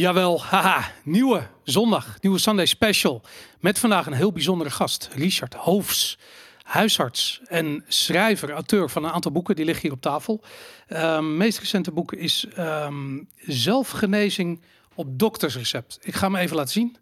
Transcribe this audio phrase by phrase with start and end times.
[0.00, 3.22] Jawel, haha, nieuwe zondag, nieuwe Sunday special.
[3.58, 6.18] Met vandaag een heel bijzondere gast, Richard Hoofs.
[6.62, 10.44] Huisarts en schrijver, auteur van een aantal boeken, die liggen hier op tafel.
[10.88, 14.60] Um, meest recente boek is um, Zelfgenezing
[14.94, 15.98] op doktersrecept.
[16.02, 16.96] Ik ga hem even laten zien.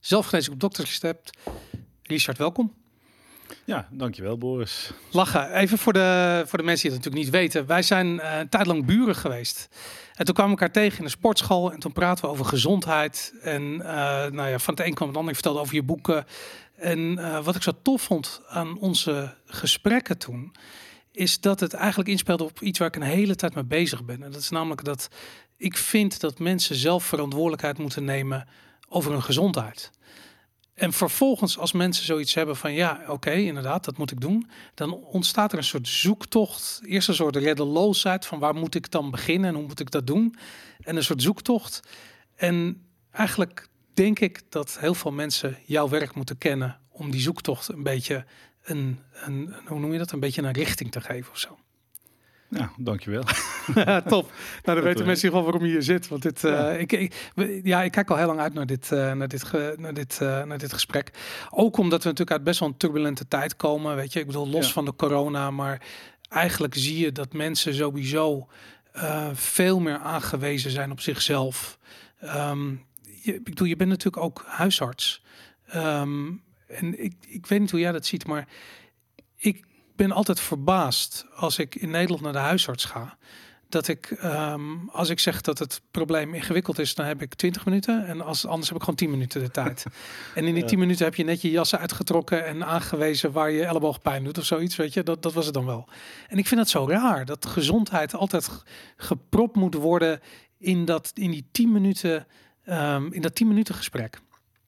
[0.00, 1.30] Zelfgenezing op doktersrecept.
[2.02, 2.74] Richard, welkom.
[3.64, 4.92] Ja, dankjewel Boris.
[5.10, 5.52] Lachen.
[5.54, 7.66] Even voor de, voor de mensen die het natuurlijk niet weten.
[7.66, 9.68] Wij zijn uh, een tijd lang buren geweest.
[10.22, 11.72] En toen kwamen we elkaar tegen in de sportschool.
[11.72, 13.34] En toen praten we over gezondheid.
[13.40, 13.84] En uh,
[14.26, 15.32] nou ja, van het een kwam het ander.
[15.32, 16.26] Ik vertelde over je boeken.
[16.76, 20.54] En uh, wat ik zo tof vond aan onze gesprekken toen...
[21.12, 24.22] is dat het eigenlijk inspeelde op iets waar ik een hele tijd mee bezig ben.
[24.22, 25.08] En dat is namelijk dat
[25.56, 28.48] ik vind dat mensen zelf verantwoordelijkheid moeten nemen
[28.88, 29.90] over hun gezondheid.
[30.74, 34.92] En vervolgens, als mensen zoiets hebben van ja, oké, inderdaad, dat moet ik doen, dan
[34.92, 36.80] ontstaat er een soort zoektocht.
[36.84, 40.06] Eerst een soort reddeloosheid van waar moet ik dan beginnen en hoe moet ik dat
[40.06, 40.36] doen?
[40.80, 41.80] En een soort zoektocht.
[42.34, 47.68] En eigenlijk denk ik dat heel veel mensen jouw werk moeten kennen om die zoektocht
[47.68, 48.24] een beetje
[48.62, 51.58] een, een hoe noem je dat, een beetje een richting te geven of zo.
[52.58, 53.22] Ja, dankjewel.
[54.06, 54.32] Top.
[54.62, 56.08] Nou, dan weten mensen gewoon waarom je hier zit.
[56.08, 56.72] Want dit, ja.
[56.72, 57.14] Uh, ik, ik,
[57.64, 60.18] ja, ik kijk al heel lang uit naar dit, uh, naar dit, ge, naar dit,
[60.22, 61.10] uh, naar dit gesprek.
[61.50, 63.96] Ook omdat we natuurlijk uit best wel een turbulente tijd komen.
[63.96, 64.72] Weet je, ik bedoel, los ja.
[64.72, 65.50] van de corona.
[65.50, 65.82] Maar
[66.28, 68.48] eigenlijk zie je dat mensen sowieso
[69.32, 71.78] veel meer aangewezen zijn op zichzelf.
[72.24, 72.84] Um,
[73.22, 75.22] je, ik bedoel, je bent natuurlijk ook huisarts.
[75.74, 78.48] Um, en ik, ik weet niet hoe jij dat ziet, maar
[79.36, 79.64] ik
[79.96, 83.16] ben altijd verbaasd als ik in Nederland naar de huisarts ga.
[83.68, 87.64] Dat ik, um, als ik zeg dat het probleem ingewikkeld is, dan heb ik 20
[87.64, 88.06] minuten.
[88.06, 89.84] En als, anders heb ik gewoon 10 minuten de tijd.
[90.34, 93.64] en in die 10 minuten heb je net je jassen uitgetrokken en aangewezen waar je
[93.64, 94.76] elleboog pijn doet of zoiets.
[94.76, 95.88] Weet je, dat, dat was het dan wel.
[96.28, 98.62] En ik vind het zo raar dat gezondheid altijd
[98.96, 100.20] gepropt moet worden
[100.58, 102.26] in, dat, in die 10 minuten,
[102.66, 104.20] um, in dat 10 minuten gesprek.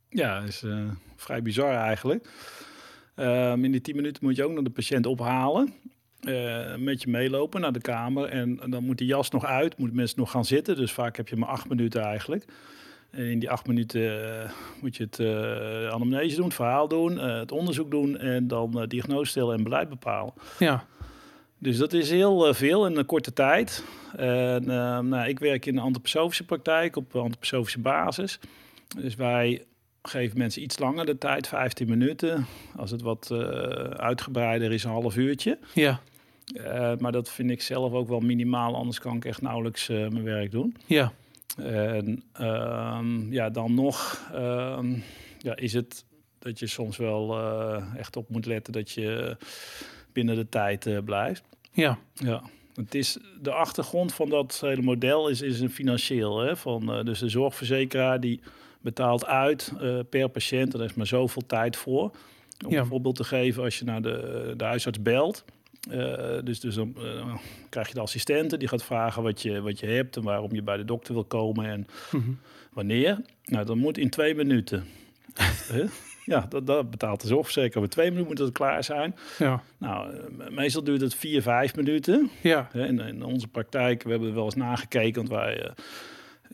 [0.08, 2.28] Ja, is uh, vrij bizar eigenlijk.
[3.16, 5.72] Um, in die 10 minuten moet je ook nog de patiënt ophalen.
[6.20, 8.28] Uh, met je meelopen naar de kamer.
[8.28, 10.76] En, dan moet die jas nog uit, moet mensen nog gaan zitten.
[10.76, 12.44] Dus vaak heb je maar acht minuten eigenlijk.
[13.10, 17.18] En in die acht minuten uh, moet je het uh, anamnese doen, het verhaal doen,
[17.18, 20.32] het onderzoek doen en dan diagnose stellen en beleid bepalen.
[20.58, 20.86] Ja.
[21.58, 23.84] Dus dat is heel veel in een korte tijd.
[24.16, 24.64] En,
[25.08, 28.38] nou, ik werk in een antroposofische praktijk op antroposofische basis.
[28.96, 29.64] Dus wij
[30.08, 32.46] geef mensen iets langer de tijd, 15 minuten.
[32.76, 33.38] Als het wat uh,
[33.80, 35.58] uitgebreider is, een half uurtje.
[35.74, 36.00] Ja.
[36.54, 40.08] Uh, maar dat vind ik zelf ook wel minimaal, anders kan ik echt nauwelijks uh,
[40.08, 40.76] mijn werk doen.
[40.86, 41.12] Ja.
[41.56, 45.02] En um, ja, dan nog um,
[45.38, 46.04] ja, is het
[46.38, 47.38] dat je soms wel
[47.96, 49.36] echt op moet letten dat je
[50.12, 51.42] binnen de tijd blijft.
[51.72, 51.98] Ja.
[52.14, 52.42] Ja.
[52.74, 56.38] Het is, de achtergrond van dat hele model is, is een financieel.
[56.38, 58.40] Hè, van, dus de zorgverzekeraar die
[58.84, 60.72] betaalt uit uh, per patiënt.
[60.72, 62.10] Daar is maar zoveel tijd voor.
[62.64, 62.80] Om ja.
[62.80, 65.44] een voorbeeld te geven, als je naar de, de huisarts belt.
[65.90, 67.34] Uh, dus dus dan uh,
[67.68, 70.62] krijg je de assistente die gaat vragen wat je, wat je hebt en waarom je
[70.62, 72.38] bij de dokter wil komen en mm -hmm.
[72.72, 73.20] wanneer.
[73.44, 74.84] Nou, dan moet in twee minuten.
[76.24, 77.76] ja, dat, dat betaalt de zorgverzekeraar.
[77.82, 79.14] Over twee minuten moet het klaar zijn.
[79.38, 79.62] Ja.
[79.78, 80.14] Nou,
[80.50, 82.30] meestal duurt het vier, vijf minuten.
[82.40, 82.68] Ja.
[82.72, 85.72] In, in onze praktijk, we hebben wel eens nagekeken, want wij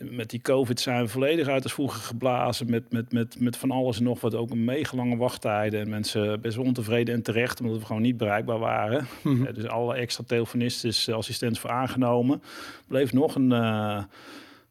[0.00, 2.70] met die COVID zijn we volledig uit als vroeger geblazen.
[2.70, 4.34] Met, met, met, met van alles en nog wat.
[4.34, 5.80] Ook een mega lange wachttijden.
[5.80, 9.06] En mensen best wel ontevreden en terecht, omdat we gewoon niet bereikbaar waren.
[9.22, 9.44] Mm -hmm.
[9.44, 12.42] ja, dus alle extra telefonisten, assistenten voor aangenomen.
[12.86, 14.02] Bleef nog een uh,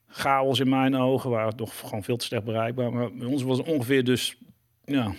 [0.07, 1.29] chaos in mijn ogen.
[1.29, 2.93] Waren nog gewoon veel te slecht bereikbaar.
[2.93, 4.37] Maar bij ons was het ongeveer dus
[4.85, 5.13] ja,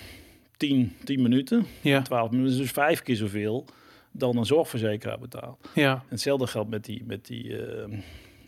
[0.56, 1.66] 10, 10 minuten.
[1.80, 2.02] Ja.
[2.02, 2.58] 12 minuten.
[2.58, 3.66] Dus vijf keer zoveel
[4.12, 5.68] dan een zorgverzekeraar betaalt.
[5.74, 5.92] Ja.
[5.92, 7.02] En hetzelfde geldt met die...
[7.06, 7.98] Met die uh,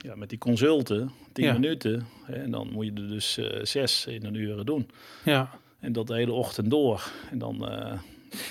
[0.02, 1.52] ja, met die consulten, 10 ja.
[1.52, 2.06] minuten.
[2.24, 4.90] Hè, en dan moet je er dus uh, zes in een uur doen.
[5.24, 5.50] Ja.
[5.78, 7.10] En dat de hele ochtend door.
[7.30, 7.72] En dan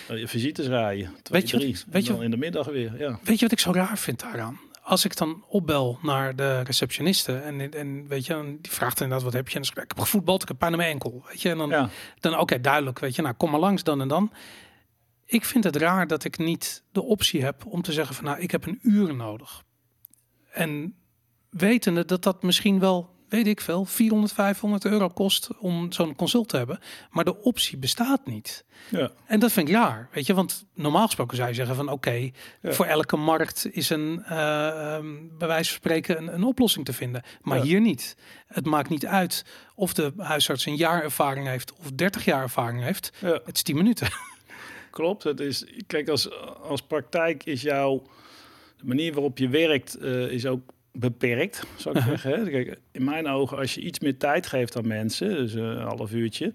[0.09, 1.09] uh, je visites rijden.
[1.23, 1.73] Twee, weet je drie.
[1.73, 2.97] Wat, weet je, in de middag weer.
[2.97, 3.19] Ja.
[3.23, 4.59] Weet je wat ik zo raar vind daaraan?
[4.81, 9.33] Als ik dan opbel naar de receptioniste en, en weet je, die vraagt inderdaad wat
[9.33, 9.55] heb je?
[9.55, 11.23] En dan zeg ik, ik heb gevoetbald, ik heb pijn aan mijn enkel.
[11.27, 11.89] Weet je, en dan, ja.
[12.19, 14.31] dan oké, okay, duidelijk, weet je, nou kom maar langs dan en dan.
[15.25, 18.39] Ik vind het raar dat ik niet de optie heb om te zeggen van nou,
[18.39, 19.63] ik heb een uur nodig.
[20.51, 20.95] En
[21.51, 26.49] wetende dat dat misschien wel, weet ik veel, 400, 500 euro kost om zo'n consult
[26.49, 26.79] te hebben.
[27.09, 28.65] Maar de optie bestaat niet.
[28.89, 29.11] Ja.
[29.25, 30.33] En dat vind ik raar, weet je.
[30.33, 32.71] Want normaal gesproken zou je zeggen van oké, okay, ja.
[32.71, 36.93] voor elke markt is een, uh, um, bij wijze van spreken, een, een oplossing te
[36.93, 37.23] vinden.
[37.41, 37.63] Maar ja.
[37.63, 38.15] hier niet.
[38.47, 39.45] Het maakt niet uit
[39.75, 43.11] of de huisarts een jaar ervaring heeft of 30 jaar ervaring heeft.
[43.19, 44.07] Het is 10 minuten.
[44.91, 46.29] Klopt, het is, kijk, als,
[46.61, 48.03] als praktijk is jouw,
[48.77, 50.61] de manier waarop je werkt, uh, is ook
[50.91, 52.49] beperkt, zou ik zeggen.
[52.49, 56.13] Kijk, in mijn ogen, als je iets meer tijd geeft aan mensen, dus een half
[56.13, 56.51] uurtje,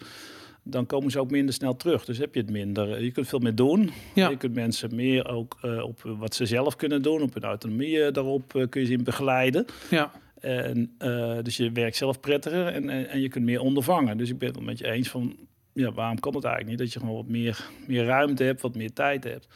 [0.63, 2.05] dan komen ze ook minder snel terug.
[2.05, 3.03] Dus heb je het minder.
[3.03, 3.91] Je kunt veel meer doen.
[4.15, 4.29] Ja.
[4.29, 8.11] Je kunt mensen meer ook uh, op wat ze zelf kunnen doen, op hun autonomie
[8.11, 9.65] daarop uh, kun je ze in begeleiden.
[9.91, 10.13] Ja.
[10.41, 14.19] En, uh, dus je werkt zelf prettiger en, en, en, je kunt meer ondervangen.
[14.19, 15.37] Dus ik ben het met je eens van,
[15.73, 16.85] ja, waarom kan het eigenlijk niet?
[16.85, 19.49] Dat je gewoon wat meer, meer ruimte hebt, wat meer tijd hebt.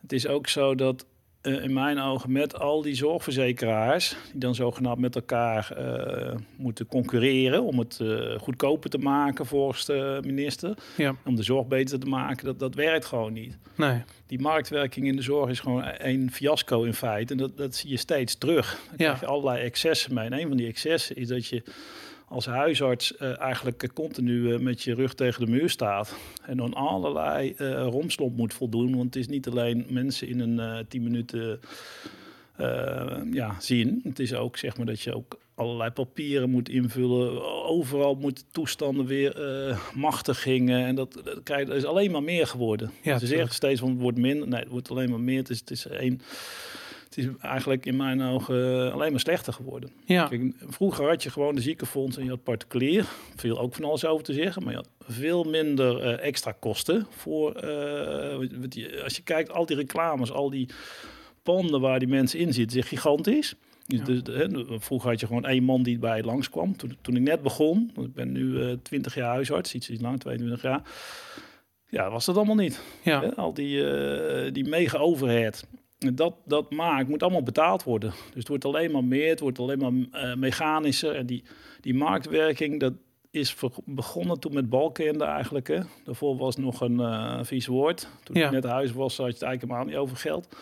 [0.00, 1.06] Het is ook zo dat
[1.42, 6.86] uh, in mijn ogen met al die zorgverzekeraars, die dan zogenaamd met elkaar uh, moeten
[6.86, 11.14] concurreren om het uh, goedkoper te maken volgens de minister, ja.
[11.24, 13.58] om de zorg beter te maken, dat, dat werkt gewoon niet.
[13.74, 14.02] Nee.
[14.26, 17.90] Die marktwerking in de zorg is gewoon een fiasco in feite en dat, dat zie
[17.90, 18.80] je steeds terug.
[18.86, 19.04] Dan ja.
[19.04, 20.24] krijg je allerlei excessen mee.
[20.24, 21.62] En een van die excessen is dat je
[22.32, 26.16] als huisarts uh, eigenlijk continu uh, met je rug tegen de muur staat.
[26.42, 28.96] En dan allerlei uh, romslomp moet voldoen.
[28.96, 31.60] Want het is niet alleen mensen in een tien minuten
[33.32, 34.00] ja, zien.
[34.04, 37.42] Het is ook zeg maar dat je ook allerlei papieren moet invullen.
[37.64, 39.36] Overal moeten toestanden weer
[39.94, 40.84] machtigingen.
[40.86, 42.90] En dat, dat, dat, is alleen maar meer geworden.
[43.02, 44.48] Ja, Ze zeggen steeds van het wordt minder.
[44.48, 45.38] Nee, het wordt alleen maar meer.
[45.38, 46.20] Het is, het is één
[47.14, 49.90] het is eigenlijk in mijn ogen eh, alleen maar slechter geworden.
[50.04, 50.26] Ja.
[50.26, 53.06] Kijk, vroeger had je gewoon de ziekenfonds en je had particulier.
[53.36, 57.06] Veel ook van alles over te zeggen, maar je had veel minder uh, extra kosten
[57.10, 57.64] voor.
[57.64, 60.68] Uh, als je kijkt, al die reclames, al die
[61.42, 63.54] panden waar die mensen in zitten, is gigantisch.
[63.86, 64.04] Ja.
[64.04, 64.20] Dus,
[64.66, 66.76] vroeger had je gewoon één man die bij langskwam.
[66.76, 70.02] Toen, toen ik net begon, want ik ben nu uh, 20 jaar huisarts, iets, iets
[70.02, 70.82] lang, 22 jaar.
[71.88, 72.82] Ja, was dat allemaal niet.
[73.02, 73.20] Ja.
[73.36, 73.82] Al die,
[74.52, 75.64] die mega overhead
[76.10, 78.10] dat, dat maakt, moet allemaal betaald worden.
[78.10, 81.14] Dus het wordt alleen maar meer, het wordt alleen maar uh, mechanischer.
[81.14, 81.42] En die,
[81.80, 82.92] die marktwerking, dat
[83.30, 85.68] is begonnen toen met balkende eigenlijk.
[85.68, 85.80] Hè.
[86.04, 88.08] Daarvoor was nog een uh, vies woord.
[88.22, 88.46] Toen ja.
[88.46, 90.56] ik net huis was, had je het eigenlijk helemaal niet over geld.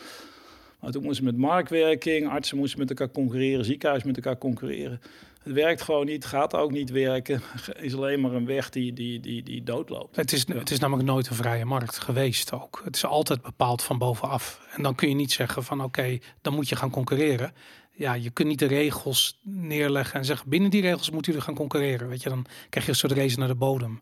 [0.80, 5.00] Maar toen moesten met marktwerking, artsen moesten met elkaar concurreren, ziekenhuizen met elkaar concurreren.
[5.42, 7.42] Het werkt gewoon niet, gaat ook niet werken.
[7.80, 10.16] Is alleen maar een weg die, die, die, die doodloopt.
[10.16, 12.80] Het is, het is namelijk nooit een vrije markt geweest ook.
[12.84, 14.60] Het is altijd bepaald van bovenaf.
[14.76, 17.52] En dan kun je niet zeggen van oké, dan moet je gaan concurreren.
[17.92, 21.54] Ja, je kunt niet de regels neerleggen en zeggen binnen die regels moet jullie gaan
[21.54, 22.08] concurreren.
[22.08, 24.00] Weet je, dan krijg je een soort race naar de bodem.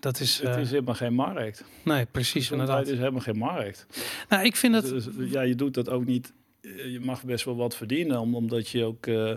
[0.00, 1.64] Dat is, het is uh, helemaal geen markt.
[1.84, 2.50] Nee, precies.
[2.50, 2.78] Inderdaad.
[2.78, 3.86] Het is helemaal geen markt.
[4.28, 4.84] Nou, ik vind dat.
[4.84, 6.32] Dus, ja, je doet dat ook niet.
[6.62, 9.06] Je mag best wel wat verdienen, omdat je ook.
[9.06, 9.32] Uh,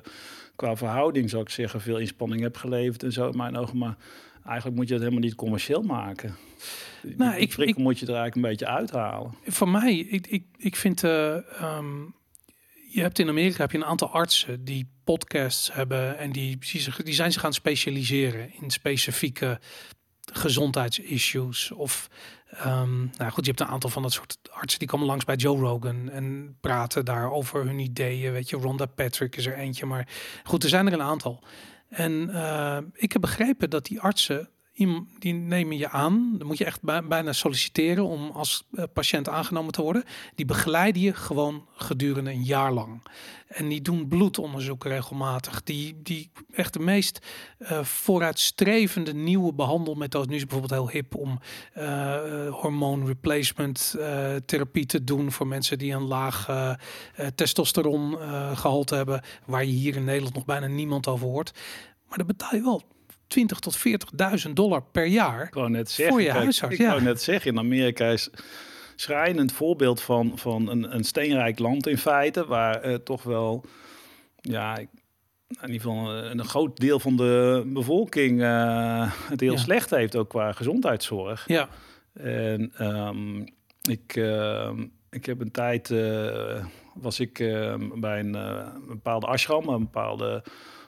[0.55, 3.77] qua verhouding, zou ik zeggen, veel inspanning heb geleverd en zo in mijn ogen.
[3.77, 3.97] Maar
[4.45, 6.35] eigenlijk moet je het helemaal niet commercieel maken.
[7.17, 9.33] Nou, ik, ik moet je er eigenlijk een beetje uithalen.
[9.45, 11.37] Voor mij, ik, ik, ik vind, uh,
[12.89, 16.57] je hebt in Amerika heb je een aantal artsen die podcasts hebben en die,
[17.03, 19.59] die zijn zich gaan specialiseren in specifieke
[20.33, 22.09] gezondheidsissues of
[22.65, 25.35] Um, nou goed, je hebt een aantal van dat soort artsen die komen langs bij
[25.35, 28.31] Joe Rogan en praten daar over hun ideeën.
[28.31, 30.07] Weet je, Rhonda Patrick is er eentje, maar
[30.43, 31.43] goed, er zijn er een aantal.
[31.89, 34.49] En uh, ik heb begrepen dat die artsen
[35.19, 36.35] die nemen je aan.
[36.37, 40.03] Dan moet je echt bijna solliciteren om als eh, patiënt aangenomen te worden.
[40.35, 43.01] Die begeleiden je gewoon gedurende een jaar lang.
[43.47, 45.63] En die doen bloedonderzoek regelmatig.
[45.63, 47.19] Die, die echt de meest
[47.59, 50.27] uh, vooruitstrevende nieuwe behandelmethodes.
[50.27, 51.39] Nu is het bijvoorbeeld heel hip om
[51.77, 53.95] uh, hormoon replacement
[54.45, 56.49] therapie te doen voor mensen die een laag
[57.35, 58.17] testosteron
[58.57, 59.21] gehalte hebben.
[59.45, 61.51] Waar je hier in Nederland nog bijna niemand over hoort.
[62.07, 62.81] Maar dan betaal je wel
[63.27, 63.77] 20 tot
[64.47, 66.75] 40.000 dollar per jaar ik net zeggen, voor je huisarts.
[66.75, 66.99] Ik ja.
[66.99, 68.29] net zeggen, in Amerika is
[68.95, 73.65] schrijnend voorbeeld van, van een, een steenrijk land in feite, waar uh, toch wel,
[74.35, 74.87] ja, in
[75.61, 80.29] ieder geval een, een groot deel van de bevolking uh, het heel slecht heeft, ook
[80.29, 81.47] qua gezondheidszorg.
[81.47, 81.69] Ja.
[82.13, 83.45] En um,
[83.81, 84.71] ik, uh,
[85.09, 85.93] ik heb een tijd,
[86.93, 87.37] was ik
[87.95, 90.43] bij een, een bepaalde ashram, een bepaalde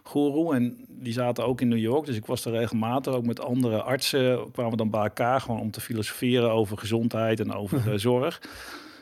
[0.08, 0.56] guru.
[0.56, 2.06] En die zaten ook in New York.
[2.06, 4.52] Dus ik was er regelmatig ook met andere artsen.
[4.52, 8.42] Kwamen we dan bij elkaar gewoon om te filosoferen over gezondheid en over zorg.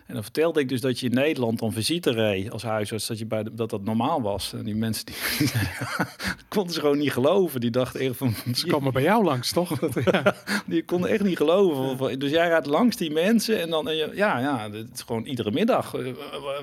[0.05, 3.19] En dan vertelde ik dus dat je in Nederland dan visite reed als huisarts, dat,
[3.19, 4.53] je bij dat dat normaal was.
[4.53, 5.15] En die mensen die
[6.47, 7.61] konden ze gewoon niet geloven.
[7.61, 8.33] Die dachten echt van...
[8.55, 9.79] Ze komen bij jou langs, toch?
[10.11, 12.19] ja, die konden echt niet geloven.
[12.19, 13.89] Dus jij gaat langs die mensen en dan...
[13.95, 15.93] Ja, ja, het is gewoon iedere middag.
[15.93, 16.13] Eh,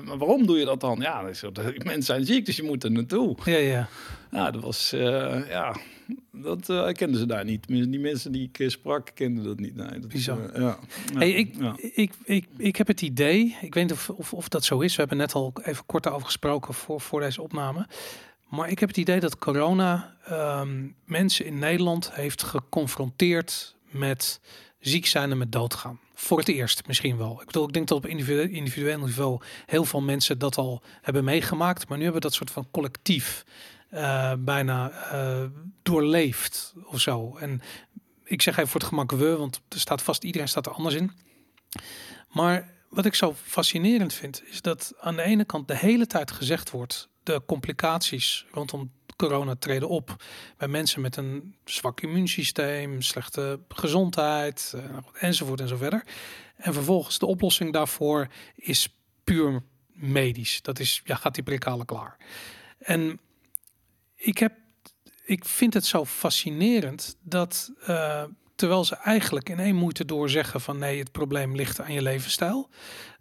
[0.05, 0.99] waarom doe je dat dan?
[0.99, 3.35] Ja, mensen zijn ziek, dus je moet er naartoe.
[3.45, 3.89] Ja, ja.
[4.31, 4.93] Ja, dat was...
[4.93, 5.75] Uh, ja,
[6.31, 7.67] dat uh, kenden ze daar niet.
[7.67, 9.75] Die mensen die ik eh, sprak, kenden dat niet.
[9.75, 10.13] Nee, dat.
[10.13, 10.79] Is, uh, ja.
[11.13, 11.55] Hey, ik,
[11.93, 14.91] Ik, ik, ik heb het idee, ik weet niet of, of, of dat zo is.
[14.91, 17.87] We hebben net al even kort over gesproken voor, voor deze opname.
[18.49, 24.41] Maar ik heb het idee dat corona um, mensen in Nederland heeft geconfronteerd met
[24.79, 25.99] ziek zijn en met dood gaan.
[26.13, 27.39] Voor het eerst misschien wel.
[27.39, 31.87] Ik bedoel, ik denk dat op individueel niveau heel veel mensen dat al hebben meegemaakt.
[31.87, 33.45] Maar nu hebben we dat soort van collectief
[33.91, 35.45] uh, bijna uh,
[35.83, 37.37] doorleefd of zo.
[37.37, 37.61] En
[38.23, 40.95] ik zeg even voor het gemak we, want er staat vast, iedereen staat er anders
[40.95, 41.11] in.
[42.29, 46.31] Maar wat ik zo fascinerend vind, is dat aan de ene kant de hele tijd
[46.31, 50.23] gezegd wordt, de complicaties rondom corona treden op
[50.57, 54.83] bij mensen met een zwak immuunsysteem, slechte gezondheid uh,
[55.13, 56.03] enzovoort en zo verder.
[56.55, 60.61] En vervolgens de oplossing daarvoor is puur medisch.
[60.61, 62.17] Dat is, ja, gaat die prik klaar.
[62.79, 63.19] En
[64.21, 64.53] ik heb,
[65.23, 68.23] ik vind het zo fascinerend dat uh,
[68.55, 72.01] terwijl ze eigenlijk in één moeite door zeggen van nee, het probleem ligt aan je
[72.01, 72.69] levensstijl.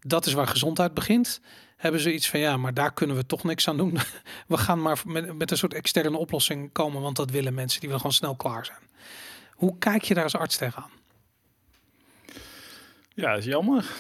[0.01, 1.41] Dat is waar gezondheid begint
[1.81, 3.99] hebben ze iets van ja, maar daar kunnen we toch niks aan doen.
[4.47, 8.01] We gaan maar met, een soort externe oplossing komen, want dat willen mensen, die willen
[8.03, 8.79] gewoon snel klaar zijn.
[9.51, 10.91] Hoe kijk je daar als arts tegenaan?
[13.15, 13.85] Ja, is jammer.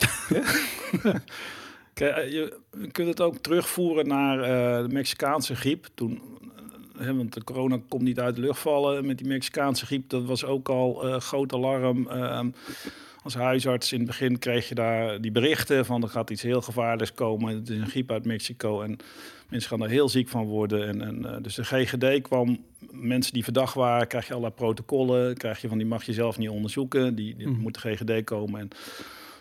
[1.95, 2.61] Kijk, eh, je
[2.92, 5.88] kunt het ook terugvoeren naar uh, de Mexicaanse griep.
[5.95, 6.38] Toen,
[7.07, 10.09] want de corona komt niet uit de lucht vallen met die Mexicaanse griep.
[10.09, 12.09] Dat was ook al uh, groot alarm.
[12.09, 12.50] Ehm,
[13.23, 16.61] als huisarts in het begin kreeg je daar die berichten van er gaat iets heel
[16.61, 17.54] gevaarlijks komen.
[17.54, 18.99] Het is een griep uit Mexico en
[19.49, 20.88] mensen gaan er heel ziek van worden.
[20.88, 25.37] En, en uh, dus de GGD kwam, mensen die verdacht waren, krijg je allerlei protocollen.
[25.37, 27.59] Krijg je van die mag je zelf niet onderzoeken, die, die mm.
[27.59, 28.61] moet de GGD komen.
[28.61, 28.69] En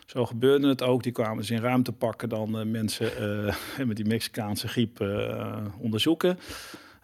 [0.05, 1.03] zo gebeurde het ook.
[1.03, 3.55] Die kwamen ze in ruimte pakken dan uh, mensen uh,
[3.87, 4.99] met die Mexicaanse griep
[5.77, 6.39] onderzoeken.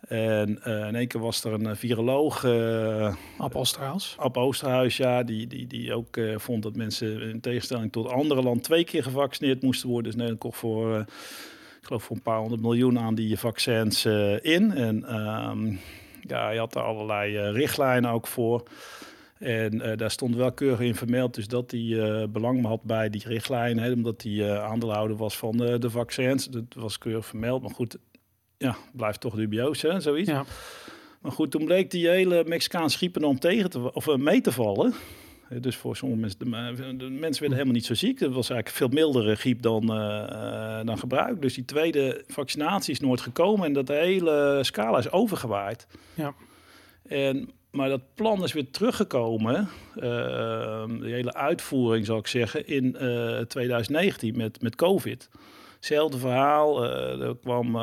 [0.07, 2.43] En uh, in één keer was er een eh, viroloog.
[2.43, 4.15] Uh, Ab Oosterhuis.
[4.17, 5.23] Ab Oosterhuis, ja.
[5.23, 9.03] Die, die, die ook uh, vond dat mensen in tegenstelling tot andere landen twee keer
[9.03, 10.03] gevaccineerd moesten worden.
[10.05, 10.99] Dus Nederland kocht voor,
[11.79, 14.05] ik geloof voor een paar honderd miljoen aan die vaccins
[14.41, 14.71] in.
[14.71, 15.79] En um,
[16.21, 18.63] ja, je had daar allerlei richtlijnen ook voor.
[19.39, 23.93] En daar stond wel keurig in vermeld, dus dat hij belang had bij die richtlijnen,
[23.93, 26.49] omdat hij aandeelhouder was van de vaccins.
[26.49, 27.61] Dat was keurig vermeld.
[27.61, 27.97] Maar goed,
[28.65, 30.29] ja, blijft toch dubieus, hè, zoiets.
[30.29, 30.45] Ja.
[31.25, 34.51] Maar goed, toen bleek die hele Mexicaanse griep om tegen te, of uh, mee te
[34.51, 34.93] vallen.
[35.59, 36.39] Dus voor sommige mensen,
[36.97, 38.19] de, de, mensen werden helemaal niet zo ziek.
[38.19, 41.41] Dat was eigenlijk veel mildere griep dan, uh, dan gebruikt.
[41.41, 45.87] Dus die tweede vaccinatie is nooit gekomen en dat de hele scala is overgewaaid.
[46.13, 46.33] Ja.
[47.07, 52.91] En, maar dat plan is weer teruggekomen, uh, de hele uitvoering zou ik zeggen, in
[53.47, 55.29] 2019 met, met COVID.
[55.75, 56.83] Hetzelfde verhaal,
[57.21, 57.77] er kwam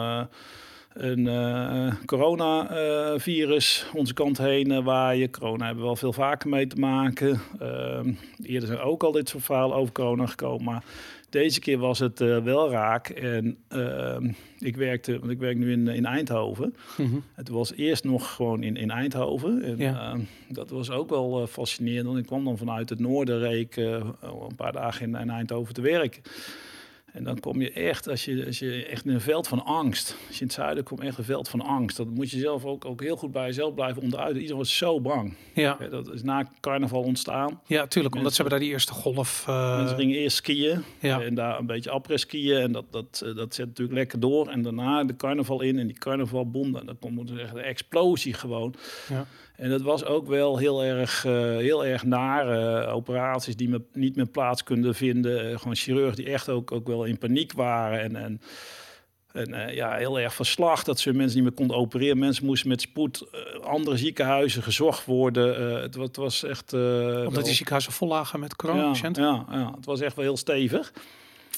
[0.94, 5.30] een uh, coronavirus onze kant heen uh, waaien.
[5.30, 7.40] Corona hebben we wel veel vaker mee te maken.
[7.62, 8.00] Uh,
[8.42, 10.64] eerder zijn ook al dit soort verhalen over corona gekomen.
[10.64, 10.84] Maar
[11.30, 13.08] deze keer was het uh, wel raak.
[13.08, 16.74] En ehm, ik werkte, want ik werk nu in, in Eindhoven.
[16.96, 19.62] Mm Het was eerst nog gewoon in, in Eindhoven.
[19.62, 20.12] En ja.
[20.12, 22.18] Ehm, dat was ook wel fascinerend.
[22.18, 26.22] Ik kwam dan vanuit het noorden, reek een paar dagen in, in Eindhoven te werken.
[27.12, 30.16] En dan kom je echt, als je, als je echt in een veld van angst.
[30.26, 31.96] Als je in het zuiden komt, echt een veld van angst.
[31.96, 34.34] Dat moet je zelf ook, ook heel goed bij jezelf blijven onderuit.
[34.34, 35.34] Iedereen was zo bang.
[35.54, 35.78] Ja.
[35.90, 37.60] Dat is na carnaval ontstaan.
[37.66, 38.14] Ja, tuurlijk.
[38.14, 39.44] omdat ze hebben daar die eerste golf.
[39.48, 39.76] Uh...
[39.76, 40.82] Mensen gingen eerst skiën.
[41.00, 41.20] Ja.
[41.20, 42.56] En daar een beetje après skiën.
[42.56, 44.48] En dat, dat, eh, dat zet natuurlijk lekker door.
[44.48, 45.78] En daarna de carnaval in.
[45.78, 46.72] En die carnavalbom.
[46.72, 48.74] Dan komt er echt een explosie gewoon.
[49.08, 49.26] Ja.
[49.62, 54.16] En dat was ook wel heel erg, uh, heel erg nare operaties die me niet
[54.16, 55.50] meer plaats konden vinden.
[55.50, 58.00] Uh, gewoon chirurgen die echt ook, ook wel in paniek waren.
[58.00, 58.40] En, en,
[59.32, 62.18] en ja, heel erg verslag dat ze mensen niet meer konden opereren.
[62.18, 63.26] Mensen moesten met spoed
[63.62, 65.80] andere ziekenhuizen gezocht worden.
[65.82, 66.72] Het, het, was echt...
[66.72, 69.22] Omdat die ziekenhuizen vol lagen met coronapatiënten?
[69.22, 70.92] Ja, ja, ja, het was echt wel heel stevig.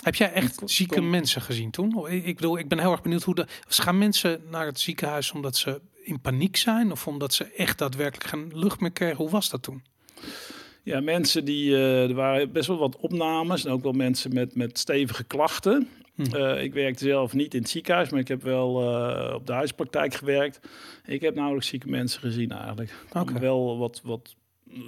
[0.02, 2.08] Heb jij echt zieke mensen gezien toen?
[2.08, 3.46] Ik bedoel, ik ben heel erg benieuwd hoe de.
[3.68, 8.28] Gaan mensen naar het ziekenhuis omdat ze in paniek zijn of omdat ze echt daadwerkelijk
[8.28, 9.16] geen lucht meer kregen?
[9.16, 9.82] Hoe was dat toen?
[10.82, 14.54] Ja, mensen die, uh, er waren best wel wat opnames en ook wel mensen met,
[14.54, 15.88] met stevige klachten.
[16.14, 16.36] Hm.
[16.36, 19.52] Uh, ik werkte zelf niet in het ziekenhuis, maar ik heb wel uh, op de
[19.52, 20.68] huispraktijk gewerkt.
[21.06, 22.94] Ik heb nauwelijks zieke mensen gezien eigenlijk.
[23.12, 23.40] Okay.
[23.40, 24.34] Wel wat, wat,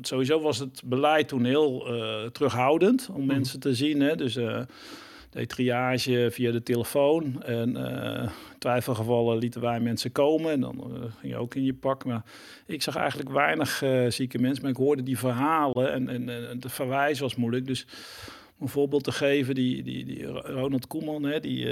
[0.01, 1.87] sowieso was het beleid toen heel
[2.33, 3.27] terughoudend om hm.
[3.27, 4.01] mensen te zien.
[4.01, 4.17] Hè?
[4.17, 4.39] Dus
[5.45, 7.43] triage via de telefoon.
[7.43, 8.29] En uh,
[8.59, 10.53] twijfelgevallen lieten wij mensen komen.
[10.53, 12.05] En dan uh, ging je ook in je pak.
[12.05, 12.25] Maar
[12.67, 14.63] ik zag eigenlijk weinig uh, zieke mensen.
[14.63, 15.93] Maar ik hoorde die verhalen.
[15.93, 17.67] En, en, en de verwijs was moeilijk.
[17.67, 17.87] Dus
[18.59, 21.67] om een voorbeeld te geven, die, die, die Ronald Koeman, hè, die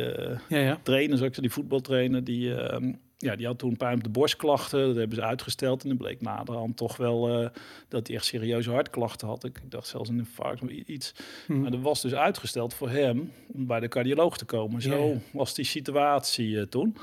[0.48, 0.78] ja, ja.
[0.82, 4.86] trainer, zoals ik die voetbaltrainer, die ehm, ja, die had toen pijn op de borstklachten.
[4.86, 5.82] Dat hebben ze uitgesteld.
[5.82, 7.48] En dan bleek naderhand toch wel uh,
[7.88, 9.44] dat hij echt serieuze hartklachten had.
[9.44, 11.14] Ik, dacht zelfs een infarct of iets.
[11.46, 11.60] Hmm.
[11.60, 14.82] Maar dat was dus uitgesteld voor hem om bij de cardioloog te komen.
[14.82, 16.96] Zo was die situatie uh, toen.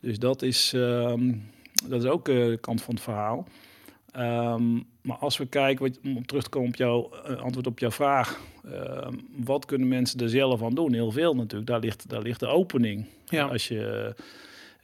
[0.00, 1.50] Dus dat is, um,
[1.88, 3.46] dat is ook uh, de kant van het verhaal.
[4.12, 7.78] Ehm, maar als we kijken, wat, om terug te komen op jouw uh, antwoord op
[7.78, 10.92] jouw vraag, ehm, wat kunnen mensen er zelf aan doen?
[10.92, 11.70] Heel veel natuurlijk.
[11.70, 13.04] Daar ligt, daar ligt de opening.
[13.24, 13.46] Ja.
[13.46, 14.24] Als je, uh,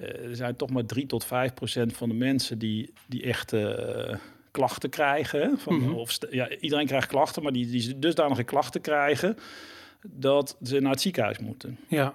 [0.02, 4.14] er zijn toch maar 3 tot 5 procent van de mensen die, die echt uh,
[4.50, 5.58] klachten krijgen.
[5.58, 5.94] Van, mm -hmm.
[5.94, 9.36] of, ja, iedereen krijgt klachten, maar die, die dusdanige klachten krijgen
[10.06, 11.78] dat ze naar het ziekenhuis moeten.
[11.88, 12.14] Ja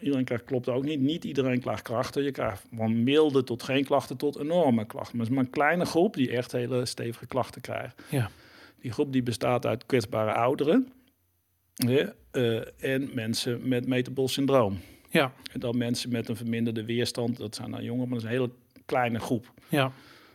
[0.00, 1.00] iedereen krijgt klopt ook niet.
[1.00, 2.22] Niet iedereen klaagt klachten.
[2.22, 5.16] Je krijgt van milde tot geen klachten tot enorme klachten.
[5.16, 8.02] Maar het is maar een kleine groep die echt hele stevige klachten krijgt.
[8.10, 8.30] Ja.
[8.80, 10.92] Die groep die bestaat uit kwetsbare ouderen
[11.74, 14.80] ja, uh, en mensen met metabol syndroom.
[15.10, 15.32] Ja.
[15.52, 17.36] En dan mensen met een verminderde weerstand.
[17.36, 18.50] Dat zijn dan jongeren, maar dat is een hele
[18.84, 19.52] kleine groep.
[19.68, 19.92] Ja.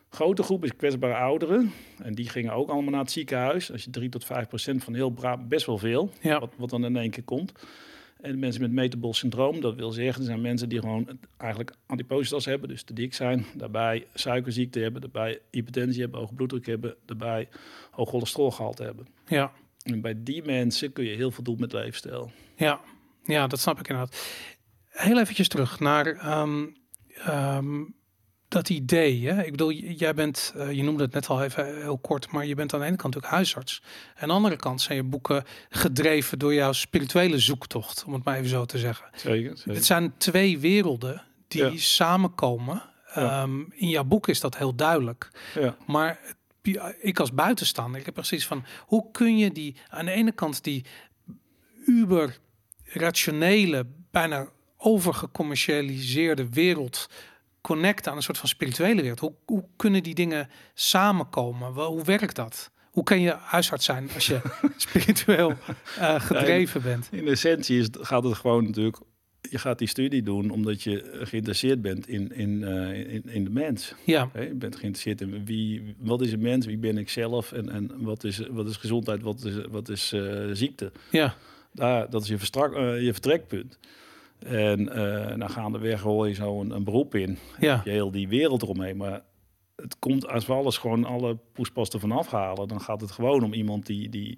[0.09, 1.71] Grote groep is kwetsbare ouderen.
[2.03, 3.71] En die gingen ook allemaal naar het ziekenhuis.
[3.71, 6.09] Als je 3 tot 5 procent van heel braaf, best wel veel.
[6.21, 6.39] Ja.
[6.39, 7.51] Wat, wat dan in één keer komt.
[8.21, 12.45] En mensen met metabol syndroom, dat wil zeggen, er zijn mensen die gewoon eigenlijk antipositas
[12.45, 17.47] hebben, dus te dik zijn, daarbij suikerziekte hebben, daarbij hypertensie hebben, hoge bloeddruk hebben, daarbij
[17.91, 19.07] hoog cholesterolgehalte hebben.
[19.27, 19.51] Ja.
[19.83, 22.31] En bij die mensen kun je heel veel doen met leefstijl.
[22.55, 22.79] Ja,
[23.23, 24.27] ja dat snap ik inderdaad.
[24.95, 26.75] Heel eventjes terug naar um,
[27.27, 27.95] um,
[28.47, 29.27] dat idee.
[29.27, 29.43] Hè?
[29.43, 32.55] Ik bedoel, jij bent, uh, je noemde het net al even heel kort, maar je
[32.55, 33.81] bent aan de ene kant natuurlijk huisarts.
[34.15, 38.23] En aan de andere kant zijn je boeken gedreven door jouw spirituele zoektocht, om het
[38.23, 39.09] maar even zo te zeggen.
[39.15, 39.57] Zeker.
[39.57, 39.73] zeker.
[39.73, 41.71] Het zijn twee werelden die ja.
[41.75, 42.83] samenkomen.
[43.15, 43.41] Ja.
[43.41, 45.31] Um, in jouw boek is dat heel duidelijk.
[45.55, 45.77] Ja.
[45.85, 46.19] Maar
[46.99, 50.63] ik als buitenstaander, ik heb precies van hoe kun je die aan de ene kant
[50.63, 50.85] die
[51.85, 52.37] uber
[52.83, 54.47] rationele, bijna
[54.85, 57.09] overgecommercialiseerde wereld
[57.61, 59.19] connecten aan een soort van spirituele wereld.
[59.19, 61.73] Hoe, hoe kunnen die dingen samenkomen?
[61.73, 62.71] Hoe werkt dat?
[62.91, 64.41] Hoe kan je huisarts zijn als je
[64.77, 65.53] spiritueel
[65.99, 67.07] uh, gedreven ja, in, bent?
[67.11, 68.97] In essentie is, gaat het gewoon natuurlijk.
[69.49, 73.49] Je gaat die studie doen omdat je geïnteresseerd bent in, in, uh, in, in, de
[73.49, 73.93] mens.
[74.03, 74.29] Ja.
[74.33, 77.69] Hey, je bent geïnteresseerd in wie, wat is een mens, wie ben ik zelf en,
[77.69, 80.91] en wat, is, wat is gezondheid, wat is, wat is uh, ziekte.
[81.11, 81.35] Ja.
[81.71, 83.77] Daar, dat is je, verstrak, je vertrekpunt.
[84.45, 87.37] En uh, nou gaandeweg hoor je zo een, een beroep in.
[87.59, 87.81] Ja.
[87.83, 88.97] Je heel die wereld eromheen.
[88.97, 89.21] Maar
[89.75, 93.53] het komt als we alles gewoon alle poespasten vanaf halen, dan gaat het gewoon om
[93.53, 94.37] iemand die, die,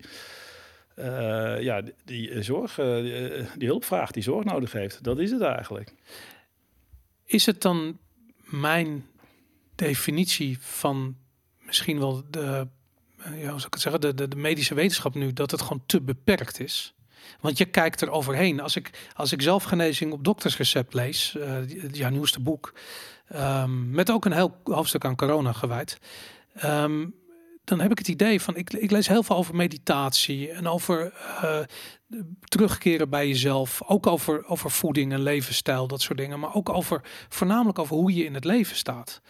[0.99, 5.03] uh, ja, die, die zorg, uh, die, die, hulp vraagt, die zorg nodig heeft.
[5.03, 5.93] Dat is het eigenlijk.
[7.25, 7.97] Is het dan
[8.43, 9.05] mijn
[9.75, 11.15] definitie van
[11.59, 12.67] misschien wel de,
[13.17, 15.83] ja, hoe zou ik het zeggen, de, de, de medische wetenschap nu, dat het gewoon
[15.85, 16.96] te beperkt is?
[17.39, 18.59] Want je kijkt er overheen.
[18.59, 22.73] Als ik, als ik zelf genezing op doktersrecept lees, uh, jouw nieuwste boek,
[23.35, 25.97] um, met ook een heel hoofdstuk aan corona gewijd.
[26.63, 27.15] Um,
[27.63, 31.13] dan heb ik het idee van, ik, ik lees heel veel over meditatie en over
[31.43, 31.59] uh,
[32.43, 33.81] terugkeren bij jezelf.
[33.85, 36.39] Ook over, over voeding en levensstijl, dat soort dingen.
[36.39, 39.21] Maar ook over, voornamelijk over hoe je in het leven staat.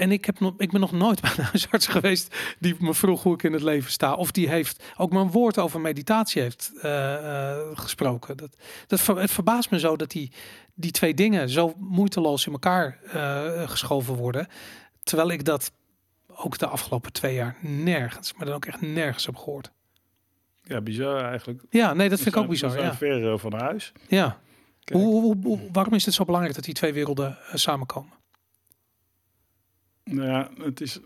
[0.00, 3.22] En ik, heb nog, ik ben nog nooit bij een huisarts geweest die me vroeg
[3.22, 4.14] hoe ik in het leven sta.
[4.14, 8.36] Of die heeft ook mijn woord over meditatie heeft uh, uh, gesproken.
[8.36, 10.32] Dat, dat het verbaast me zo dat die,
[10.74, 14.46] die twee dingen zo moeiteloos in elkaar uh, geschoven worden.
[15.02, 15.72] Terwijl ik dat
[16.26, 19.70] ook de afgelopen twee jaar nergens, maar dan ook echt nergens heb gehoord.
[20.62, 21.62] Ja, bizar eigenlijk.
[21.70, 22.80] Ja, nee, dat vind ik ook bizar.
[22.80, 22.94] Ja.
[22.94, 23.92] ver van huis.
[24.08, 24.38] Ja.
[24.92, 28.19] Hoe, hoe, hoe, waarom is het zo belangrijk dat die twee werelden samenkomen?
[30.10, 31.00] Nou ja, het is,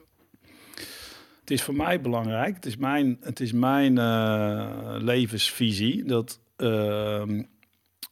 [1.40, 2.54] het is voor mij belangrijk.
[2.54, 7.22] Het is mijn, het is mijn uh, levensvisie dat uh,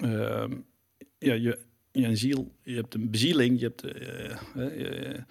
[0.05, 0.45] uh,
[1.19, 1.59] ja, je,
[1.93, 5.25] je een ziel, je hebt een bezieling, je hebt, je,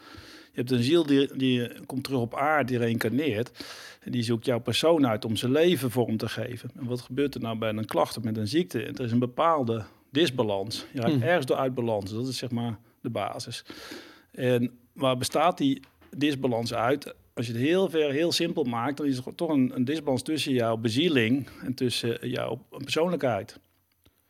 [0.54, 3.66] je, hebt een ziel die, die komt terug op aarde, die reïncarneert.
[4.00, 6.72] En die zoekt jouw persoon uit om zijn leven vorm te geven.
[6.76, 8.84] En wat gebeurt er nou bij een klacht of met een ziekte?
[8.84, 10.86] Er is een bepaalde disbalans.
[10.94, 11.22] Je raakt mm.
[11.22, 12.12] ergens door uit balans.
[12.14, 13.66] Dat is zeg maar de basis.
[14.32, 15.82] En waar bestaat die
[16.18, 17.16] disbalans uit?
[17.34, 20.22] Als je het heel ver, heel simpel maakt, dan is er toch een, een disbalans
[20.22, 23.60] tussen jouw bezieling en tussen jouw persoonlijkheid.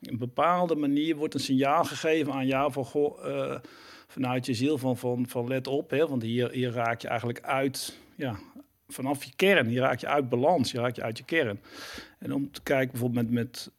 [0.02, 3.56] Op een bepaalde manier wordt een signaal gegeven aan jou van, uh,
[4.08, 7.42] vanuit je ziel van, van, van let op, hè, want hier, hier raak je eigenlijk
[7.42, 8.40] uit, ja,
[8.88, 11.60] vanaf je kern, hier raak je uit balans, hier raak je uit je kern.
[12.20, 13.72] En om te kijken bijvoorbeeld met, met,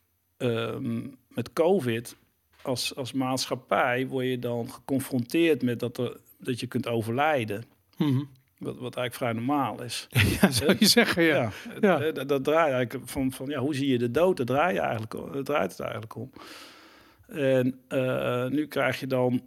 [0.51, 2.17] um, met COVID,
[2.63, 7.65] als, als maatschappij word je dan geconfronteerd met dat er dat je kunt overlijden.
[7.97, 8.29] Mm -hmm.
[8.59, 10.09] wat, wat eigenlijk vrij normaal is.
[10.41, 11.53] ja, zou je zeggen, ja.
[11.81, 12.13] ja, ja.
[12.13, 14.37] Dat, dat draait eigenlijk van, van, ja, hoe zie je de dood?
[14.37, 16.33] Dat draait, je eigenlijk, dat draait het eigenlijk om.
[17.27, 19.43] En uh, nu krijg je dan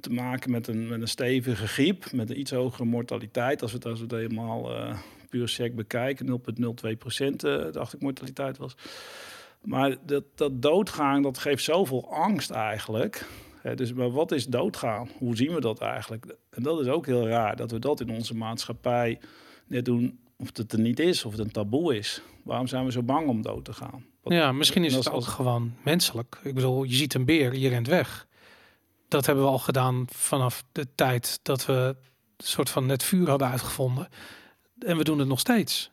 [0.00, 3.62] te maken met een, met een stevige griep, met een iets hogere mortaliteit.
[3.62, 6.40] Als we het, als we het helemaal uh, puur sec bekijken,
[6.86, 8.76] 0,02 procent, uh, dacht ik, mortaliteit was.
[9.62, 13.26] Maar dat, dat doodgaan, dat geeft zoveel angst eigenlijk.
[13.74, 15.10] Dus maar wat is doodgaan?
[15.18, 16.36] Hoe zien we dat eigenlijk?
[16.50, 19.18] En dat is ook heel raar, dat we dat in onze maatschappij
[19.66, 22.22] net doen of het er niet is, of het een taboe is.
[22.42, 24.04] Waarom zijn we zo bang om dood te gaan?
[24.24, 26.40] ja, misschien is het ook gewoon menselijk.
[26.42, 28.26] Ik bedoel, je ziet een beer, je rent weg.
[29.08, 31.96] Dat hebben we al gedaan vanaf de tijd dat we
[32.36, 34.08] een soort van net vuur hadden uitgevonden.
[34.78, 35.90] En we doen het nog steeds.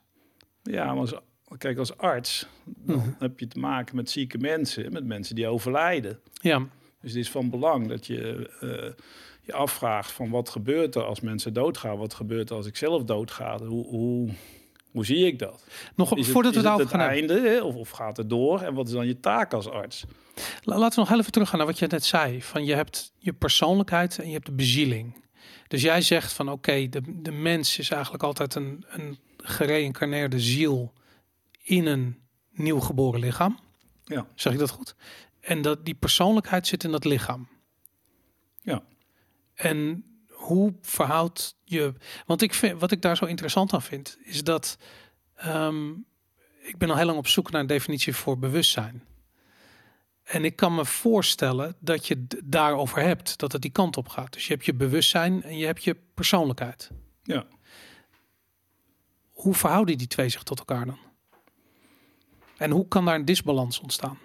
[0.64, 1.14] Ja, maar als,
[1.58, 3.10] kijk, als arts dan mhm.
[3.20, 6.20] heb je te maken met zieke mensen, met mensen die overlijden.
[6.34, 6.68] Ja.
[7.02, 9.06] Dus het is van belang dat je uh,
[9.42, 11.98] je afvraagt van wat gebeurt er als mensen doodgaan?
[11.98, 13.58] Wat gebeurt er als ik zelf doodga?
[13.58, 14.30] Hoe, hoe,
[14.92, 15.64] hoe zie ik dat?
[15.96, 18.62] Nog is voordat het, we daarover gaan einde of, of gaat het door?
[18.62, 20.06] En wat is dan je taak als arts?
[20.64, 22.44] Laten we nog even teruggaan naar wat je net zei.
[22.44, 25.24] Van je hebt je persoonlijkheid en je hebt de bezieling.
[25.68, 30.94] Dus jij zegt van oké, de, de mens is eigenlijk altijd een, een gereïncarneerde ziel
[31.64, 32.18] in een
[32.52, 33.60] nieuw geboren lichaam.
[34.04, 34.28] Ja.
[34.36, 34.96] Zeg ik dat goed?
[35.40, 37.48] En dat die persoonlijkheid zit in dat lichaam.
[38.62, 38.84] Ja.
[39.54, 41.94] En hoe verhoudt je.
[42.26, 44.78] Want ik vind, wat ik daar zo interessant aan vind, is dat.
[45.36, 45.90] Ehm,
[46.62, 49.04] ik ben al heel lang op zoek naar een definitie voor bewustzijn.
[50.24, 54.34] En ik kan me voorstellen dat je daarover hebt, dat het die kant op gaat.
[54.34, 56.92] Dus je hebt je bewustzijn en je hebt je persoonlijkheid.
[57.24, 57.46] Ja.
[59.30, 60.98] Hoe verhouden die twee zich tot elkaar dan?
[62.58, 64.18] En hoe kan daar een disbalans ontstaan?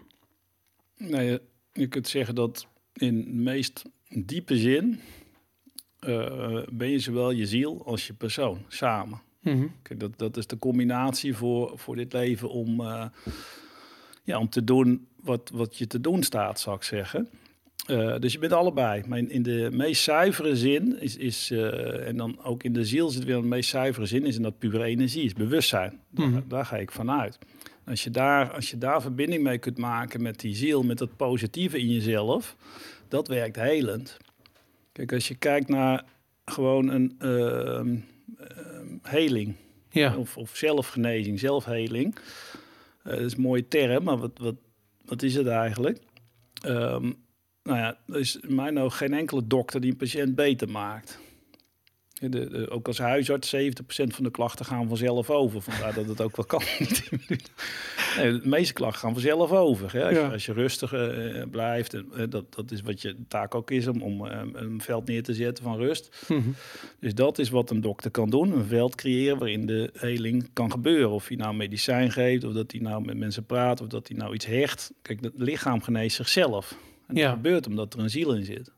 [1.09, 1.39] Nee,
[1.73, 5.01] je kunt zeggen dat in de meest diepe zin
[6.09, 9.21] uh, ben je zowel je ziel als je persoon samen.
[9.41, 9.67] Mhm.
[9.83, 13.05] Kijk, dat, dat is de combinatie voor, voor dit leven om, uh,
[14.25, 17.29] ja, om te doen wat, wat je te doen staat, zou ik zeggen.
[17.91, 19.03] Uh, dus je bent allebei.
[19.07, 23.09] Maar in, in, de meest zuivere zin is, is en dan ook in de ziel
[23.09, 26.01] zit weer een meest zuivere zin, is in dat pure energie, is bewustzijn.
[26.11, 26.41] daar, mhm.
[26.49, 27.39] daar, ga ik vanuit.
[27.87, 31.17] Als je, daar, als je daar verbinding mee kunt maken met die ziel, met dat
[31.17, 32.57] positieve in jezelf,
[33.09, 34.17] dat werkt helend.
[34.93, 36.05] Kijk, als je kijkt naar
[36.45, 37.99] gewoon een uh,
[39.03, 39.55] heling
[39.91, 40.17] ja.
[40.17, 42.17] of, of zelfgenezing, zelfheling.
[43.05, 44.57] Uh, dat is een mooie term, maar wat, wat,
[45.05, 45.99] wat is het eigenlijk?
[46.67, 47.17] Um,
[47.63, 51.19] nou ja, er is in mijn ogen geen enkele dokter die een patiënt beter maakt.
[52.31, 55.63] De, ook als huisarts, 70% van de klachten gaan vanzelf over.
[55.63, 56.63] Vandaar dat het ook wel kan.
[58.17, 59.93] nee, de meeste klachten gaan vanzelf over.
[59.93, 60.05] Hè?
[60.05, 63.71] Als, je, als, je, rustig uh, blijft, uh, dat, dat is wat je taak ook
[63.71, 66.25] is om, om uh, een veld neer te zetten van rust.
[66.29, 66.55] Mm -hmm.
[67.01, 68.53] Dus dat is wat een dokter kan doen.
[68.53, 71.11] Een veld creëren waarin de heling kan gebeuren.
[71.11, 74.17] Of hij nou medicijn geeft, of dat hij nou met mensen praat, of dat hij
[74.17, 74.93] nou iets hecht.
[75.03, 76.77] Kijk, het lichaam geneest zichzelf.
[77.07, 78.73] En dat gebeurt omdat er een ziel in zit.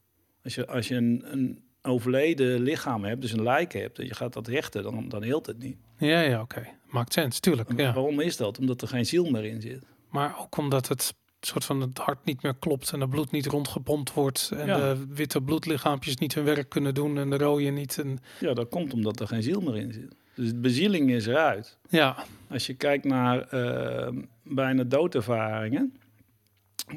[0.44, 4.14] Als je, als je een, een overleden lichaam hebt, dus een lijk hebt, en je
[4.14, 5.76] gaat dat hechten, dan, dan heelt het niet.
[5.98, 6.66] Ja, ja, oké.
[6.86, 7.70] Maakt sens, tuurlijk.
[7.76, 7.92] Ja.
[7.92, 8.58] Waarom is dat?
[8.58, 9.82] Omdat er geen ziel meer in zit.
[10.10, 13.46] Maar ook omdat het soort van het hart niet meer klopt en het bloed niet
[13.46, 17.98] rondgepompt wordt en de witte bloedlichaampjes niet hun werk kunnen doen en de rode niet.
[17.98, 18.18] En...
[18.40, 20.14] Ja, dat komt omdat er geen ziel meer in zit.
[20.34, 21.78] Dus de bezieling is eruit.
[21.88, 22.16] Ja.
[22.48, 25.94] Als je kijkt naar uh, bijna doodervaringen,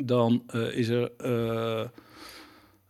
[0.03, 1.87] dan uh, is er uh,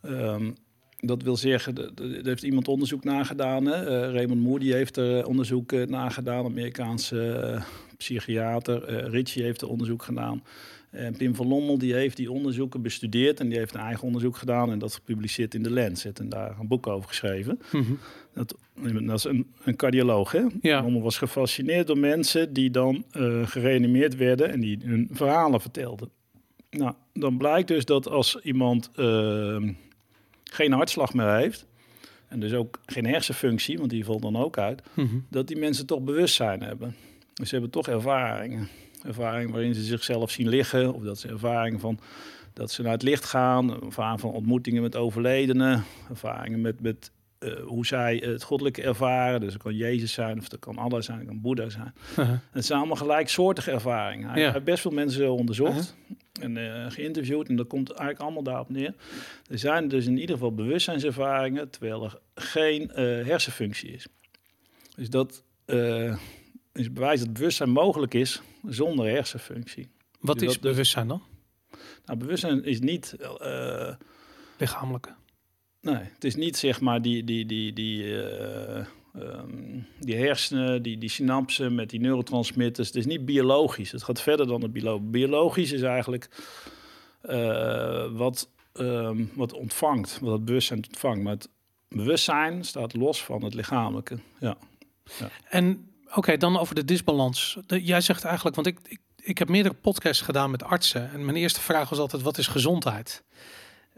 [0.01, 0.55] um,
[1.01, 3.65] dat wil zeggen, er heeft iemand onderzoek nagedaan.
[3.65, 3.81] Hè?
[3.81, 7.61] Uh, Raymond Moody heeft er onderzoek uh, nagedaan, Amerikaanse uh,
[7.97, 9.09] psychiater.
[9.09, 10.43] Ritchie heeft er onderzoek gedaan.
[10.89, 14.37] En Pim van Lommel die heeft die onderzoeken bestudeerd en die heeft een eigen onderzoek
[14.37, 17.59] gedaan en dat gepubliceerd in de Lancet en daar een boek over geschreven.
[17.71, 17.99] Mm -hmm.
[18.33, 18.55] dat,
[19.05, 20.31] dat, is een, een cardioloog.
[20.31, 20.45] Hè?
[20.61, 20.81] Ja.
[20.81, 23.03] Lommel was gefascineerd door mensen die dan
[23.43, 26.09] gereanimeerd werden en die hun verhalen vertelden.
[26.69, 28.89] Nou, dan blijkt dus dat als iemand
[30.53, 31.65] geen hartslag meer heeft,
[32.27, 35.25] en dus ook geen hersenfunctie, want die valt dan ook uit, mm -hmm.
[35.29, 36.95] dat die mensen toch bewustzijn hebben.
[37.33, 38.67] Dus ze hebben toch ervaringen.
[39.03, 41.99] Ervaring waarin ze zichzelf zien liggen, of dat ze ervaring van
[42.53, 47.53] dat ze naar het licht gaan, ervaring van ontmoetingen met overledenen, ervaringen met, met uh,
[47.65, 49.39] hoe zij het goddelijke ervaren.
[49.39, 51.93] Dus het kan Jezus zijn, of het kan Allah zijn, het kan Boeddha zijn.
[52.09, 52.29] Uh -huh.
[52.51, 54.29] Het zijn allemaal gelijksoortige ervaringen.
[54.29, 54.51] Hij Ja.
[54.51, 55.95] heeft best veel mensen onderzocht.
[56.41, 57.49] En eh, geïnterviewd.
[57.49, 58.93] En dat komt eigenlijk allemaal daarop neer.
[59.49, 64.07] Er zijn dus in ieder geval bewustzijnservaringen, terwijl er geen eh, hersenfunctie is.
[64.95, 66.17] Dus dat eh,
[66.73, 69.89] is bewijs dat bewustzijn mogelijk is zonder hersenfunctie.
[70.19, 71.23] Wat Dus is dus- bewustzijn dan?
[72.05, 73.15] Nou, bewustzijn is niet...
[74.57, 75.15] Lichamelijke.
[75.81, 78.03] Nee, het is niet zeg maar die, die, die, die,
[79.13, 82.87] eh, ehm, die hersenen, die, die synapsen met die neurotransmitters.
[82.87, 83.91] Het is niet biologisch.
[83.91, 85.09] Het gaat verder dan het biologisch.
[85.09, 86.29] Biologisch is eigenlijk
[87.21, 91.23] eh, wat, ehm, wat ontvangt, wat het bewustzijn ontvangt.
[91.23, 91.49] Maar het
[91.87, 94.19] bewustzijn staat los van het lichamelijke.
[94.39, 94.57] Ja.
[95.49, 97.57] En oké, dan over de disbalans.
[97.67, 101.11] Jij zegt eigenlijk, want ik, ik, ik heb meerdere podcasts gedaan met artsen.
[101.11, 103.23] En mijn eerste vraag was altijd, wat is gezondheid?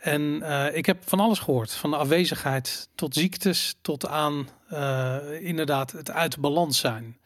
[0.01, 1.71] En uh, ik heb van alles gehoord.
[1.71, 7.19] Van de afwezigheid tot ziektes, tot aan uh, inderdaad het uit balans zijn.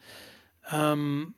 [0.72, 1.34] Um,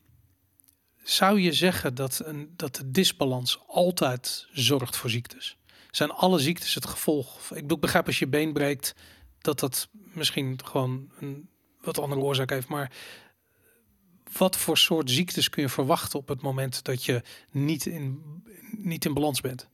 [1.03, 5.57] zou je zeggen dat, een, dat de disbalans altijd zorgt voor ziektes?
[5.91, 7.55] Zijn alle ziektes het gevolg?
[7.55, 8.95] Ik begrijp als je been breekt
[9.41, 11.49] dat dat misschien gewoon een
[11.81, 12.69] wat andere oorzaak heeft.
[12.69, 12.93] Maar
[14.39, 18.23] wat voor soort ziektes kun je verwachten op het moment dat je niet in,
[18.71, 19.69] niet in balans bent?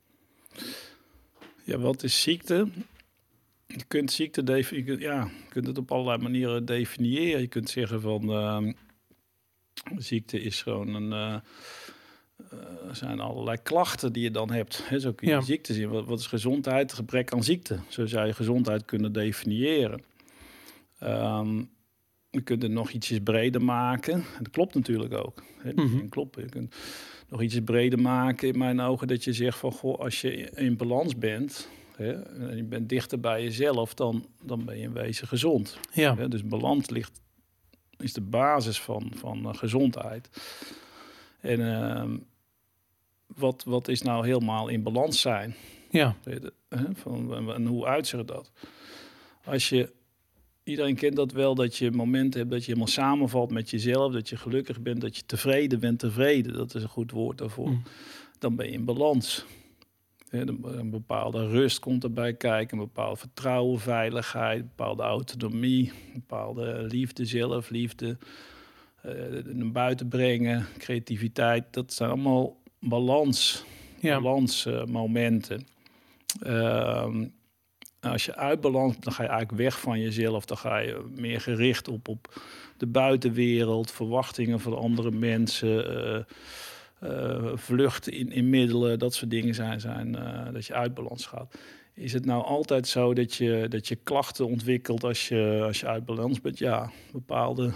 [1.64, 2.68] Ja, wat is ziekte?
[3.66, 7.40] Je kunt ziekte definiëren, ja, je kunt het op allerlei manieren definiëren.
[7.40, 8.72] Je kunt zeggen van uh,
[9.96, 11.10] ziekte is gewoon een.
[11.10, 11.40] Uh,
[12.88, 14.88] er zijn allerlei klachten die je dan hebt.
[14.88, 15.40] He, zo kun je ja.
[15.40, 15.88] ziekte zien.
[15.88, 16.92] Wat, wat, is gezondheid?
[16.92, 17.78] Gebrek aan ziekte.
[17.88, 20.02] Zo zou je gezondheid kunnen definiëren.
[21.02, 21.70] Um,
[22.30, 24.24] je kunt het nog ietsjes breder maken.
[24.38, 25.42] Dat klopt natuurlijk ook.
[25.58, 25.72] Hè?
[25.74, 26.36] Mm klopt.
[26.36, 26.74] Je kunt
[27.34, 29.06] nog ietsjes breder maken in mijn ogen.
[29.06, 31.68] Dat je zegt van, goh, als je in balans bent...
[31.96, 35.78] Hè, en je bent dichter bij jezelf, dan, dan ben je in wezen gezond.
[35.92, 36.16] Ja.
[36.16, 36.28] Hè?
[36.28, 37.20] Dus balans ligt,
[37.96, 40.28] is de basis van, van uh, gezondheid.
[41.40, 42.04] En uh,
[43.26, 45.54] wat, wat is nou helemaal in balans zijn?
[45.90, 46.16] Ja.
[46.92, 48.50] Van, en hoe uitzicht dat?
[49.44, 49.92] Als je
[50.64, 54.28] iedereen kent dat wel, dat je momenten hebt dat je helemaal samenvalt met jezelf, dat
[54.28, 57.68] je gelukkig bent, dat je tevreden bent, tevreden, dat is een goed woord daarvoor.
[57.68, 57.82] Mm.
[58.38, 59.44] Dan ben je in balans.
[60.30, 66.86] Een bepaalde rust komt erbij kijken, een bepaald vertrouwen, veiligheid, een bepaalde autonomie, een bepaalde
[66.88, 68.16] liefde zelf, liefde,
[69.06, 69.12] uh,
[69.44, 71.64] naar buiten brengen, creativiteit.
[71.70, 73.64] Dat zijn allemaal balans,
[74.00, 74.20] ja.
[74.20, 75.66] balansmomenten.
[76.46, 77.06] Uh,
[78.04, 80.44] als je uitbalans, dan ga je eigenlijk weg van jezelf.
[80.44, 82.42] Dan ga je meer gericht op, op
[82.76, 85.96] de buitenwereld, verwachtingen van andere mensen,
[87.02, 91.26] uh, uh, vluchten in, in middelen, dat soort dingen zijn, zijn uh, dat je uitbalans
[91.26, 91.54] gaat.
[91.94, 95.86] Is het nou altijd zo dat je, dat je klachten ontwikkelt als je, als je
[95.86, 96.58] uit balans bent?
[96.58, 97.72] Ja, bepaalde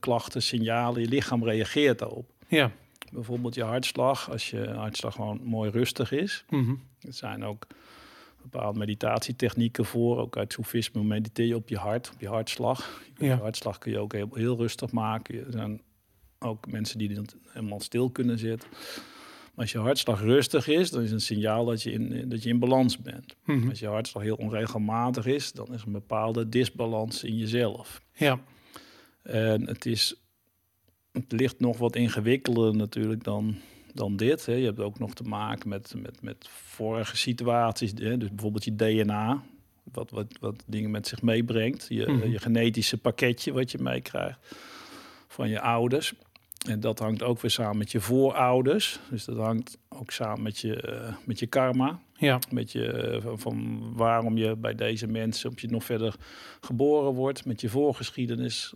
[0.00, 2.30] klachten, signalen, je lichaam reageert daarop.
[2.48, 2.70] Ja.
[3.12, 6.44] Bijvoorbeeld je hartslag, als je hartslag gewoon mooi rustig is.
[6.48, 6.80] Mm -hmm.
[7.12, 7.66] zijn ook
[8.50, 10.18] bepaalde meditatietechnieken voor.
[10.18, 13.02] Ook uit Soefisme mediteer je op je hart, op je hartslag.
[13.18, 15.46] Je hartslag kun je ook heel, heel rustig maken.
[15.46, 15.80] Er zijn
[16.38, 18.68] ook mensen die helemaal stil kunnen zitten.
[19.56, 22.48] Maar als je hartslag rustig is, dan is een signaal dat je in, dat je
[22.48, 23.36] in balans bent.
[23.44, 23.68] Mhm.
[23.68, 28.02] Als je hartslag heel onregelmatig is, dan is een bepaalde disbalans in jezelf.
[28.12, 28.40] Ja.
[29.22, 30.14] En het is,
[31.12, 33.56] het ligt nog wat ingewikkelder natuurlijk dan
[33.96, 34.46] dan dit.
[34.46, 34.52] Hè.
[34.52, 37.92] Je hebt ook nog te maken met, met, met vorige situaties.
[37.94, 38.16] Hè.
[38.16, 39.42] Dus bijvoorbeeld je DNA,
[39.92, 41.86] wat, wat, wat dingen met zich meebrengt.
[41.88, 42.30] Je, mhm.
[42.30, 44.38] je genetische pakketje wat je meekrijgt
[45.28, 46.14] van je ouders.
[46.68, 49.00] En dat hangt ook weer samen met je voorouders.
[49.10, 52.00] Dus dat hangt ook samen met je, uh, met je karma.
[52.16, 52.38] Ja.
[52.50, 56.14] Met je, uh, van, van, waarom je bij deze mensen op je nog verder
[56.60, 57.44] geboren wordt.
[57.44, 58.74] Met je voorgeschiedenis,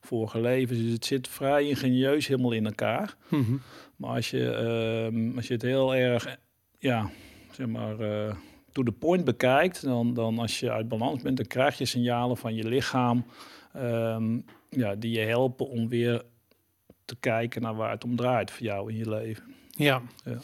[0.00, 0.80] vorige levens.
[0.80, 3.16] Dus het zit vrij ingenieus helemaal in elkaar.
[3.28, 3.60] Mm
[4.02, 6.38] maar als je, ehm, als je het heel erg,
[6.78, 7.10] ja,
[7.50, 8.34] zeg maar, uh,
[8.72, 12.36] to the point bekijkt, dan, dan als je uit balans bent, dan krijg je signalen
[12.36, 13.24] van je lichaam
[13.72, 14.38] ehm,
[14.68, 16.22] ja, die je helpen om weer
[17.04, 19.54] te kijken naar waar het om draait voor jou in je leven.
[19.70, 20.02] Ja.
[20.24, 20.38] ja.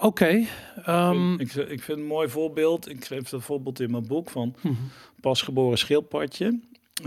[0.00, 0.46] Oké.
[0.84, 2.88] Ehm, ik, ik, vind een mooi voorbeeld.
[2.88, 4.74] Ik geef dat voorbeeld in mijn boek van mhm.
[5.20, 6.60] pasgeboren schildpadje.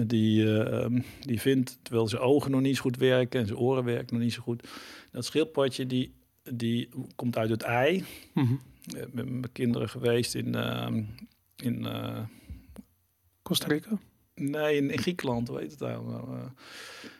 [0.05, 0.85] Die, uh,
[1.21, 4.23] die vindt, terwijl zijn ogen nog niet zo goed werken en zijn oren werken nog
[4.23, 4.67] niet zo goed,
[5.11, 6.13] dat schildpadje die,
[6.51, 8.03] die komt uit het ei.
[8.33, 10.87] Mm Ik ben met mijn kinderen geweest in, uh,
[11.55, 12.19] in uh,
[13.41, 13.99] Costa Rica?
[14.35, 16.27] Nee, in, in Griekenland, weet het eigenlijk.
[16.27, 16.43] Uh,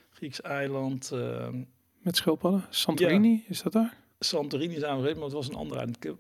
[0.10, 1.12] Grieks eiland.
[1.12, 1.64] Ehm.
[2.02, 2.66] met schildpadden?
[2.70, 4.03] Santorini, is dat daar?
[4.24, 5.88] Santorini we maar het was een andere.
[6.00, 6.14] Ik, uh,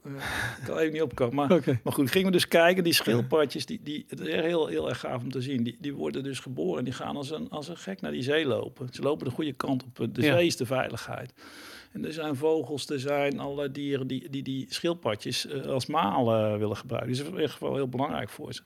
[0.65, 1.35] kan even niet opkomen.
[1.35, 2.83] Maar, maar goed, gingen we dus kijken.
[2.83, 5.63] Die schildpadjes, die, die, het is heel, heel erg gaaf om te zien.
[5.63, 8.23] Die, die worden dus geboren en die gaan als een, als een gek naar die
[8.23, 8.87] zee lopen.
[8.91, 10.15] Ze lopen de goede kant op.
[10.15, 11.33] De zee is de veiligheid.
[11.93, 16.59] En er zijn vogels, er zijn allerlei dieren die die, die schildpadjes uh, als malen
[16.59, 17.11] willen gebruiken.
[17.11, 18.61] Dus dat is echt wel heel belangrijk voor ze.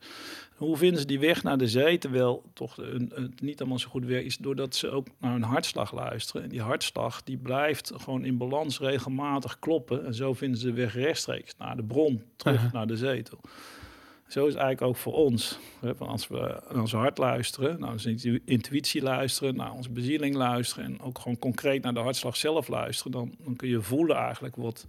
[0.55, 4.05] Hoe vinden ze die weg naar de zee, terwijl toch het niet allemaal zo goed
[4.05, 6.43] werkt, is doordat ze ook naar hun hartslag luisteren.
[6.43, 10.05] En die hartslag die blijft gewoon in balans regelmatig kloppen.
[10.05, 13.39] En zo vinden ze de weg rechtstreeks naar de bron, terug naar de zee toe.
[14.27, 15.59] Zo is het eigenlijk ook voor ons.
[15.97, 21.01] Als we naar ons hart luisteren, naar onze intuïtie luisteren, naar onze bezieling luisteren en
[21.01, 24.85] ook gewoon concreet naar de hartslag zelf luisteren, dan, dan kun je voelen eigenlijk wat,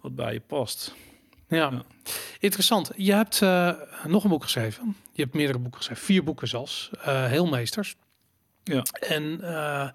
[0.00, 0.94] wat bij je past.
[1.48, 1.82] Ja.
[2.38, 2.90] interessant.
[2.96, 3.72] Je hebt uh,
[4.04, 4.96] nog een boek geschreven.
[5.12, 7.96] Je hebt meerdere boeken geschreven, vier boeken zelfs, uh, heel meesters.
[8.64, 8.82] Ja.
[8.92, 9.88] En uh,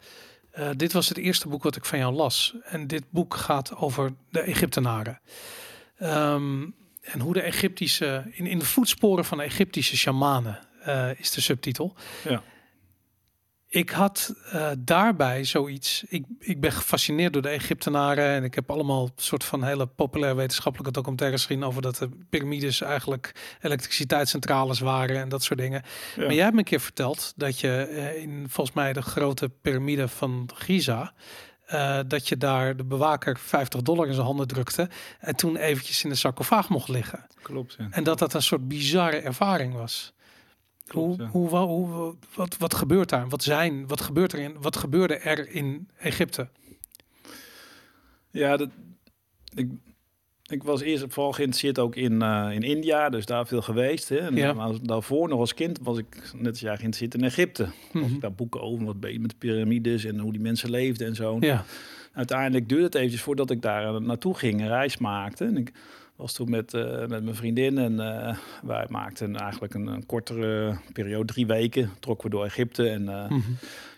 [0.76, 2.56] dit was het eerste boek wat ik van jou las.
[2.63, 5.19] En dit boek gaat over de Egyptenaren.
[5.99, 10.59] Um, en hoe de Egyptische, in, in de voetsporen van de Egyptische shamanen
[11.17, 11.95] is de subtitel.
[12.23, 12.43] Ja
[13.73, 16.03] ik had uh, daarbij zoiets.
[16.07, 18.25] Ik, ik ben gefascineerd door de Egyptenaren.
[18.25, 22.81] En ik heb allemaal soort van hele populaire wetenschappelijke documentaires gezien over dat de piramides
[22.81, 25.83] eigenlijk elektriciteitscentrales waren en dat soort dingen.
[26.17, 29.49] Maar jij hebt me een keer verteld dat je uh, in volgens mij de grote
[29.49, 31.13] piramide van Giza.
[31.73, 36.03] Uh, dat je daar de bewaker 50 dollar in zijn handen drukte en toen eventjes
[36.03, 37.25] in de sarcofaag mocht liggen.
[37.41, 37.75] Klopt.
[37.77, 37.88] Ja.
[37.91, 40.13] En dat dat een soort bizarre ervaring was.
[40.88, 43.29] Hoe, hoe, hoe, wat, wat gebeurt daar?
[43.29, 46.49] Wat zijn, wat gebeurt er in, wat gebeurde er in Egypte?
[48.29, 48.69] Ja, dat,
[49.53, 49.69] ik,
[50.53, 54.09] ik was eerst vooral geïnteresseerd ook in, uh, in India, dus daar veel geweest.
[54.09, 54.17] Hè.
[54.17, 54.71] En ja.
[54.81, 57.67] daarvoor nog als kind was ik net als jij geïnteresseerd in Egypte.
[57.91, 58.19] Mm -hmm.
[58.19, 61.37] daar boeken over, wat met de piramides en hoe die mensen leefden en zo.
[61.39, 61.63] Ja.
[62.13, 65.45] Uiteindelijk duurde het eventjes voordat ik daar naartoe ging, een reis maakte.
[65.45, 65.71] En ik
[66.15, 70.77] was toen met, uh, met mijn vriendin en uh, wij maakten eigenlijk een, een, kortere
[70.93, 73.57] periode, drie weken, trokken we door Egypte en mm -hmm.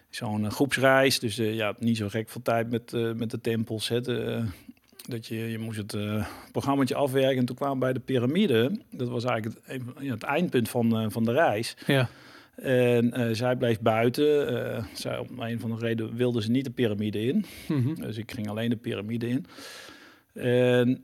[0.09, 1.19] zo'n groepsreis.
[1.19, 3.87] Dus ja, niet zo gek veel tijd met, met de tempels.
[3.87, 4.01] Hè,
[5.09, 8.79] dat je, je moest het uh, programmaatje afwerken en toen kwamen we bij de piramide.
[8.91, 11.75] Dat was eigenlijk het, het eindpunt van, van de reis.
[11.85, 12.09] Ja.
[12.55, 14.87] En zij bleef buiten.
[14.93, 17.45] zij, op een van de redenen wilde ze niet de piramide in.
[17.67, 17.95] Mm -hmm.
[17.95, 19.45] Dus ik ging alleen de piramide in.
[20.33, 21.03] En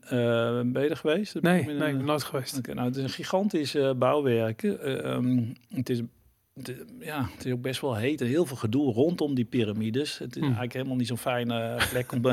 [0.74, 1.42] ben je er geweest?
[1.42, 2.58] Nee, nee, ik ben nooit geweest.
[2.58, 4.64] Okay, nou, het is een gigantisch bouwwerk.
[4.64, 6.02] Um, het is
[7.00, 10.18] ja, het is ook best wel heet en heel veel gedoe rondom die piramides.
[10.18, 10.44] Het is hmm.
[10.44, 12.32] eigenlijk helemaal niet zo'n fijne plek om, te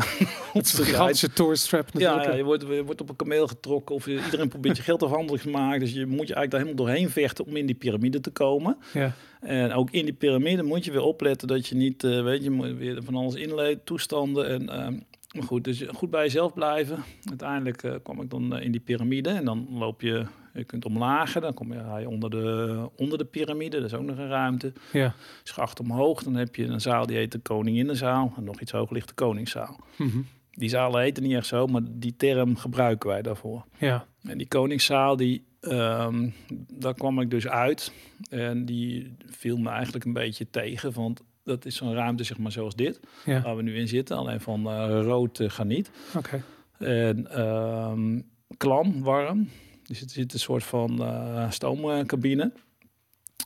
[0.62, 2.24] gigantische tourist trap natuurlijk.
[2.24, 5.40] Ja, je, wordt, je wordt op een kameel getrokken of iedereen probeert je geld afhandig
[5.40, 5.80] te maken.
[5.80, 8.76] Dus je moet je eigenlijk daar helemaal doorheen vechten om in die piramide te komen.
[8.92, 9.12] Ja.
[9.40, 12.74] En ook in die piramide moet je weer opletten dat je niet, uh, weet je,
[12.74, 14.62] weer van alles inleed, toestanden en...
[14.62, 17.04] Uh, maar goed, dus goed bij jezelf blijven.
[17.24, 20.84] Uiteindelijk uh, kwam ik dan uh, in die piramide en dan loop je, je kunt
[20.84, 24.72] omlagen, dan kom je, onder, de, onder de piramide, dat is ook nog een ruimte.
[24.92, 25.14] Ja.
[25.42, 28.94] Schacht omhoog, dan heb je een zaal die heet de Koninginnenzaal en nog iets hoger
[28.94, 29.80] ligt de Koningszaal.
[29.96, 30.26] Mm -hmm.
[30.50, 33.64] Die zalen heten niet echt zo, maar die term gebruiken wij daarvoor.
[33.78, 34.06] Ja.
[34.22, 36.34] En die Koningszaal, die, um,
[36.72, 37.92] daar kwam ik dus uit
[38.30, 42.52] en die viel me eigenlijk een beetje tegen, want dat is zo'n ruimte, zeg maar,
[42.52, 43.00] zoals dit.
[43.24, 43.42] Ja.
[43.42, 44.16] Waar we nu in zitten.
[44.16, 45.90] Alleen van uh, rood uh, graniet.
[46.16, 46.42] Oké.
[46.78, 47.08] Okay.
[47.08, 49.48] En um, klam, warm.
[49.88, 52.52] Dus het zit een soort van uh, stoomcabine.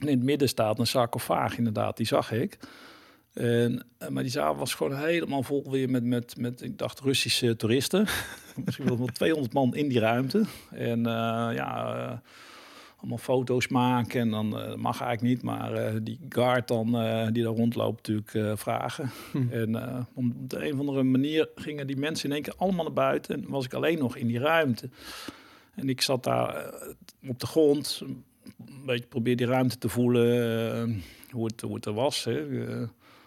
[0.01, 1.97] En in het midden staat een sarcofaag, inderdaad.
[1.97, 2.59] Die zag ik.
[3.33, 7.57] En, maar die zaal was gewoon helemaal vol weer met, met, met ik dacht, Russische
[7.57, 8.07] toeristen.
[8.65, 10.45] Misschien wel 200 man in die ruimte.
[10.71, 11.03] En
[11.55, 12.23] ja
[12.97, 14.21] allemaal foto's maken.
[14.21, 16.87] En dan uh, mag eigenlijk niet, maar die guard dan,
[17.33, 19.11] die daar rondloopt natuurlijk vragen.
[19.31, 19.49] Hm.
[19.51, 22.93] En om de een of andere manier gingen die mensen in één keer allemaal naar
[22.93, 23.35] buiten.
[23.35, 24.89] En was ik alleen nog in die ruimte.
[25.75, 26.75] En ik zat daar
[27.27, 28.25] op de grond, een
[28.87, 32.25] beetje probeerde die ruimte te voelen, hoe, het, hoe het er was.
[32.25, 32.41] Hè.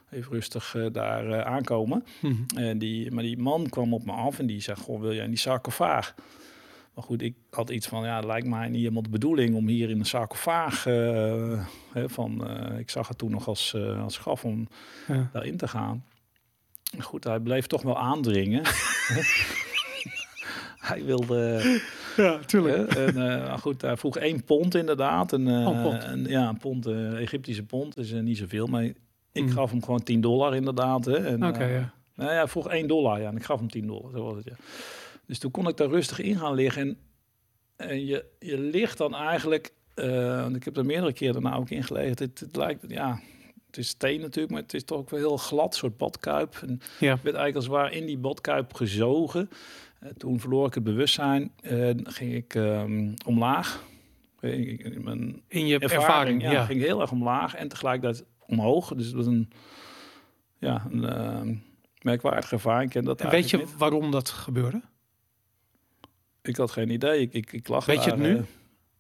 [0.09, 2.05] even rustig daar aankomen.
[2.19, 2.33] Hm.
[2.55, 5.23] En die, maar die man kwam op me af en die zei, goh, wil jij
[5.23, 6.15] in die sarcofaag?
[6.95, 9.67] Maar goed, ik had iets van, ja, het lijkt mij niet helemaal de bedoeling om
[9.67, 14.03] hier in een sarcofaag, uh, hè, van, uh, ik zag het toen nog als, uh,
[14.03, 14.67] als graf om
[15.07, 15.29] ja.
[15.33, 16.05] daarin te gaan.
[16.99, 18.63] Goed, hij bleef toch wel aandringen.
[20.87, 21.61] hij wilde...
[22.15, 22.93] Ja, tuurlijk.
[22.93, 25.31] en, goed, hij vroeg één pond inderdaad.
[25.31, 26.03] Een, oh, pond.
[26.03, 28.67] Een, ja, een pond, Egyptische pond, is niet zoveel.
[28.67, 28.83] Maar
[29.31, 29.49] ik mm.
[29.49, 31.07] gaf hem gewoon 10 dollar inderdaad.
[31.07, 31.93] Oké, okay, ja.
[32.15, 34.45] Nou ja, vroeg 1 dollar, ja, en ik gaf hem 10 dollar, zo was het,
[34.45, 34.55] ja.
[35.25, 36.81] Dus toen kon ik daar rustig in gaan liggen.
[36.81, 36.97] En,
[37.87, 41.83] en je, je ligt dan eigenlijk, uh, ik heb er meerdere keren daarna ook in
[41.83, 42.09] gelegen.
[42.09, 43.19] Het, het, lijkt, ja,
[43.75, 46.55] het is steen natuurlijk, maar het is toch ook wel heel glad, soort badkuip.
[46.61, 47.13] En ja.
[47.13, 49.49] ik werd eigenlijk als het ware in die badkuip gezogen.
[50.03, 53.83] Uh, toen verloor ik het bewustzijn en ging ik um, omlaag.
[54.39, 58.93] In, mijn in je ervaring, ervaring ja, ja, ging heel erg omlaag en tegelijkertijd omhoog.
[58.93, 59.49] Dus het was een,
[60.57, 61.57] ja, een uh,
[62.01, 62.93] merkwaardige ervaring.
[62.93, 63.77] En, dat en weet je niet.
[63.77, 64.81] waarom dat gebeurde?
[66.41, 67.21] Ik had geen idee.
[67.21, 68.35] Ik, ik, ik lag Weet je het nu?
[68.35, 68.41] Uh,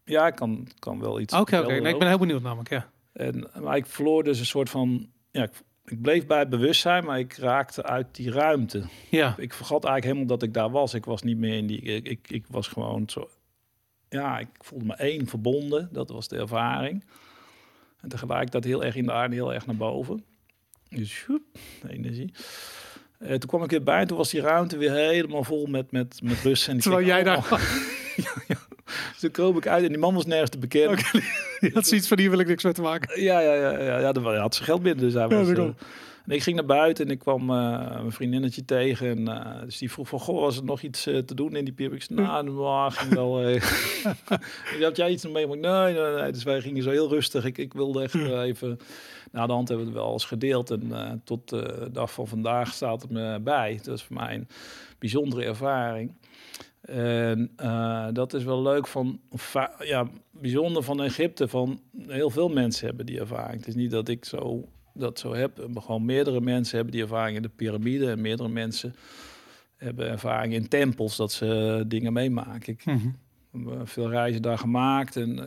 [0.05, 1.33] ja, ik kan, kan wel iets.
[1.33, 1.67] Oké, okay, oké.
[1.67, 1.81] Okay.
[1.81, 2.89] Nee, ik ben heel benieuwd namelijk, ja.
[3.15, 5.09] En, maar ik verloor dus een soort van...
[5.31, 5.51] Ja, ik,
[5.85, 8.83] ik bleef bij het bewustzijn, maar ik raakte uit die ruimte.
[9.09, 9.35] Ja.
[9.37, 10.93] Ik vergat eigenlijk helemaal dat ik daar was.
[10.93, 11.81] Ik was niet meer in die...
[11.81, 13.29] Ik, ik, ik was gewoon zo...
[14.09, 15.89] Ja, ik voelde me één verbonden.
[15.91, 17.03] Dat was de ervaring.
[18.01, 20.23] En tegelijkertijd heel erg in de aarde, heel erg naar boven.
[20.89, 21.41] Dus, shoep,
[21.87, 22.33] energie.
[23.19, 26.19] Uh, toen kwam ik weer bij, toen was die ruimte weer helemaal vol met, met,
[26.23, 26.67] met rust.
[26.67, 27.45] En Terwijl jij daar...
[28.15, 28.57] Ja, ja.
[28.85, 30.99] Dus toen kroop ik uit en die man was nergens te bekennen.
[30.99, 31.21] Okay.
[31.73, 33.21] dat is iets van hier wil ik niks mee te maken.
[33.21, 33.71] Ja, ja, ja.
[33.71, 35.47] ja, ja, ja had zijn geld binnen, dus hij was...
[35.47, 35.73] Ja,
[36.25, 39.07] En ik ging naar buiten en ik kwam uh, mijn vriendinnetje tegen.
[39.07, 41.65] En, uh, dus die vroeg van, goh, was er nog iets uh, te doen in
[41.65, 41.93] die pier?
[41.93, 43.59] Ik zei, nou, nou ging wel...
[44.81, 45.47] had jij iets mee?
[45.47, 46.31] Maar nee, nee, nee.
[46.31, 47.45] Dus wij gingen zo heel rustig.
[47.45, 48.79] Ik, ik wilde echt even...
[49.31, 50.71] Na de hand hebben we het wel eens gedeeld.
[50.71, 53.79] En tot de dag van vandaag staat het me bij.
[53.83, 54.47] Dat is voor mij een
[54.99, 56.11] bijzondere ervaring.
[56.85, 59.19] En uh, dat is wel leuk van,
[59.79, 61.47] ja, bijzonder van Egypte.
[61.47, 63.57] Van heel veel mensen hebben die ervaring.
[63.59, 65.67] Het is niet dat ik zo dat zo heb.
[65.73, 68.09] Maar gewoon meerdere mensen hebben die ervaring in de piramide.
[68.11, 68.95] En meerdere mensen
[69.77, 72.73] hebben ervaring in tempels dat ze dingen meemaken.
[72.73, 72.99] Ik heb
[73.51, 73.85] mhm.
[73.85, 75.15] veel reizen daar gemaakt.
[75.15, 75.43] En uh,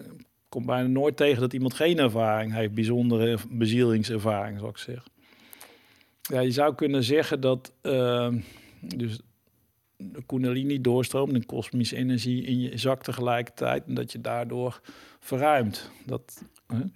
[0.48, 2.74] kom bijna nooit tegen dat iemand geen ervaring heeft.
[2.74, 5.12] Bijzondere bezielingservaring, zou ik zeggen.
[6.20, 7.72] Ja, je zou kunnen zeggen dat.
[7.82, 8.28] Uh,
[8.80, 9.20] dus
[10.00, 13.84] de Kundalini doorstroomt en kosmische energie in je zak tegelijkertijd.
[13.86, 14.80] En dat je daardoor
[15.20, 15.90] verruimt.
[16.06, 16.42] Dat,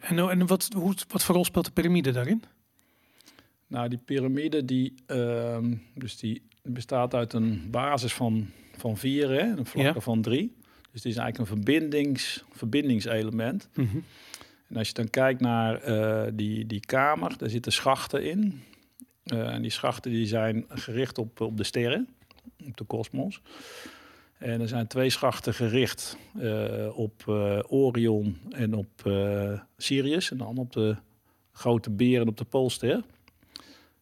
[0.01, 2.43] En, en wat, hoe, wat voor rol speelt de piramide daarin?
[3.67, 5.59] Nou, die piramide die, uh,
[5.95, 8.47] dus die bestaat uit een basis van,
[8.77, 10.57] van vier, hè, een vlakke van drie.
[10.61, 13.69] Dus het is eigenlijk een verbindings, verbindingselement.
[13.75, 13.97] Mhm.
[14.69, 18.63] En als je dan kijkt naar uh, die, die kamer, daar zitten schachten in.
[19.25, 22.09] Uh, en die schachten die zijn gericht op, op de sterren
[22.67, 23.41] op de kosmos.
[24.39, 30.31] En er zijn twee schachten gericht uh, op uh, Orion en op uh, Sirius.
[30.31, 30.97] En dan op de
[31.53, 33.03] grote beer en op de Poolster.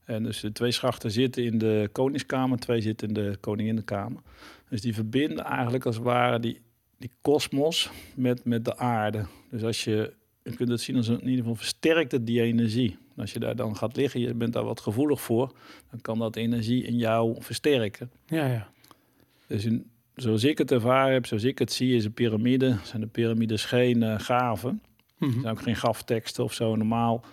[0.04, 4.22] En dus de twee schachten zitten in de koningskamer, twee zitten in de koninginnenkamer.
[4.68, 6.60] Dus die verbinden eigenlijk als het ware die,
[6.98, 9.26] die kosmos met, met de aarde.
[9.50, 10.12] Dus als je,
[10.42, 12.96] je kunt het zien als een, in ieder geval versterkt het die energie.
[13.20, 15.52] Als je daar dan gaat liggen, je bent daar wat gevoelig voor,
[15.90, 18.10] dan kan dat energie in jou versterken.
[18.26, 18.68] Ja, ja.
[19.46, 23.00] Dus in, zoals ik het ervaren heb, zoals ik het zie, is een piramide, zijn
[23.00, 24.82] de piramides geen uh, gaven.
[25.18, 26.76] Mm Er zijn ook geen gafteksten of zo.
[26.76, 27.24] Normaal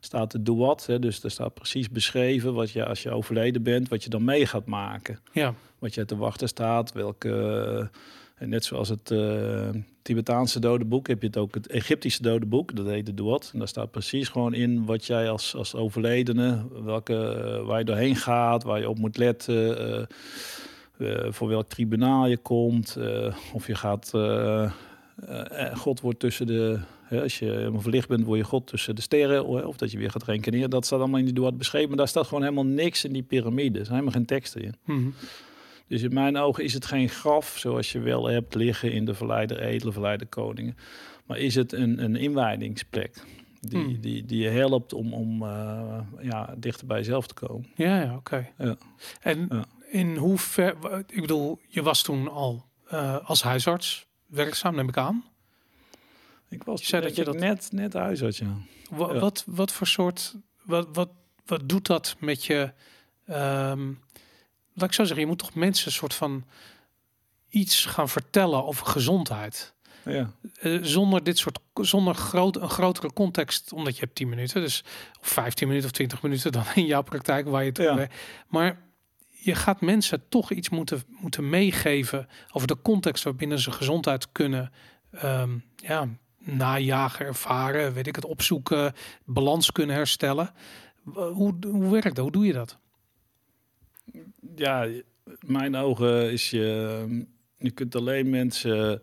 [0.00, 3.62] staat de doe wat, hè, dus er staat precies beschreven wat je als je overleden
[3.62, 5.18] bent, wat je dan mee gaat maken.
[5.32, 5.54] Ja.
[5.78, 7.90] Wat je te wachten staat, welke...
[8.36, 9.68] En net zoals het uh,
[10.02, 13.50] Tibetaanse dodenboek heb je het ook het Egyptische dodenboek, dat heet de Duat.
[13.52, 17.84] En daar staat precies gewoon in wat jij als, als overledene, welke, uh, waar je
[17.84, 20.08] doorheen gaat, waar je op moet letten,
[20.98, 22.98] uh, voor welk tribunaal je komt,
[23.52, 24.10] of je gaat,
[25.74, 26.78] God wordt tussen de,
[27.10, 30.24] als je verlicht bent, word je God tussen de sterren, of dat je weer gaat
[30.24, 30.70] reïncarneren.
[30.70, 33.22] Dat staat allemaal in die Duat beschreven, maar daar staat gewoon helemaal niks in die
[33.22, 33.78] piramide.
[33.78, 34.74] Er zijn helemaal geen teksten in.
[34.84, 35.14] Mm
[35.88, 39.14] dus in mijn ogen is het geen graf zoals je wel hebt liggen in de
[39.14, 40.76] Verleider Edele, Verleider Koningen.
[41.26, 43.24] Maar is het een, een inwijdingsplek
[43.60, 44.00] die, hmm.
[44.00, 47.66] die, die je helpt om, om uh, ja, dichter bij jezelf te komen.
[47.74, 48.48] Ja, ja oké.
[48.58, 48.76] Ja.
[49.20, 49.64] En ja.
[49.90, 50.76] in hoever,
[51.06, 55.24] ik bedoel, je was toen al uh, als huisarts werkzaam, neem ik aan.
[56.48, 58.56] Ik was je zei dat je dat net, net huisarts, ja.
[58.90, 59.18] Wat, ja.
[59.18, 61.10] wat, wat voor soort, wat, wat,
[61.46, 62.72] wat doet dat met je...
[63.30, 64.05] Um, laat
[64.84, 66.44] ik zo zeggen, je moet toch mensen een soort van
[67.48, 69.74] iets gaan vertellen over gezondheid.
[70.04, 70.30] Ja.
[70.62, 74.84] Uh, zonder dit soort, zonder groot, een grotere context, omdat je hebt 10 minuten, dus
[75.20, 78.08] of 15 minuten of 20 minuten dan in jouw praktijk waar je het ja.
[78.48, 78.78] Maar
[79.30, 84.72] je gaat mensen toch iets moeten, moeten meegeven over de context waarbinnen ze gezondheid kunnen
[85.24, 86.08] um, ja,
[86.38, 90.50] najagen, ervaren, weet ik het, opzoeken, balans kunnen herstellen.
[91.14, 92.24] Hoe, hoe werkt dat?
[92.24, 92.78] Hoe doe je dat?
[94.54, 94.88] Ja,
[95.46, 97.24] mijn ogen is je,
[97.56, 99.02] je kunt alleen mensen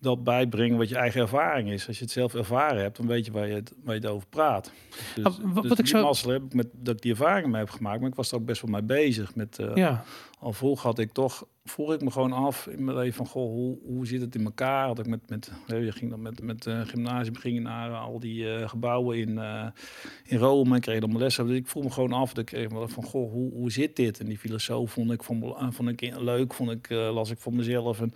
[0.00, 1.86] dat bijbrengen wat je eigen ervaring is.
[1.86, 4.10] Als je het zelf ervaren hebt, dan weet je waar je het, waar je het
[4.10, 4.72] over praat.
[5.14, 6.30] Dus, ah, wat, dus ik zo...
[6.30, 8.44] heb ik met dat ik die ervaring mee heb gemaakt, maar ik was er ook
[8.44, 9.34] best wel mee bezig.
[9.34, 10.04] Met, uh, ja.
[10.38, 13.50] Al vroeg had ik toch, vroeg ik me gewoon af in mijn leven van, goh,
[13.50, 14.86] hoe, hoe zit het in elkaar?
[14.86, 18.44] Had ik met, met je ging dan met, met uh, gymnasium, ging naar al die
[18.44, 19.40] uh, gebouwen in,
[20.24, 21.46] in Rome en kreeg dan mijn lessen.
[21.46, 24.20] Dus ik vroeg me gewoon af, dat kreeg van, goh, hoe, hoe zit dit?
[24.20, 28.00] En die filosoof vond ik, vond ik leuk, vond ik, las ik voor mezelf.
[28.00, 28.12] En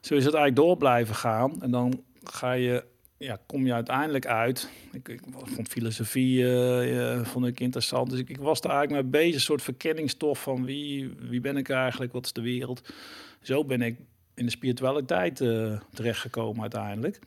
[0.00, 1.62] zo is het eigenlijk door blijven gaan.
[1.62, 2.84] En dan ga je
[3.22, 4.68] ja, kom je uiteindelijk uit.
[4.92, 8.10] Ik, ik vond filosofie uh, vond ik interessant.
[8.10, 11.56] Dus ik, ik, was daar eigenlijk mee bezig, een soort verkenningsstof van wie, wie ben
[11.56, 12.92] ik eigenlijk, wat is de wereld.
[13.40, 13.96] Zo ben ik
[14.34, 17.18] in de spiritualiteit uh, terechtgekomen uiteindelijk.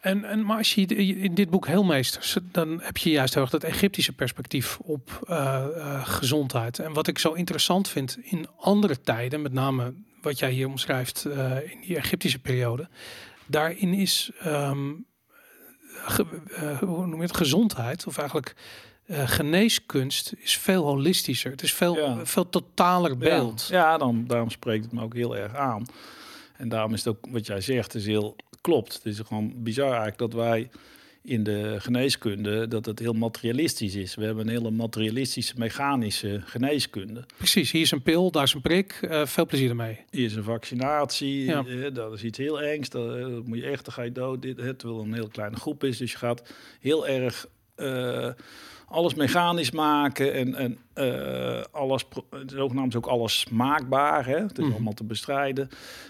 [0.00, 3.52] En, en maar als je in dit boek Heelmeesters, dan heb je juist heel erg
[3.52, 5.24] dat Egyptische perspectief op
[6.04, 6.78] gezondheid.
[6.78, 11.24] En wat ik zo interessant vind in andere tijden, met name wat jij hier omschrijft
[11.70, 12.88] in die Egyptische periode,
[13.46, 15.06] daarin is um,
[16.18, 18.54] uh, hoe noem je het, gezondheid, of eigenlijk
[19.06, 21.50] uh, geneeskunst, is veel holistischer.
[21.50, 22.26] Het is veel, ja.
[22.26, 23.66] veel totaler beeld.
[23.70, 25.86] Ja, ja, dan, daarom spreekt het me ook heel erg aan.
[26.56, 28.94] En daarom is het ook wat jij zegt, is heel klopt.
[28.94, 30.70] Het is gewoon bizar eigenlijk dat wij
[31.24, 34.14] in de geneeskunde dat het heel materialistisch is.
[34.14, 37.24] We hebben een hele materialistische, mechanische geneeskunde.
[37.36, 38.98] Precies, hier is een pil, daar is een prik.
[39.02, 39.98] Uh, veel plezier ermee.
[40.10, 41.64] Hier is een vaccinatie, ja.
[41.66, 42.88] uh, dat is iets heel engs.
[42.88, 44.42] Dat, uh, moet je echt, dan ga je dood.
[44.42, 47.46] Dit, het wel een heel kleine groep is, dus je gaat heel erg
[48.86, 52.04] alles mechanisch maken en, en uh, alles,
[52.46, 54.26] zogenaamd ook alles maakbaar.
[54.26, 54.38] Hè?
[54.38, 54.72] Het is mm.
[54.72, 55.68] allemaal te bestrijden.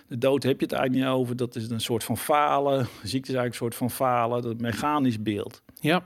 [0.08, 1.36] De dood heb je het eigenlijk niet over.
[1.36, 2.86] Dat is een soort van falen.
[3.02, 4.42] ziekte is eigenlijk een soort van falen.
[4.42, 5.62] Dat mechanisch beeld.
[5.80, 6.04] Ja.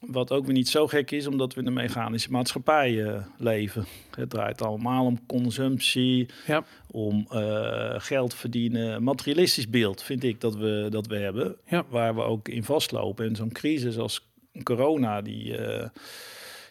[0.00, 3.84] Wat ook weer niet zo gek is, omdat we in een mechanische maatschappij uh, leven.
[4.10, 6.64] Het draait allemaal om consumptie, ja.
[6.90, 9.02] om uh, geld verdienen.
[9.02, 11.84] Materialistisch beeld vind ik dat we, dat we hebben, ja.
[11.88, 13.26] waar we ook in vastlopen.
[13.26, 14.26] En zo'n crisis als
[14.62, 15.88] corona, die, uh,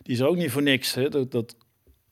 [0.01, 0.93] die is ook niet voor niks.
[0.93, 1.09] Hè?
[1.09, 1.55] Dat, dat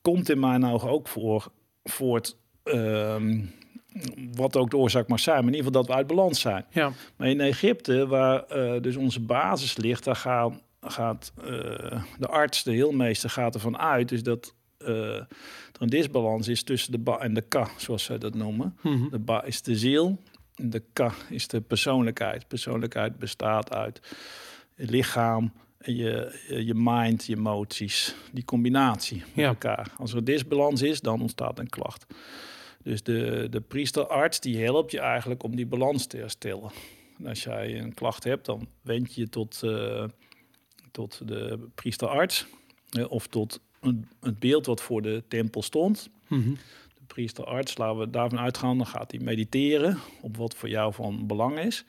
[0.01, 1.51] komt in mijn ogen ook voor,
[1.83, 2.37] voort.
[2.63, 3.53] Um,
[4.35, 6.65] wat ook de oorzaak mag zijn, maar in ieder geval dat we uit balans zijn.
[6.69, 6.91] Ja.
[7.15, 11.45] Maar in Egypte, waar uh, dus onze basis ligt, daar gaan, gaat uh,
[12.17, 15.27] de arts, de heelmeester, gaat ervan uit dus dat uh, er
[15.79, 18.77] een disbalans is tussen de ba en de ka, zoals zij dat noemen.
[18.81, 19.09] Mm -hmm.
[19.09, 20.21] De ba is de ziel,
[20.55, 22.47] de ka is de persoonlijkheid.
[22.47, 24.01] Persoonlijkheid bestaat uit
[24.75, 25.51] lichaam,
[25.83, 28.15] je, je mind, je emoties.
[28.31, 29.47] Die combinatie met ja.
[29.47, 29.93] elkaar.
[29.97, 32.05] Als er disbalans is, dan ontstaat een klacht.
[32.83, 36.71] Dus de, de priesterarts die helpt je eigenlijk om die balans te herstellen.
[37.17, 40.03] En als jij een klacht hebt, dan wend je je tot, uh,
[40.91, 42.45] tot de priesterarts.
[42.97, 46.09] Uh, of tot een, het beeld wat voor de tempel stond.
[46.27, 46.57] Mm -hmm.
[46.95, 51.27] De priesterarts, laten we daarvan uitgaan, dan gaat hij mediteren op wat voor jou van
[51.27, 51.85] belang is.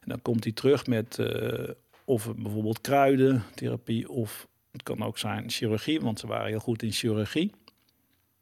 [0.00, 1.68] En dan komt hij terug met uh,
[2.04, 6.92] of bijvoorbeeld kruidentherapie, of het kan ook zijn chirurgie, want ze waren heel goed in
[6.92, 7.52] chirurgie.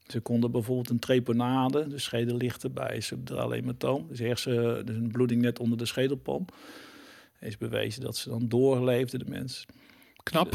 [0.07, 5.41] Ze konden bijvoorbeeld een treponade, de schedellichten bij subduraal hematoom, dus hersen, dus een bloeding
[5.41, 6.45] net onder de schedelpalm,
[7.39, 9.65] is bewezen dat ze dan doorleefden, de mensen.
[10.23, 10.53] Knap.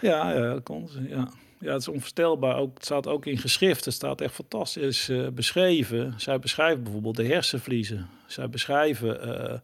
[0.00, 1.28] Ja, ja, dat kon ze, ja.
[1.60, 2.56] Ja, het is onvoorstelbaar.
[2.56, 3.84] Ook, het staat ook in geschriften.
[3.84, 6.14] Het staat echt fantastisch uh, beschreven.
[6.16, 8.08] Zij beschrijven bijvoorbeeld de hersenvliezen.
[8.26, 9.58] Zij beschrijven uh,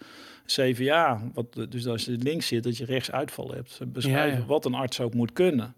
[0.47, 1.23] CVA.
[1.35, 3.71] Wat, dus als je links zit, dat je rechts uitval hebt.
[3.71, 4.47] Ze beschrijven ja, ja.
[4.47, 5.75] wat een arts ook moet kunnen.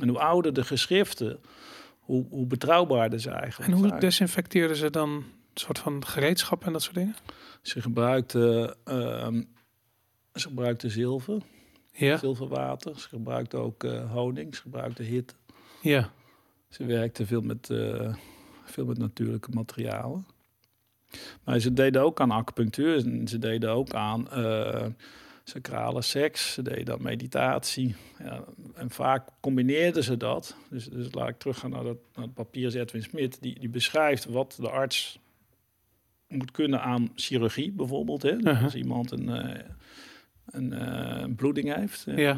[0.00, 1.40] En hoe ouder de geschriften,
[1.98, 4.00] hoe, hoe betrouwbaarder ze eigenlijk En hoe zijn.
[4.00, 7.16] desinfecteerden ze dan een soort van gereedschap en dat soort dingen?
[7.62, 9.28] Ze gebruikten, uh,
[10.34, 11.42] ze gebruikten zilver.
[11.92, 12.16] Ja.
[12.16, 13.00] Zilverwater.
[13.00, 14.54] Ze gebruikten ook uh, honing.
[14.54, 15.34] Ze gebruikten hitte.
[15.80, 16.10] Ja.
[16.68, 18.14] Ze werkte veel met, uh,
[18.64, 20.26] veel met natuurlijke materialen.
[21.44, 22.96] Maar ze deden ook aan acupunctuur.
[22.96, 24.86] En ze deden ook aan uh,
[25.44, 26.52] sacrale seks.
[26.52, 27.94] Ze deden aan meditatie.
[28.18, 28.44] Ja,
[28.74, 30.56] en vaak combineerden ze dat.
[30.70, 33.38] Dus, dus laat ik teruggaan naar, dat, naar het papier Edwin Smit.
[33.40, 35.18] Die, die beschrijft wat de arts
[36.28, 38.22] moet kunnen aan chirurgie bijvoorbeeld.
[38.22, 38.32] Hè?
[38.32, 38.62] Uh -huh.
[38.64, 39.54] Als iemand een, uh,
[40.46, 40.72] een,
[41.22, 42.04] een bloeding heeft.
[42.06, 42.36] Ja.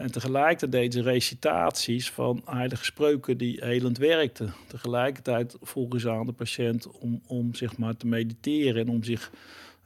[0.00, 4.54] En tegelijkertijd deed ze recitaties van heilige spreuken die helend werkten.
[4.66, 9.30] Tegelijkertijd vroegen ze aan de patiënt om, om zeg maar te mediteren en om zich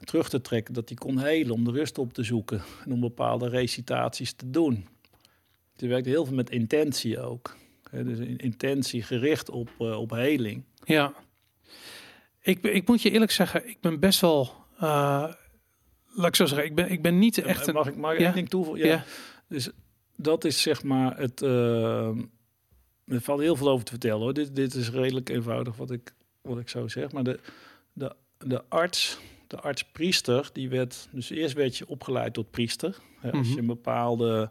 [0.04, 3.00] terug te trekken, dat hij kon helen, om de rust op te zoeken en om
[3.00, 4.86] bepaalde recitaties te doen.
[5.76, 7.56] Ze werkte heel veel met intentie ook.
[7.90, 10.62] He, dus intentie gericht op, uh, op heling.
[10.84, 11.12] Ja.
[12.40, 14.52] Ik, ik moet je eerlijk zeggen, ik ben best wel...
[14.76, 14.80] Uh,
[16.14, 17.66] laat ik zo zeggen, ik ben, ik ben niet echt...
[17.66, 18.24] Een, mag ik maar ja?
[18.24, 18.86] één ding toevoegen?
[18.86, 18.92] Ja.
[18.92, 19.04] ja.
[19.48, 19.70] Dus
[20.16, 21.42] dat is zeg maar het.
[21.42, 22.08] Uh,
[23.06, 24.34] er valt heel veel over te vertellen hoor.
[24.34, 27.12] Dit, dit is redelijk eenvoudig wat ik, wat ik zo zeg.
[27.12, 27.40] Maar de,
[27.92, 31.08] de, de arts, de arts-priester, die werd.
[31.10, 32.98] Dus eerst werd je opgeleid tot priester.
[33.20, 34.50] Hè, als je een bepaalde.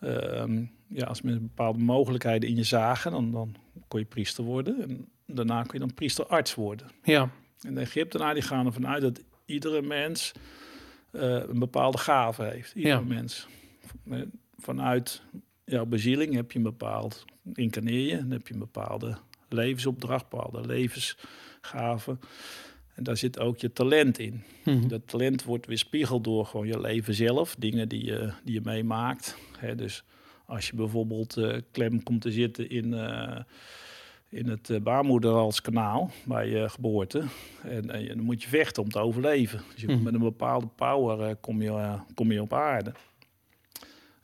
[0.00, 0.44] Uh,
[0.88, 3.54] ja, als mensen bepaalde mogelijkheden in je zagen, dan, dan
[3.88, 4.82] kon je priester worden.
[4.82, 6.86] En daarna kon je dan priesterarts worden.
[7.02, 7.30] Ja.
[7.60, 10.32] En de Egyptenaren die gaan ervan uit dat iedere mens
[11.12, 12.74] uh, een bepaalde gave heeft.
[12.74, 13.00] Iedere ja.
[13.00, 13.46] mens
[14.58, 15.22] vanuit
[15.64, 19.16] jouw bezieling heb je een bepaald, incarneer je, dan heb je een bepaalde
[19.48, 22.20] levensopdracht, bepaalde levensgaven.
[22.94, 24.42] En daar zit ook je talent in.
[24.64, 24.74] Mhm.
[24.74, 24.88] Mm -hmm.
[24.88, 29.36] Dat talent wordt weerspiegeld door gewoon je leven zelf, dingen die je, die je meemaakt.
[29.58, 30.04] Hè, dus
[30.46, 33.38] als je bijvoorbeeld uh, klem komt te zitten in, uh,
[34.28, 37.24] in het uh, baarmoederhalskanaal bij je geboorte,
[37.62, 39.62] en, en, dan moet je vechten om te overleven.
[39.72, 39.86] Dus je Mhm.
[39.86, 40.04] mm -hmm.
[40.04, 42.92] met een bepaalde power kom, je, kom je op aarde.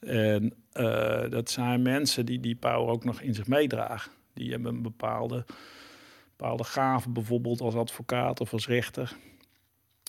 [0.07, 4.13] En uh, dat zijn mensen die die power ook nog in zich meedragen.
[4.35, 5.45] Die hebben een bepaalde,
[6.37, 9.17] bepaalde gave, bijvoorbeeld als advocaat of als rechter.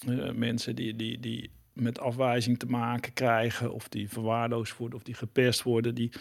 [0.07, 5.03] Uh, mensen die, die, die met afwijzing te maken krijgen, of die verwaarloosd worden, of
[5.03, 6.11] die gepest worden, die,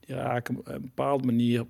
[0.00, 1.64] die raken op een bepaalde manier,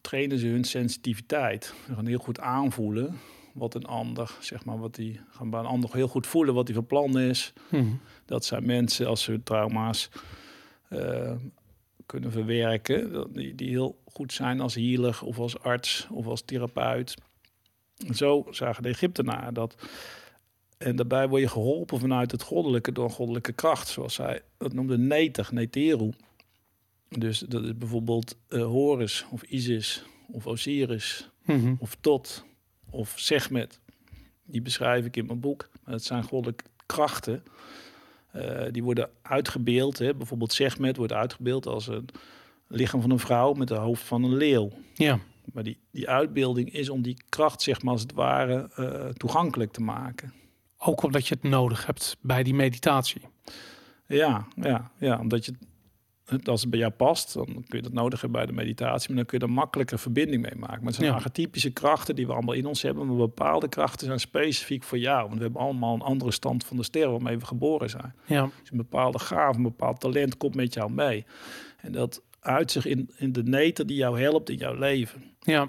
[0.00, 1.74] trainen ze hun sensitiviteit.
[1.86, 3.18] Ze gaan heel goed aanvoelen
[3.52, 6.66] wat een ander, zeg maar, wat die gaan bij een ander heel goed voelen wat
[6.66, 7.52] hij van plan is.
[7.70, 7.86] Mhm.
[8.24, 10.08] Dat zijn mensen als ze trauma's
[10.88, 11.32] eh,
[12.06, 17.14] kunnen verwerken, die, die heel goed zijn als healer of als arts of als therapeut.
[18.06, 19.74] En zo zagen de Egyptenaren dat.
[20.78, 24.72] En daarbij word je geholpen vanuit het goddelijke door een goddelijke kracht, zoals zij dat
[24.72, 26.10] noemde Neter, Neteru.
[27.08, 31.74] Dus dat is bijvoorbeeld eh, Horus of Isis of Osiris Mhm.
[31.78, 32.44] of Tot
[32.92, 33.80] of Segmet.
[34.44, 35.68] Die beschrijf ik in mijn boek.
[35.84, 37.42] Het zijn goddelijke krachten.
[38.32, 39.98] eh, die worden uitgebeeld.
[39.98, 40.14] Hè.
[40.14, 42.08] Bijvoorbeeld Segmet wordt uitgebeeld als een
[42.68, 44.70] lichaam van een vrouw met het hoofd van een leeuw.
[44.94, 45.18] Ja.
[45.52, 49.72] Maar die, die uitbeelding is om die kracht, zeg maar als het ware, eh, toegankelijk
[49.72, 50.32] te maken.
[50.78, 53.22] Ook omdat je het nodig hebt bij die meditatie.
[54.06, 55.68] Ja, ja, ja, omdat je het,
[56.44, 59.16] als het bij jou past, dan kun je dat nodig hebben bij de meditatie, maar
[59.16, 60.76] dan kun je er makkelijker verbinding mee maken.
[60.78, 61.14] Maar het zijn Ja.
[61.14, 65.22] archetypische krachten die we allemaal in ons hebben, maar bepaalde krachten zijn specifiek voor jou.
[65.22, 68.14] Want we hebben allemaal een andere stand van de sterren waarmee we geboren zijn.
[68.26, 68.42] Ja.
[68.60, 71.24] Dus een bepaalde gave, een bepaald talent komt met jou mee.
[71.76, 75.22] En dat uit zich in, in de neter die jou helpt in jouw leven.
[75.40, 75.68] Ja.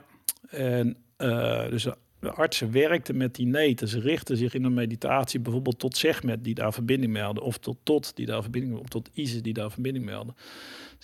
[0.49, 1.87] En eh, dus
[2.23, 3.87] de artsen werkten met die neten.
[3.87, 7.43] Ze richten zich in een meditatie bijvoorbeeld tot Segmet die daar verbinding melden.
[7.43, 10.35] Of tot Tot die daar verbinding Of tot Isis die daar verbinding melden.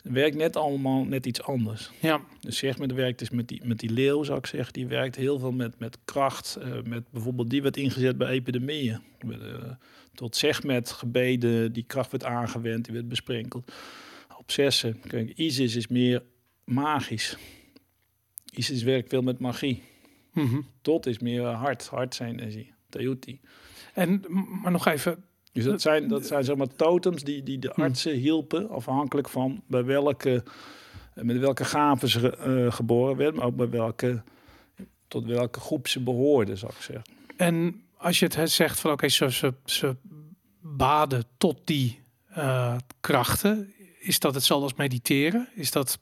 [0.04, 1.92] Het werkt net allemaal net iets anders.
[2.00, 2.22] Ja.
[2.40, 4.74] Dus Segmet werkt dus met die, met die leeuw, zou ik zeggen.
[4.74, 6.56] Die werkt heel veel met, met kracht.
[6.56, 9.02] eh, met bijvoorbeeld die werd ingezet bij epidemieën.
[9.20, 9.38] Eh,
[10.14, 13.72] tot Segmet gebeden, die kracht werd aangewend, die werd besprenkeld.
[14.38, 15.02] Obsessen.
[15.08, 16.24] Kijk, Isis is meer
[16.64, 17.38] magisch.
[18.54, 19.82] Isis werkt veel met magie.
[20.34, 20.62] Mhm.
[20.82, 23.40] Tot is meer hart, hartsenergie, Teuti.
[23.94, 24.24] En,
[24.62, 27.82] maar nog even, Dus dat zijn, dat zijn zeg maar totems die, die de Hm.
[27.82, 30.44] artsen hielpen, afhankelijk van bij welke,
[31.14, 34.24] met welke gaven ze eh, geboren werden, maar ook bij welke,
[35.08, 37.06] tot welke groep ze behoorden, zou ik zeggen.
[37.38, 39.96] En als je het zegt van oké, ze, ze, ze
[40.62, 42.00] baden tot die
[42.30, 45.48] eh, krachten, is dat hetzelfde als mediteren?
[45.56, 46.00] Is dat.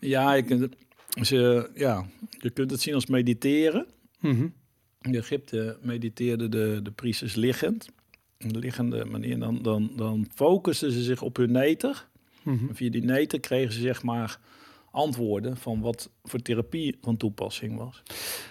[0.00, 0.68] Ja, je
[1.14, 3.86] het- ze, ja, je kunt het zien als mediteren.
[4.20, 4.48] Mhm.
[5.00, 7.88] In Egypte mediteerden de, de priesters liggend.
[8.44, 9.38] Op de liggende manier.
[9.38, 12.08] Dan, dan, dan focusten ze zich op hun neter.
[12.42, 12.74] Mhm.
[12.74, 14.38] Via die neter kregen ze zeg maar
[14.90, 18.02] antwoorden van wat voor therapie van toepassing was.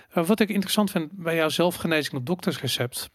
[0.10, 3.10] Eh, wat ik interessant vind bij jouw zelfgenezing op doktersrecept.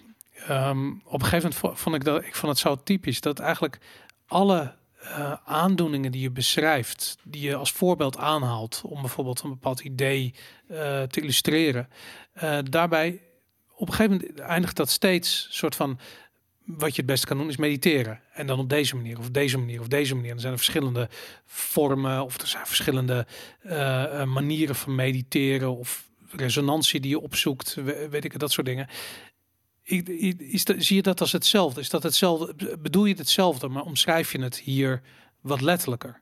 [0.46, 3.38] ehm, op een gegeven moment vo- vond ik dat ik vond het zo typisch dat
[3.38, 3.78] eigenlijk
[4.26, 4.74] alle
[5.04, 10.34] eh, aandoeningen die je beschrijft, die je als voorbeeld aanhaalt om bijvoorbeeld een bepaald idee
[10.68, 11.88] eh, te illustreren,
[12.32, 13.20] eh, daarbij
[13.76, 15.98] op een gegeven moment eindigt dat steeds soort van
[16.64, 18.20] wat je het beste kan doen is mediteren.
[18.32, 20.32] En dan op deze manier, of deze manier, of deze manier.
[20.32, 21.08] Er zijn er verschillende
[21.46, 23.26] vormen, of er zijn verschillende
[24.26, 28.88] manieren van mediteren, of resonantie die je opzoekt, we- weet ik het, dat soort dingen.
[29.84, 31.80] Is zie je dat als hetzelfde?
[31.80, 32.54] Is dat hetzelfde?
[32.54, 35.02] Be- Bedoel je het hetzelfde, maar omschrijf je het hier
[35.40, 36.20] wat letterlijker?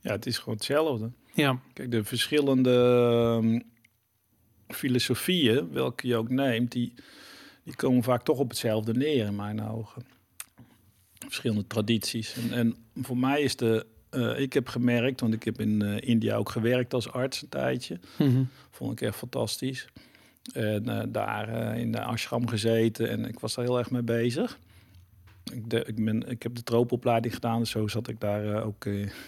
[0.00, 1.10] Ja, het is gewoon hetzelfde.
[1.34, 2.72] Ja, Kijk, de verschillende
[3.40, 3.60] ehm,
[4.76, 6.94] filosofieën, welke je ook neemt, die,
[7.64, 10.02] die komen vaak toch op hetzelfde neer in mijn ogen.
[11.18, 12.34] Verschillende tradities.
[12.36, 16.08] En, en voor mij is de, eh, ik heb gemerkt, want ik heb in eh,
[16.08, 18.00] India ook gewerkt als arts een tijdje.
[18.18, 18.42] Mhm.
[18.70, 19.86] Vond ik echt fantastisch.
[20.52, 24.02] En eh, daar eh, in de ashram gezeten en ik was daar heel erg mee
[24.02, 24.58] bezig.
[25.52, 28.66] Ik, de, ik, ben, ik heb de tropenopleiding gedaan, dus zo zat ik daar eh,
[28.66, 28.84] ook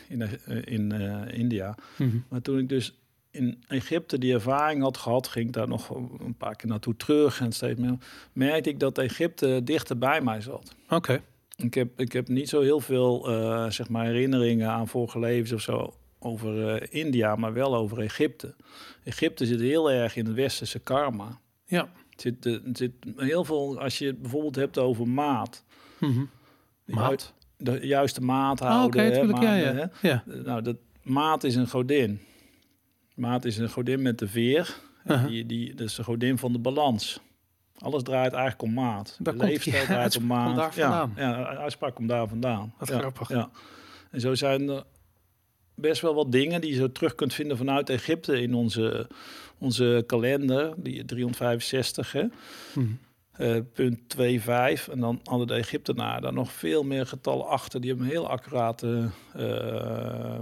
[0.08, 0.22] in,
[0.64, 0.92] in
[1.30, 1.74] India.
[1.96, 2.16] Mhm.
[2.28, 2.94] Maar toen ik dus
[3.30, 5.90] in Egypte die ervaring had gehad, ging ik daar nog
[6.20, 7.40] een paar keer naartoe terug.
[7.40, 7.96] En steeds meer
[8.32, 10.74] merkte ik dat Egypte dichter bij mij zat.
[10.88, 11.22] Oké.
[11.56, 13.24] Ik heb, ik heb niet zo heel veel
[13.68, 18.54] zeg maar herinneringen aan vorige levens of zo over eh, India, maar wel over Egypte.
[19.04, 21.40] Egypte zit heel erg in het westerse karma.
[21.64, 21.92] Ja.
[22.10, 25.64] Het zit, eh, het zit heel veel, als je het bijvoorbeeld hebt over maat.
[25.98, 26.24] Mhm.
[26.84, 27.34] Maat?
[27.56, 29.00] De juiste maat Ah, houden.
[29.00, 29.42] Oké, natuurlijk.
[29.42, 29.80] Ja, hè.
[29.80, 29.90] ja.
[30.02, 30.22] ja.
[30.26, 32.20] Nou, dat, maat is een godin.
[33.14, 34.76] Maat is een godin met de veer.
[35.06, 35.28] Uh-huh.
[35.28, 37.20] die, die, dat is de godin van de balans.
[37.78, 39.16] Alles draait eigenlijk om maat.
[39.18, 40.44] Daar de leefstijl draait om maat.
[40.46, 42.74] komt daar ja, uitspraak komt daar vandaan.
[42.78, 43.28] Wat ja, grappig.
[43.28, 43.50] Ja.
[44.10, 44.84] En zo zijn er
[45.80, 49.08] best wel wat dingen die je zo terug kunt vinden vanuit Egypte in onze,
[49.58, 52.12] onze kalender, die 365.
[52.12, 52.24] Hè?
[52.74, 52.86] Mhm.
[53.40, 54.88] Eh, punt 2,5.
[54.88, 57.80] En dan hadden de Egyptenaren daar nog veel meer getallen achter.
[57.80, 60.40] Die hebben een heel accurate eh,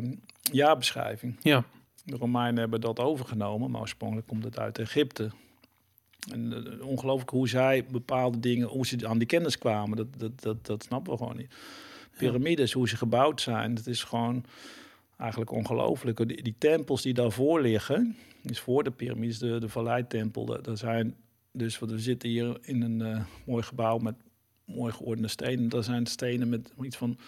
[0.52, 1.36] jaarbeschrijving.
[1.42, 1.64] Ja.
[2.04, 5.30] De Romeinen hebben dat overgenomen, maar oorspronkelijk komt het uit Egypte.
[6.30, 10.42] En eh, ongelooflijk hoe zij bepaalde dingen, hoe ze aan die kennis kwamen, dat, dat,
[10.42, 11.54] dat, dat snappen we gewoon niet.
[12.16, 14.44] Pyramides, hoe ze gebouwd zijn, dat is gewoon
[15.18, 16.28] eigenlijk ongelooflijk.
[16.28, 20.62] Die, die tempels die daarvoor liggen, is voor de piramides, de, de Valleitempel.
[20.62, 21.14] Daar zijn
[21.52, 24.14] dus, wat we zitten hier in een mooi gebouw met
[24.74, 25.68] mooi geordende stenen.
[25.68, 27.18] Daar zijn stenen met iets van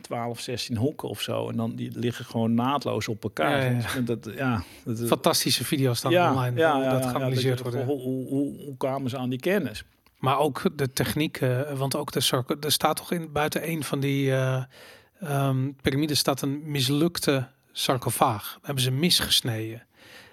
[0.00, 1.48] 12, 16 hoeken of zo.
[1.48, 3.72] En dan die liggen gewoon naadloos op elkaar.
[3.72, 4.00] Ja, ja.
[4.00, 6.58] Dat, ja, dat, Fantastische video's dan online.
[6.58, 7.84] Ja, dat geanalyseerd worden.
[7.84, 9.84] Hoe, hoe, hoe, hoe, kwamen ze aan die kennis?
[10.18, 14.00] Maar ook de techniek, uh, want ook de er staat toch in buiten een van
[14.00, 14.62] die uh,
[15.24, 15.74] um,
[16.06, 18.58] staat een mislukte sarcofaag.
[18.62, 19.86] hebben ze misgesneden.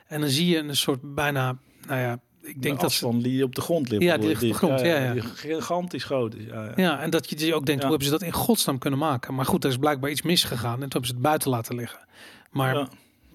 [0.08, 1.58] En dan zie je een soort bijna,
[1.88, 4.04] nou ja, ik denk dat van die op de grond ligt.
[4.04, 4.80] Ja, die ligt op de grond.
[4.80, 6.36] Ja, ja, Gigantisch groot.
[6.38, 7.02] Ja, ja.
[7.02, 9.36] en dat je dus ook denkt, hoe hebben ze dat in godsnaam kunnen maken?
[9.36, 12.00] Maar goed, er is blijkbaar iets misgegaan en toen hebben ze het buiten laten liggen.
[12.52, 12.88] Maar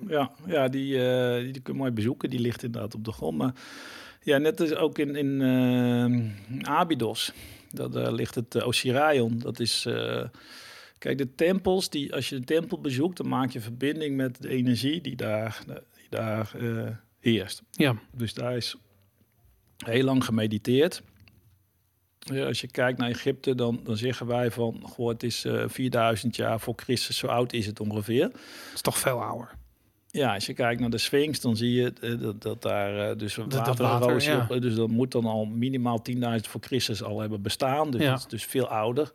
[0.09, 2.31] ja, ja, die, uh, die, die kun je mooi bezoeken.
[2.31, 3.39] Die ligt inderdaad op de grond.
[3.39, 3.53] Maar
[4.23, 7.33] ja, net als ook in, in uh, Abydos.
[7.71, 9.39] Dat uh, ligt het Osirion.
[9.39, 9.87] Dat is.
[11.03, 14.49] Kijk, de tempels, die, als je de tempel bezoekt, dan maak je verbinding met de
[14.49, 16.55] energie die daar, die daar
[17.21, 17.63] heerst.
[17.71, 17.97] Ja.
[18.17, 18.77] Dus daar is
[19.85, 21.03] heel lang gemediteerd.
[22.19, 25.63] Ja, als je kijkt naar Egypte, dan, dan zeggen wij van, goh, het is uh,
[25.63, 28.29] eh, 4000 jaar voor Christus, zo oud is het ongeveer.
[28.29, 28.41] Dat
[28.75, 29.51] is toch veel ouder.
[30.11, 33.19] Ja, als je kijkt naar de Sphinx, dan zie je uh, dat, dat, daar uh,
[33.19, 34.47] dus water, dat water ja.
[34.59, 37.91] Dus dat moet dan al minimaal 10.000 voor Christus al hebben bestaan.
[37.91, 38.15] Dus ja.
[38.15, 39.13] is dus veel ouder.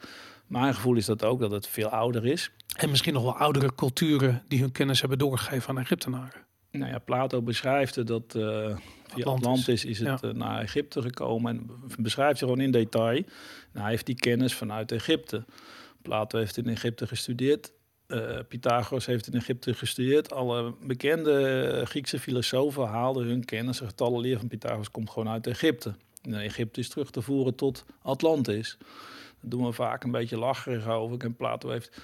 [0.47, 2.51] Mijn gevoel is dat ook, dat het veel ouder is.
[2.77, 6.45] En misschien nog wel oudere culturen die hun kennis hebben doorgegeven aan Egyptenaren.
[6.71, 8.75] Nou ja, Plato beschrijft dat uh, via
[9.09, 9.25] Atlantis.
[9.25, 10.27] Atlantis is het ja.
[10.27, 11.69] uh, naar Egypte gekomen en
[11.99, 13.21] beschrijft je gewoon in detail.
[13.21, 13.25] Nou,
[13.71, 15.45] hij heeft die kennis vanuit Egypte.
[16.01, 17.71] Plato heeft in Egypte gestudeerd.
[18.07, 20.33] Uh, Pythagoras heeft in Egypte gestudeerd.
[20.33, 23.79] Alle bekende Griekse filosofen haalden hun kennis.
[23.79, 25.95] Het getallenleer van Pythagoras komt gewoon uit Egypte.
[26.21, 28.77] En Egypte is terug te voeren tot Atlantis.
[29.41, 31.19] Daar doen we vaak een beetje lacherig over.
[31.19, 32.01] En Plato heeft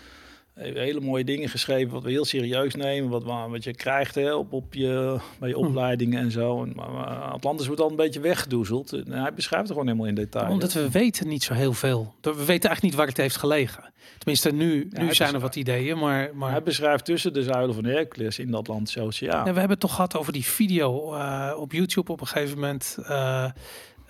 [0.54, 4.54] hele mooie dingen geschreven, wat we heel serieus nemen, wat, wat je krijgt hè, op,
[4.54, 5.66] op je, bij je hm.
[5.66, 6.64] opleidingen en zo.
[6.64, 8.94] En, maar, Atlantis wordt al een beetje weggedoezeld.
[8.94, 10.52] En hij beschrijft het gewoon helemaal in detail.
[10.52, 12.14] Omdat we weten niet zo heel veel.
[12.22, 13.92] We weten eigenlijk niet waar het heeft gelegen.
[14.18, 16.52] Tenminste, nu, nu zijn er wat ideeën, maar, maar...
[16.52, 19.46] Hij beschrijft tussen de zuilen van Hercules in de Atlantische Oceaan.
[19.46, 22.60] Ja, we hebben het toch gehad over die video uh, op YouTube op een gegeven
[22.60, 22.98] moment...
[23.00, 23.50] Uh,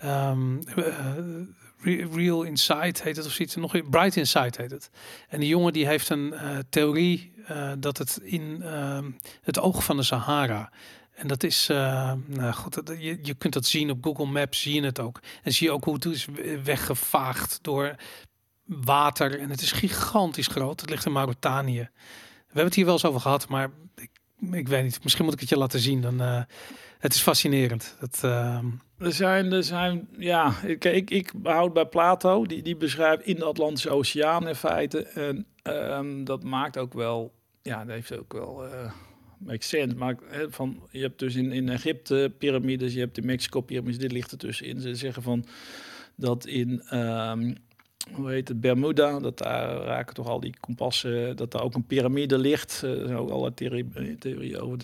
[0.04, 0.58] um,
[1.84, 3.56] Real Insight heet het of zoiets.
[3.56, 4.90] Nog Bright Insight heet het.
[5.28, 8.98] En die jongen die heeft een uh, theorie uh, dat het in uh,
[9.42, 10.72] het oog van de Sahara.
[11.14, 14.74] En dat is, uh, nou goed, je, je kunt dat zien op Google Maps, zie
[14.74, 15.20] je het ook.
[15.42, 16.26] En zie je ook hoe het is
[16.64, 17.94] weggevaagd door
[18.64, 19.40] water.
[19.40, 20.80] En het is gigantisch groot.
[20.80, 21.88] Het ligt in Mauritanië.
[22.54, 24.10] We hebben het hier wel eens over gehad, maar ik,
[24.52, 25.02] ik weet niet.
[25.02, 26.00] Misschien moet ik het je laten zien.
[26.00, 26.46] Dan,
[27.04, 27.96] het is fascinerend.
[27.98, 28.66] Het, ehm,
[28.98, 33.36] er zijn, er zijn, ja, ik, ik, ik behoud bij Plato, die, die beschrijft in
[33.36, 35.02] de Atlantische Oceaan in feite.
[35.02, 38.92] En um, dat maakt ook wel, ja, dat heeft ook wel, uh,
[39.38, 39.96] makes sense.
[39.96, 40.16] Maar
[40.48, 44.32] van, je hebt dus in, in Egypte piramides, je hebt in Mexico piramides, dit ligt
[44.32, 44.80] er tussenin.
[44.80, 45.46] Ze zeggen van
[46.16, 47.56] dat in um,
[48.12, 51.86] hoe heet het, Bermuda, dat daar raken toch al die kompassen, dat daar ook een
[51.86, 52.82] piramide ligt.
[52.84, 54.78] Uh, er zijn ook allerlei theorieën theorie over.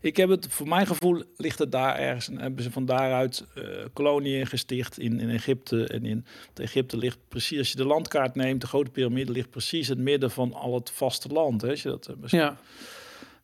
[0.00, 3.44] Ik heb het, voor mijn gevoel ligt het daar ergens en hebben ze van daaruit
[3.58, 5.86] uh, koloniën gesticht in, in Egypte.
[5.86, 6.24] En in
[6.54, 10.30] Egypte ligt precies, als je de landkaart neemt, de grote piramide ligt precies het midden
[10.30, 11.62] van al het vasteland.
[11.62, 12.56] Hè, als je dat, uh, ja.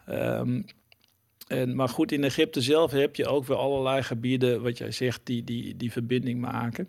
[0.09, 0.64] Um,
[1.47, 5.20] en, maar goed, in Egypte zelf heb je ook weer allerlei gebieden, wat jij zegt,
[5.24, 6.89] die, die, die verbinding maken.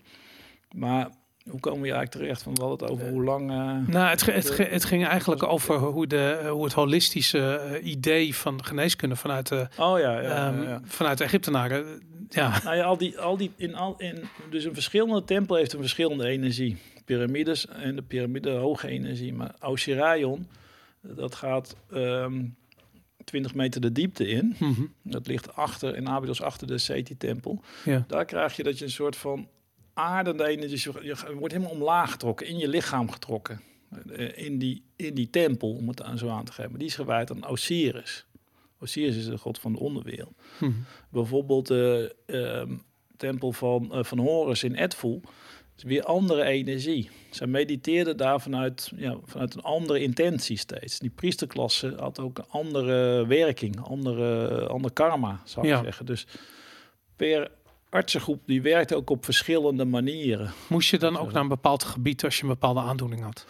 [0.76, 1.10] Maar
[1.50, 3.52] hoe komen we eigenlijk terecht van wat het over hoe lang?
[3.52, 8.36] Uh, nou, het, het, het, ging eigenlijk over hoe, de, hoe het holistische uh, idee
[8.36, 12.02] van geneeskunde vanuit de, oh, ja, ja, um, ja, vanuit de Egyptenaren.
[12.30, 12.60] Ja.
[12.64, 15.80] Nou ja, al die, al die in al in dus een verschillende tempel heeft een
[15.80, 16.78] verschillende energie.
[17.06, 20.48] Piramides en de piramide hoge energie, maar Osirion
[21.04, 22.46] dat gaat um, ehm,
[23.24, 24.56] 20 meter de diepte in.
[24.60, 24.94] Mm -hmm.
[25.02, 27.62] Dat ligt achter in Abydos achter de Seti-tempel.
[27.86, 28.04] Ja.
[28.08, 29.48] Daar krijg je dat je een soort van
[29.94, 30.92] aardende energie.
[31.02, 33.62] Je wordt helemaal omlaag getrokken, in je lichaam getrokken.
[34.16, 36.78] Eh, in die, in die tempel, om het aan zo aan te geven.
[36.78, 38.26] Die is gewijd aan Osiris.
[38.80, 40.34] Osiris is de god van de onderwereld.
[40.58, 40.72] Hm.
[41.10, 42.78] Bijvoorbeeld de uh,
[43.18, 45.22] tempel van, uh, van Horus in Edfu.
[45.78, 47.10] is weer andere energie.
[47.32, 51.00] Zij mediteerden daar vanuit, ja, vanuit een andere intentie steeds.
[51.00, 56.06] Die priesterklasse had ook een andere werking, andere, ander karma, zou ik zeggen.
[56.06, 56.28] Dus
[57.16, 57.52] per
[57.94, 60.52] artsengroep die werkt ook op verschillende manieren.
[60.68, 63.46] Moest je dan ook naar een bepaald gebied als je een bepaalde aandoening had?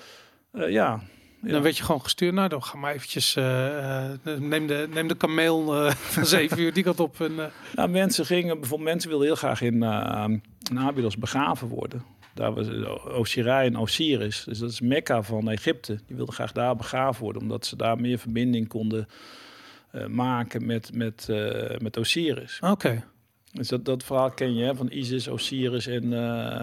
[0.54, 1.02] Uh, ja.
[1.42, 2.34] Dan werd je gewoon gestuurd.
[2.34, 3.36] Nou, dan ga maar eventjes.
[3.36, 7.22] Uh, neem, de, neem de kameel uh, van zeven uur die kant op.
[7.22, 8.90] En, Nou, mensen gingen bijvoorbeeld.
[8.90, 9.84] Mensen wilden heel graag in,
[10.70, 12.04] in Abydos begraven worden.
[12.34, 12.68] Daar was
[13.06, 14.44] Osiris en Osiris.
[14.44, 16.00] Dus dat is Mekka van Egypte.
[16.08, 19.08] Die wilden graag daar begraven worden, omdat ze daar meer verbinding konden
[20.08, 21.28] maken met, met,
[21.78, 22.60] met Osiris.
[22.62, 23.04] Oké.
[23.54, 26.14] Dus dat, dat verhaal ken je hè, van Isis, Osiris en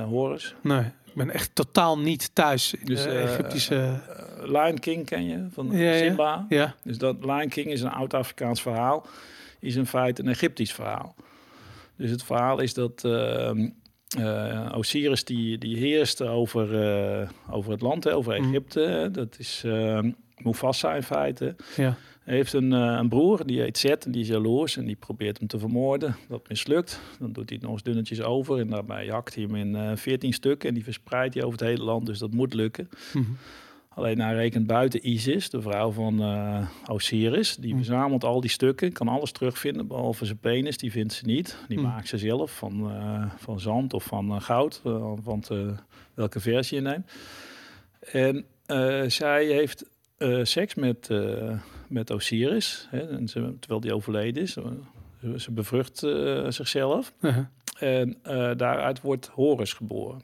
[0.02, 0.54] Horus?
[0.62, 4.00] Nee, ik ben echt totaal niet thuis in dus, de Egyptische...
[4.44, 6.46] Lion King ken je, van Simba.
[6.48, 6.74] Ja.
[6.84, 9.06] Dus dat Lion King is een oud-Afrikaans verhaal.
[9.60, 11.14] Is in feite een Egyptisch verhaal.
[11.96, 13.68] Dus het verhaal is dat ehm,
[14.18, 16.72] uh, Osiris die, die heerste over,
[17.20, 18.48] uh, over het land, over mhm.
[18.48, 19.08] Egypte.
[19.12, 19.98] Dat is uh,
[20.36, 21.56] Mufasa in feite.
[21.76, 21.96] Ja.
[22.30, 25.38] Hij heeft een, een broer, die heet Zet en die is jaloers en die probeert
[25.38, 26.16] hem te vermoorden.
[26.28, 27.00] Dat mislukt.
[27.18, 30.32] Dan doet hij het nog eens dunnetjes over en daarbij hakt hij hem in veertien
[30.32, 32.06] stukken en die verspreidt hij over het hele land.
[32.06, 32.88] Dus dat moet lukken.
[33.12, 33.36] Mm
[33.94, 37.56] Alleen hij rekent buiten Isis, de vrouw van uh, Osiris.
[37.56, 37.76] Die hm.
[37.76, 40.76] verzamelt al die stukken, kan alles terugvinden, behalve zijn penis.
[40.76, 41.56] Die vindt ze niet.
[41.68, 41.84] Die hm.
[41.84, 44.80] maakt ze zelf van, uh, van zand of van uh, goud,
[45.22, 45.50] want
[46.14, 47.10] welke versie je neemt.
[48.00, 48.44] En
[49.10, 49.90] zij heeft
[50.42, 51.08] seks met,
[51.90, 54.56] met Osiris, hè, en ze, terwijl die overleden is.
[55.36, 55.98] Ze bevrucht
[56.48, 57.12] zichzelf.
[57.20, 57.38] -huh.
[57.78, 58.18] En
[58.56, 60.22] daaruit wordt Horus geboren.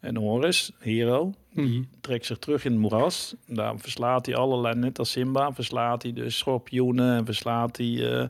[0.00, 1.82] En Horus, hero, die mhm.
[2.00, 3.34] trekt zich terug in het moeras.
[3.46, 8.24] Daar verslaat hij allerlei, net als Simba, verslaat hij de schorpioenen en verslaat hij uh,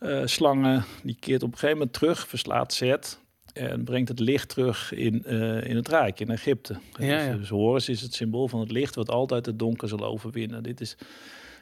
[0.00, 0.84] uh, slangen.
[1.02, 3.19] Die keert op een gegeven moment terug, verslaat Zet
[3.52, 6.78] en brengt het licht terug in, uh, in het Rijk, in Egypte.
[6.98, 10.04] Ja, dus, dus Horus is het symbool van het licht wat altijd het donker zal
[10.04, 10.62] overwinnen.
[10.62, 10.96] Dit is,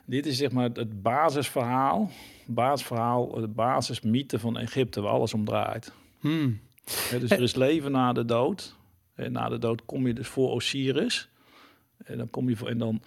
[0.04, 2.10] dit is zeg maar het basisverhaal,
[2.46, 5.92] basisverhaal, de basismythe van Egypte, waar alles om draait.
[6.20, 6.60] Hmm.
[7.20, 8.76] dus er is leven na de dood.
[9.14, 11.28] En na de dood kom je dus voor Osiris.
[12.04, 13.02] En dan, kom je voor, en dan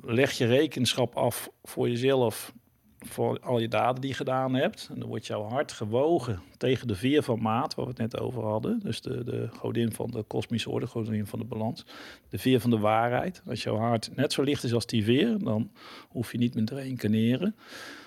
[0.00, 2.52] leg je rekenschap af voor jezelf
[2.98, 4.88] voor al je daden die je gedaan hebt.
[4.92, 8.20] En dan wordt jouw hart gewogen tegen de veer van maat, waar we het net
[8.20, 8.80] over hadden.
[8.82, 11.86] Dus de, de godin van de kosmische orde, godin van de balans.
[12.28, 13.42] De veer van de waarheid.
[13.46, 15.70] Als jouw hart net zo licht is als die veer, dan
[16.08, 17.56] hoef je niet meer te reïncarneren.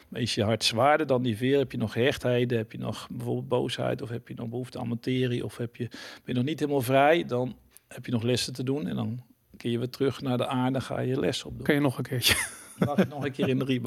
[0.08, 1.58] Maar is je hart zwaarder dan die veer?
[1.58, 2.58] Heb je nog gehechtheden?
[2.58, 4.02] Heb je nog bijvoorbeeld boosheid?
[4.02, 5.46] Of heb je nog behoefte aan materie?
[5.46, 7.26] Of heb je, ben je nog niet helemaal vrij?
[7.26, 7.56] Dan
[7.88, 8.88] heb je nog lessen te doen.
[8.88, 9.24] En dan
[9.58, 10.82] keer je weer terug naar de aarde.
[10.82, 11.64] Ga je les opdoen.
[11.64, 12.60] Kun je nog een keertje?
[12.86, 13.82] Mag nog een keer in de.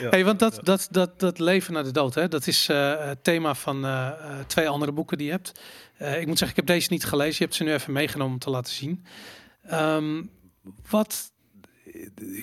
[0.00, 0.08] Ja.
[0.08, 3.24] Hey, want dat, dat, dat, dat leven naar de dood, hè, dat is uh, het
[3.24, 4.10] thema van uh,
[4.46, 5.60] twee andere boeken die je hebt.
[6.02, 7.34] Uh, ik moet zeggen, ik heb deze niet gelezen.
[7.38, 9.04] Je hebt ze nu even meegenomen om te laten zien.
[9.72, 10.30] Um,
[10.90, 11.32] wat,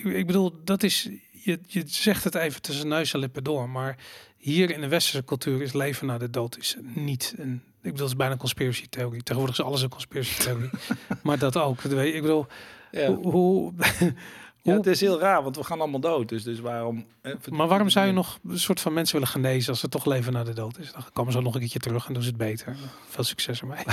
[0.04, 1.08] ik bedoel, dat is
[1.44, 3.96] je, je zegt het even tussen neus en lippen door, maar
[4.36, 7.54] hier in de westerse cultuur is leven na de dood is niet een.
[7.54, 9.22] Ik bedoel, het is bijna een conspiracy theorie.
[9.22, 10.70] Tegenwoordig is alles een conspiracy theorie.
[11.22, 11.84] maar dat ook.
[11.84, 12.46] Ik bedoel,
[12.90, 13.14] ja.
[13.14, 13.72] hoe, hoe
[14.64, 16.28] ja, het is heel raar, want we gaan allemaal dood.
[16.28, 17.04] Dus, dus waarom...
[17.50, 20.32] Maar waarom zou je nog een soort van mensen willen genezen als er toch leven
[20.32, 20.92] na de dood is?
[20.92, 22.76] Dan komen ze nog een keertje terug en doen ze het beter.
[23.08, 23.84] Veel succes ermee.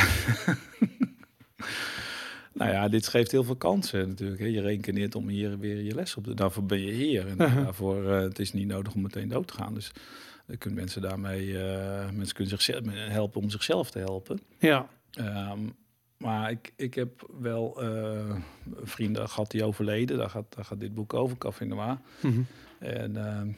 [2.54, 4.40] Nou ja, dit geeft heel veel kansen natuurlijk.
[4.40, 4.46] Hè.
[4.46, 6.34] Je rekeneert om hier weer je les op te...
[6.34, 7.28] Daarvoor ben je hier.
[7.28, 7.64] En uh-huh.
[7.64, 9.74] daarvoor uh, het is niet nodig om meteen dood te gaan.
[9.74, 9.92] Dus
[10.48, 11.46] dan kunnen mensen daarmee...
[11.46, 14.40] Uh, mensen kunnen zichzelf helpen om zichzelf te helpen.
[14.60, 14.88] Ja.
[15.52, 15.76] Um,
[16.22, 18.36] maar ik, ik heb wel uh,
[18.82, 20.18] vrienden gehad die overleden.
[20.18, 21.98] Daar gaat, daar gaat dit boek over, Café Noir.
[22.22, 22.46] Mm
[22.80, 23.54] En uh,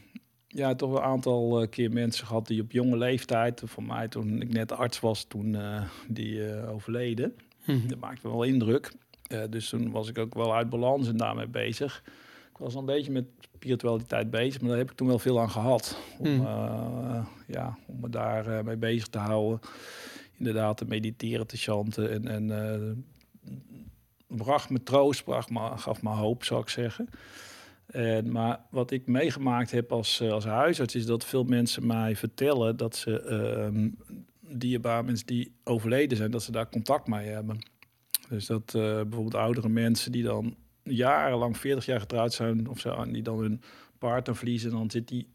[0.48, 3.62] ja, toch een aantal keer mensen gehad die op jonge leeftijd...
[3.66, 5.58] Voor mij toen ik net arts was, toen
[6.08, 7.36] die overleden.
[7.66, 7.88] Mhm.
[7.88, 8.92] Dat maakte wel indruk.
[9.50, 12.04] Dus toen was ik ook wel uit balans en daarmee bezig.
[12.50, 13.26] Ik was al een beetje met
[13.64, 15.98] spiritualiteit bezig, maar daar heb ik toen wel veel aan gehad.
[16.20, 16.46] Om, mhm.
[16.46, 19.60] eh, ja, om me daar mee bezig te houden.
[20.48, 22.12] Inderdaad, te mediteren, te chanten.
[22.12, 23.06] En, en
[24.28, 27.10] bracht me troost, bracht me, gaf me hoop, zou ik zeggen.
[27.86, 32.78] En, maar wat ik meegemaakt heb als, als huisarts, is dat veel mensen mij vertellen
[32.78, 33.90] dat ze ehm,
[34.40, 37.60] dierbaar mensen die overleden zijn, dat ze daar contact mee hebben.
[38.30, 43.06] Dus dat uh, bijvoorbeeld oudere mensen die dan jarenlang, 40 jaar getrouwd zijn, of zo,
[43.12, 43.62] die dan hun
[43.98, 45.28] partner verliezen, dan zit die,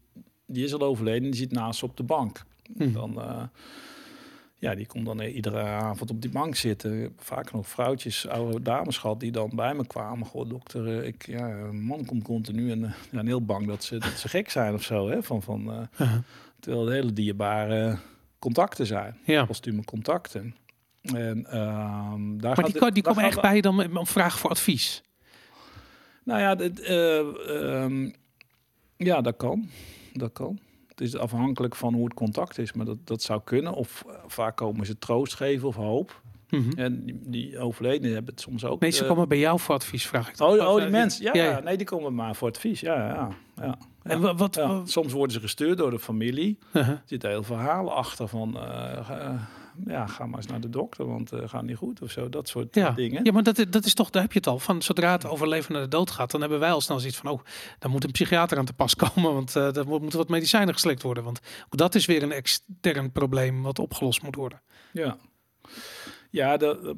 [0.45, 2.43] die is al overleden, die zit naast op de bank.
[2.77, 2.91] Hm.
[2.91, 3.43] Dan, uh,
[4.59, 7.13] ja, die komt dan iedere avond op die bank zitten.
[7.17, 10.27] Vaak nog vrouwtjes, oude dames gehad, die dan bij me kwamen.
[10.27, 13.97] Goh, dokter, eh, ik, ja, een man komt continu en ja, heel bang dat ze,
[13.97, 15.09] dat ze gek zijn of zo.
[15.09, 15.23] Hè?
[15.23, 16.17] Van, van, uh, -huh.
[16.59, 17.97] Terwijl de hele dierbare
[18.39, 19.17] contacten zijn.
[19.23, 19.45] Ja.
[19.45, 20.55] Postume contacten.
[21.01, 25.03] En, ehm, daar maar die, die komen echt bij je dan om vragen voor advies?
[26.23, 28.13] Nou ja, dit, um,
[28.97, 29.69] ja, dat kan.
[30.13, 30.59] Dat kan.
[30.99, 33.73] Het is afhankelijk van hoe het contact is, maar dat, dat zou kunnen.
[33.73, 36.21] Of uh, vaak komen ze troost geven of hoop.
[36.49, 36.71] Mm -hmm.
[36.77, 38.85] En die, die overledenen hebben het soms ook.
[38.85, 40.41] Ze uh, komen bij jou voor advies, vraag ik.
[40.41, 41.23] Oh, oh, die mensen.
[41.23, 42.79] Ja, ja, nee, die komen maar voor advies.
[42.79, 43.77] Ja, ja, ja.
[44.03, 46.57] En wat, wat, Soms worden ze gestuurd door de familie.
[46.73, 46.89] Uh -huh.
[46.89, 48.57] Er zitten heel verhalen achter van...
[48.57, 49.41] Uh,
[49.85, 52.29] ja, ga maar eens naar de dokter, want uh, gaat niet goed of zo.
[52.29, 52.91] Dat soort ja.
[52.91, 53.25] dingen.
[53.25, 54.59] Ja, maar dat, dat is toch, daar heb je het al.
[54.59, 57.17] Van zodra het over leven naar de dood gaat, dan hebben wij al snel zoiets
[57.17, 57.39] van, oh,
[57.79, 61.01] dan moet een psychiater aan te pas komen, want uh, er moeten wat medicijnen geslikt
[61.01, 61.23] worden.
[61.23, 64.61] Want dat is weer een extern probleem wat opgelost moet worden.
[64.93, 65.17] Ja,
[66.29, 66.95] ja, dat,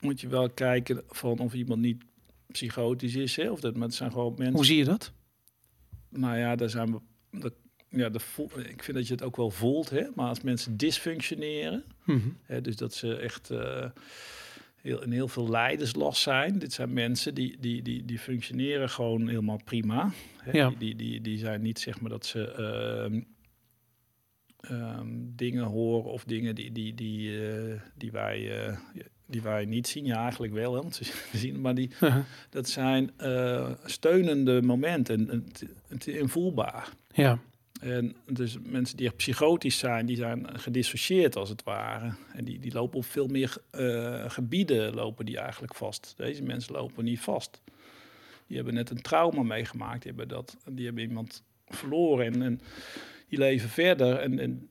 [0.00, 2.04] moet je wel kijken van of iemand niet
[2.46, 3.50] psychotisch is, hè?
[3.50, 4.54] of dat, maar het zijn gewoon mensen.
[4.54, 5.12] Hoe zie je dat?
[6.08, 7.00] Nou ja, daar zijn we.
[7.40, 7.52] Dat,
[7.96, 8.20] ja, de,
[8.68, 10.06] ik vind dat je het ook wel voelt, hè?
[10.14, 13.84] maar als mensen dysfunctioneren, mm hè, dus dat ze echt uh,
[14.80, 16.58] heel, in heel veel lijdenslast zijn.
[16.58, 20.12] Dit zijn mensen die, die, die, die functioneren gewoon helemaal prima.
[20.42, 20.52] Hè?
[20.52, 20.68] Ja.
[20.68, 22.54] Die, die, die, die zijn niet zeg maar dat ze
[23.10, 23.20] uh,
[24.70, 28.68] um, dingen horen of dingen die, die, die, uh, die wij.
[28.68, 28.76] Uh,
[29.26, 30.98] die wij niet zien, ja eigenlijk wel, hè, want
[31.32, 32.24] we zien, maar die, Uh-huh.
[32.50, 36.88] dat zijn uh, steunende momenten, het, het invoelbaar.
[37.12, 37.38] Ja.
[37.84, 42.14] En dus mensen die echt psychotisch zijn, die zijn gedissocieerd als het ware.
[42.32, 46.14] En die, die lopen op veel meer uh, gebieden lopen die eigenlijk vast.
[46.16, 47.62] Deze mensen lopen niet vast.
[48.46, 52.60] Die hebben net een trauma meegemaakt, die hebben, dat, die hebben iemand verloren en, en
[53.28, 54.16] die leven verder.
[54.16, 54.68] En, en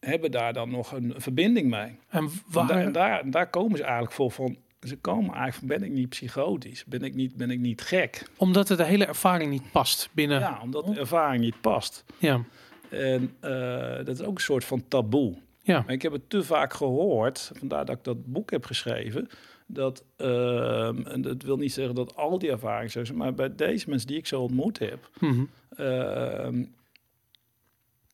[0.00, 1.98] hebben daar dan nog een verbinding mee.
[2.08, 2.70] En, waar...
[2.70, 4.56] en, da en daar, daar, komen ze eigenlijk voor van.
[4.82, 6.84] Ze komen eigenlijk van, ben ik niet psychotisch?
[6.84, 8.28] Ben ik niet, ben ik niet gek?
[8.36, 10.40] Omdat het de hele ervaring niet past binnen...
[10.40, 12.04] Ja, omdat de ervaring niet past.
[12.18, 12.44] Ja.
[12.90, 15.34] En uh, dat is ook een soort van taboe.
[15.62, 15.82] Ja.
[15.86, 19.28] Maar ik heb het te vaak gehoord, vandaar dat ik dat boek heb geschreven,
[19.66, 23.54] dat, uh, en dat wil niet zeggen dat al die ervaringen zo zijn, maar bij
[23.54, 25.48] deze mensen die ik zo ontmoet heb, mm -hmm.
[25.78, 26.64] uh,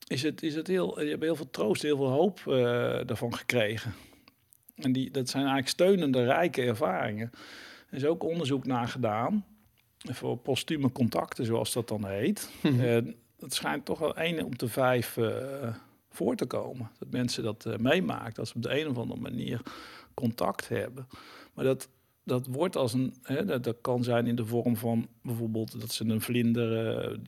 [0.07, 2.55] is het, is het heel, je hebt heel veel troost, heel veel hoop uh,
[3.07, 3.95] daarvan gekregen.
[4.79, 7.31] En die, dat zijn eigenlijk steunende, rijke ervaringen.
[7.91, 9.45] Er is ook onderzoek naar gedaan,
[9.99, 12.51] voor postume contacten, zoals dat dan heet.
[12.63, 12.81] Mm -hmm.
[12.81, 15.75] En het schijnt toch wel één op de vijf uh,
[16.11, 16.91] voor te komen.
[16.99, 19.61] Dat mensen dat uh, meemaken, dat ze op de een of andere manier
[20.15, 21.09] contact hebben.
[21.55, 21.89] Maar dat,
[22.25, 25.93] dat wordt als een, hè, dat, dat kan zijn in de vorm van bijvoorbeeld dat
[25.93, 27.19] ze een vlinder uh,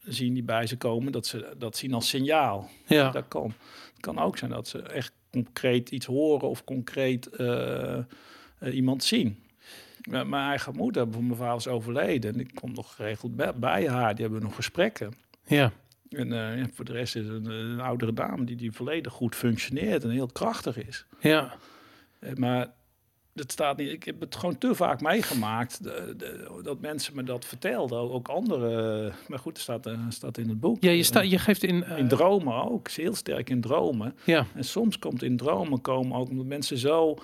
[0.00, 2.68] zien die bij ze komen, dat ze dat zien als signaal.
[2.86, 3.10] Ja.
[3.10, 3.54] Dat kan.
[3.92, 5.12] Het kan ook zijn dat ze echt
[5.44, 7.98] concreet iets horen of concreet uh,
[8.62, 9.44] uh, iemand zien.
[10.10, 14.14] Mijn eigen moeder, mijn vader is overleden en ik kom nog geregeld bij, bij haar.
[14.14, 15.14] Die hebben nog gesprekken.
[15.46, 15.72] Ja.
[16.10, 19.34] En uh, ja, voor de rest is een, een, oudere dame die, die volledig goed
[19.34, 21.06] functioneert en heel krachtig is.
[21.20, 21.54] Ja.
[22.34, 22.72] maar
[23.36, 23.90] dat staat niet.
[23.90, 27.98] Ik heb het gewoon te vaak meegemaakt de, de, dat mensen me dat vertelden.
[27.98, 29.12] Ook andere.
[29.28, 30.82] Maar goed, het staat, uh, staat in het boek.
[30.82, 31.84] Ja, je, sta, je geeft in.
[31.88, 32.90] Uh, in dromen ook.
[32.90, 34.14] Heel sterk in dromen.
[34.24, 34.46] Ja.
[34.54, 37.16] En soms komt in dromen komen ook omdat mensen zo.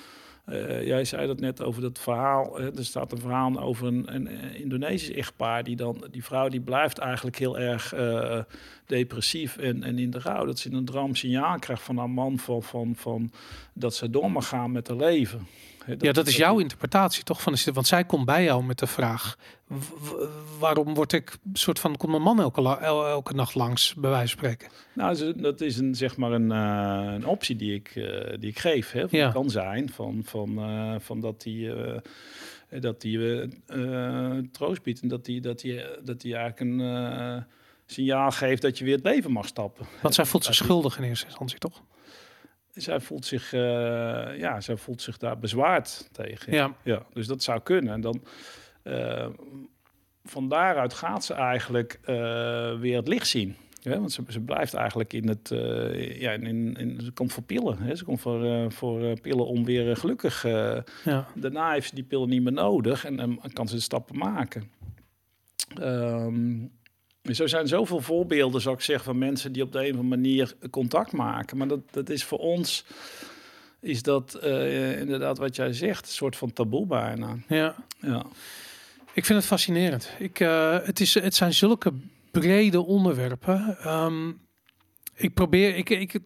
[0.49, 2.57] Uh, jij zei dat net over dat verhaal.
[2.57, 5.65] Hè, er staat een verhaal over een, een, een, Indonesisch echtpaar.
[5.65, 8.39] Die dan, die vrouw die blijft eigenlijk heel erg uh,
[8.87, 10.45] depressief en, en in de rouw.
[10.45, 13.33] Dat ze in een droom signaal krijgt van haar man van, van, van
[13.73, 15.47] dat ze door mag gaan met haar leven.
[15.87, 18.87] Dat, ja, dat is jouw interpretatie toch van Want zij komt bij jou met de
[18.87, 19.37] vraag:
[20.59, 24.37] waarom word ik soort van komt mijn man elke, el, elke nacht langs, bij wijze
[24.37, 24.69] van spreken?
[24.93, 28.05] Nou, dat is een zeg maar een, uh, een optie die ik, uh,
[28.39, 28.91] die ik geef.
[28.93, 29.31] Hè, ja.
[29.31, 31.71] kan zijn van, van, uh, van dat die.
[32.81, 33.49] dat die
[34.53, 37.45] troost biedt en dat die, dat die, dat die eigenlijk een
[37.87, 39.87] signaal geeft dat je weer het leven mag stappen.
[40.03, 41.83] Want zij voelt zich schuldig in eerste instantie, toch?
[42.75, 43.61] Zij voelt zich, uh,
[44.39, 46.53] ja, zij voelt zich daar bezwaard tegen.
[46.53, 46.77] Ja.
[46.83, 47.93] ja dus dat zou kunnen.
[47.93, 48.25] En dan
[48.85, 49.27] uh,
[50.25, 52.07] van daaruit gaat ze eigenlijk uh,
[52.79, 53.57] weer het licht zien.
[53.81, 55.49] Ja, want ze, ze blijft eigenlijk in het,
[56.19, 57.79] ja, in, in, ze komt voor pillen.
[57.79, 57.97] Hè?
[57.97, 60.43] Ze komt voor, voor pillen om weer gelukkig.
[61.05, 61.27] Ja.
[61.35, 64.71] Daarna heeft ze die pillen niet meer nodig en, en kan ze de stappen maken.
[65.81, 66.73] Um,
[67.23, 70.09] zo zijn zoveel voorbeelden, zou ik zeggen, van mensen die op de een of andere
[70.09, 71.57] manier contact maken.
[71.57, 72.85] Maar dat, dat is voor ons,
[73.81, 77.37] is dat uh, inderdaad wat jij zegt, een soort van taboe bijna.
[77.49, 77.77] Ja.
[78.01, 78.27] ja.
[79.13, 80.11] Ik vind het fascinerend.
[80.19, 81.93] Ik, uh, het, is, het zijn zulke
[82.31, 83.77] brede onderwerpen.
[83.87, 84.41] Um,
[85.15, 86.21] ik probeer, ik, ik,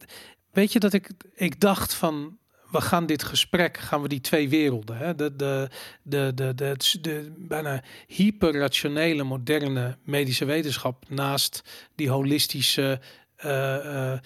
[0.52, 2.38] weet je dat ik, ik dacht van,
[2.70, 5.14] we gaan dit gesprek, gaan we die twee werelden, hè?
[5.14, 5.68] De, de,
[6.02, 11.62] de, de, de, de bijna hyperrationele, moderne medische wetenschap naast
[11.94, 13.00] die holistische,
[13.44, 13.50] uh,
[13.84, 14.18] uh,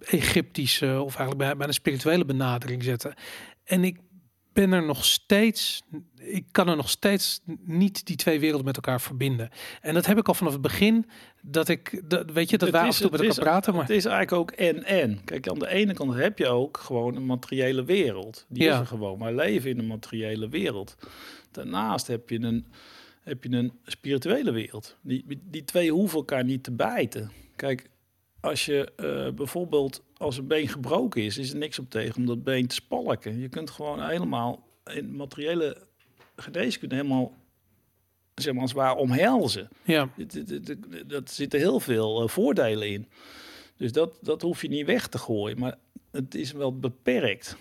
[0.00, 3.14] Egyptische of eigenlijk bijna, bijna spirituele benadering zetten.
[3.64, 3.98] En ik
[4.60, 5.82] ben er nog steeds,
[6.16, 9.50] ik kan er nog steeds niet die twee werelden met elkaar verbinden.
[9.80, 11.06] En dat heb ik al vanaf het begin,
[11.42, 13.72] dat ik, dat, weet je, dat wij af en toe met elkaar is, praten.
[13.72, 13.82] Maar...
[13.82, 15.24] Het is eigenlijk ook en-en.
[15.24, 18.46] Kijk, aan de ene kant heb je ook gewoon een materiële wereld.
[18.48, 18.72] Die Ja.
[18.74, 20.96] is er gewoon, maar leven in een materiële wereld.
[21.50, 22.66] Daarnaast heb je een,
[23.22, 24.96] heb je een spirituele wereld.
[25.02, 27.32] Die, die twee hoeven elkaar niet te bijten.
[27.56, 27.90] Kijk,
[28.40, 32.26] als je uh, bijvoorbeeld als een been gebroken is, is er niks op tegen om
[32.26, 33.40] dat been te spalken.
[33.40, 35.86] Je kunt gewoon helemaal in materiële
[36.36, 37.32] geneeskunde helemaal
[38.34, 39.68] zeg maar als waar omhelzen.
[39.84, 40.08] Ja.
[41.06, 43.08] Dat zitten heel veel uh, voordelen in.
[43.76, 45.58] Dus dat, dat hoef je niet weg te gooien.
[45.58, 45.78] Maar
[46.10, 47.56] het is wel beperkt.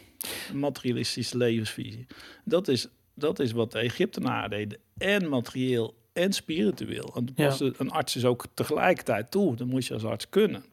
[0.54, 2.06] Materialistische levensvisie.
[2.46, 4.80] Dat is, dat is wat de Egyptenaren deden.
[4.98, 7.14] En materieel en spiritueel.
[7.16, 7.56] En ja.
[7.60, 9.56] een arts is ook tegelijkertijd toe.
[9.56, 10.64] Dat moet je als arts kunnen.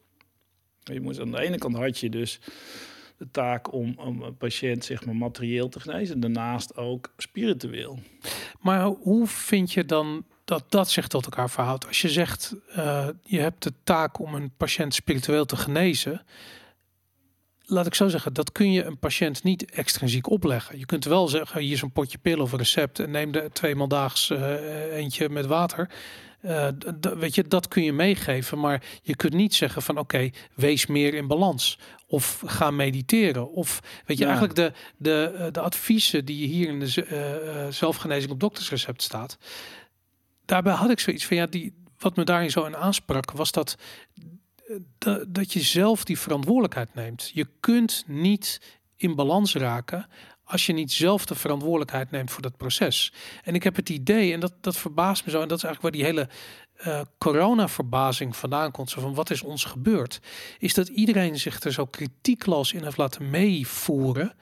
[0.84, 2.40] Je moet, aan de ene kant had je dus
[3.16, 6.14] de taak om, een patiënt zeg maar, materieel te genezen.
[6.14, 7.98] En daarnaast ook spiritueel.
[8.60, 11.86] Maar hoe vind je dan dat dat zich tot elkaar verhoudt?
[11.86, 16.22] Als je zegt, uh, je hebt de taak om een patiënt spiritueel te genezen
[17.66, 20.78] laat ik zo zeggen, dat kun je een patiënt niet extrinsiek opleggen.
[20.78, 23.52] Je kunt wel zeggen, hier is een potje pil of een recept en neem er
[23.52, 25.90] tweemaal daags uh, eentje met water.
[26.44, 26.68] Uh,
[27.00, 31.14] weet je, dat kun je meegeven, maar je kunt niet zeggen van oké, wees meer
[31.14, 33.52] in balans of ga mediteren.
[33.52, 37.06] Of weet je, eigenlijk de, de, de adviezen die je hier in de
[37.66, 39.38] uh, zelfgenezing op doktersrecept staat.
[40.44, 43.76] Daarbij had ik zoiets van ja, die, wat me daarin zo in aansprak, was dat,
[45.28, 47.30] dat je zelf die verantwoordelijkheid neemt.
[47.34, 48.60] Je kunt niet
[48.96, 50.06] in balans raken
[50.44, 53.12] als je niet zelf de verantwoordelijkheid neemt voor dat proces.
[53.42, 55.94] En ik heb het idee, en dat, dat verbaast me zo, en dat is eigenlijk
[55.96, 56.28] waar die hele
[56.86, 60.20] uh, corona-verbazing vandaan komt, zo van wat is ons gebeurd,
[60.58, 64.34] is dat iedereen zich er zo kritiekloos in heeft laten meevoeren.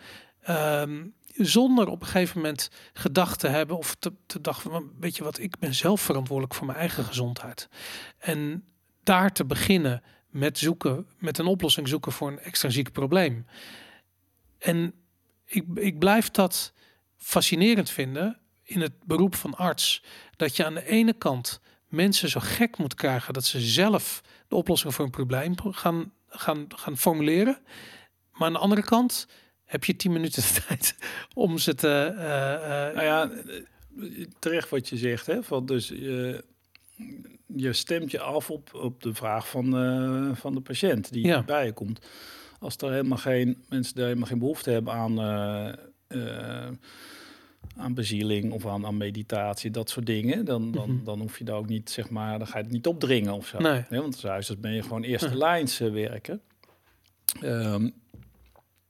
[0.43, 5.25] Ehm, zonder op een gegeven moment gedacht te hebben of te, te dachten, weet je
[5.25, 7.69] wat, ik ben zelf verantwoordelijk voor mijn eigen gezondheid.
[8.19, 8.65] En
[9.03, 13.47] daar te beginnen met zoeken, met een oplossing zoeken voor een extrinsiek probleem.
[14.59, 14.95] En
[15.55, 16.73] ik, ik blijf dat
[17.17, 20.03] fascinerend vinden in het beroep van arts.
[20.37, 24.55] Dat je aan de ene kant mensen zo gek moet krijgen dat ze zelf de
[24.55, 27.59] oplossing voor een probleem gaan, gaan, gaan formuleren.
[28.33, 29.27] Maar aan de andere kant
[29.65, 30.97] heb je tien minuten tijd
[31.35, 32.13] om ze te.
[32.15, 33.31] Uh, uh, nou ja,
[34.39, 35.43] terecht wat je zegt, hè?
[35.43, 36.45] Van dus je
[37.57, 41.43] je stemt je af op, op de vraag van, uh, van de patiënt die ja.
[41.43, 42.07] bij je komt.
[42.63, 45.13] Als er helemaal geen mensen die helemaal geen behoefte hebben aan,
[46.13, 46.69] uh,
[47.77, 51.05] aan bezieling of aan, aan meditatie, dat soort dingen, dan, dan, mhm.
[51.05, 53.47] dan hoef je daar ook niet, zeg maar, dan ga je het niet opdringen of
[53.47, 53.59] zo.
[53.59, 53.85] Nee.
[53.89, 56.41] want juist ben je gewoon eerste lijns werken.
[57.43, 57.95] Um,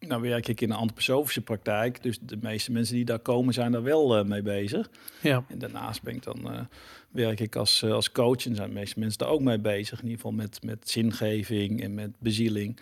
[0.06, 3.72] nou werk ik in een antroposofische praktijk, dus de meeste mensen die daar komen zijn
[3.72, 4.90] daar wel uh, mee bezig.
[5.20, 5.44] Ja.
[5.48, 6.60] En daarnaast ben ik dan, uh,
[7.10, 9.98] werk ik als, uh, als coach en zijn de meeste mensen daar ook mee bezig.
[9.98, 12.78] In ieder geval met, met zingeving en met bezieling.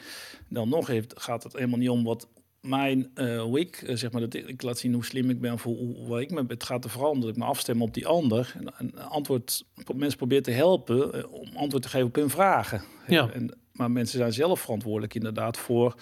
[0.49, 2.29] Dan nog heeft, gaat het helemaal niet om wat
[2.61, 6.21] mijn, hoe ik, zeg maar, dat ik, laat zien hoe slim ik ben voor hoe,
[6.21, 8.55] ik me, het gaat er vooral om dat ik me afstem op die ander.
[8.59, 9.65] En, en antwoord,
[9.95, 12.83] mensen proberen te helpen om antwoord te geven op hun vragen.
[13.07, 13.31] Ja.
[13.31, 15.95] En, maar mensen zijn zelf verantwoordelijk inderdaad voor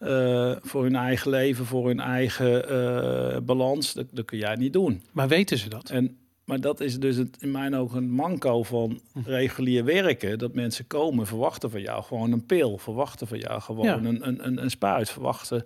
[0.00, 3.92] uh, voor hun eigen leven, voor hun eigen uh, balans.
[3.92, 5.02] Dat, dat kun jij niet doen.
[5.12, 5.90] Maar weten ze dat?
[5.90, 9.20] En, maar dat is dus het, in mijn ogen een manco van hm.
[9.24, 10.38] regulier werken.
[10.38, 12.78] Dat mensen komen, verwachten van jou gewoon een pil.
[12.78, 13.96] Verwachten van jou gewoon ja.
[13.96, 15.10] een, een, een, een spuit.
[15.10, 15.62] Verwachten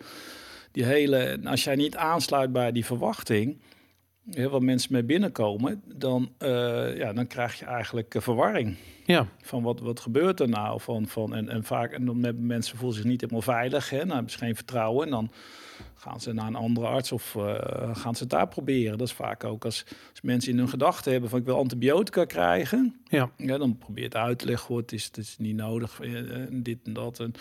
[0.72, 1.16] die hele...
[1.16, 3.59] En als jij niet aansluit bij die verwachting
[4.31, 8.77] heel wat mensen mee binnenkomen, dan, uh, ja, dan krijg je eigenlijk verwarring.
[9.05, 9.27] Ja.
[9.43, 10.81] Van wat, wat gebeurt er nou?
[10.81, 13.99] Van, van, en, en vaak, en dan hebben mensen voelen zich niet helemaal veilig, hè,
[13.99, 15.05] dan hebben ze geen vertrouwen.
[15.05, 15.31] En dan
[16.05, 18.99] gaan ze naar een andere arts of uh, gaan ze het daar proberen.
[18.99, 22.25] Dat is vaak ook als, als mensen in hun gedachten hebben van ik wil antibiotica
[22.25, 23.01] krijgen.
[23.09, 23.31] Ja.
[23.37, 26.79] ja dan probeer het uit te leggen, het is, het is niet nodig, uh, dit
[26.85, 27.21] en dat.
[27.21, 27.33] En,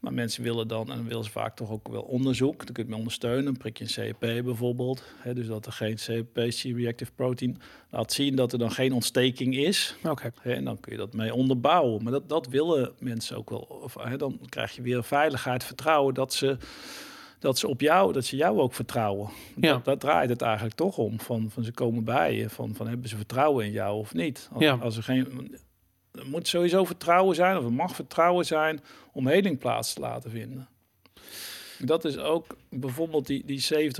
[0.00, 2.64] maar mensen willen dan, en dan willen ze vaak toch ook wel onderzoek.
[2.64, 5.02] Dan kun je me ondersteunen, prik je een CEP bijvoorbeeld.
[5.16, 7.60] Hè, dus dat er geen CEP, C-reactive protein,
[7.90, 9.96] laat zien dat er dan geen ontsteking is.
[10.02, 10.32] Oké.
[10.42, 12.02] En dan kun je dat mee onderbouwen.
[12.02, 13.60] Maar dat, dat willen mensen ook wel.
[13.60, 16.56] Of, hè, dan krijg je weer veiligheid, vertrouwen dat ze
[17.38, 19.30] dat ze op jou, dat ze jou ook vertrouwen.
[19.60, 19.72] Ja.
[19.72, 21.20] Dat, dat, draait het eigenlijk toch om.
[21.20, 24.48] Van, van ze komen bij je, van, van hebben ze vertrouwen in jou of niet.
[24.52, 24.74] Als, ja.
[24.74, 25.56] als er geen,
[26.12, 28.80] er moet sowieso vertrouwen zijn, of er mag vertrouwen zijn
[29.12, 30.68] om heling plaats te laten vinden.
[31.78, 33.90] Dat is ook bijvoorbeeld die, die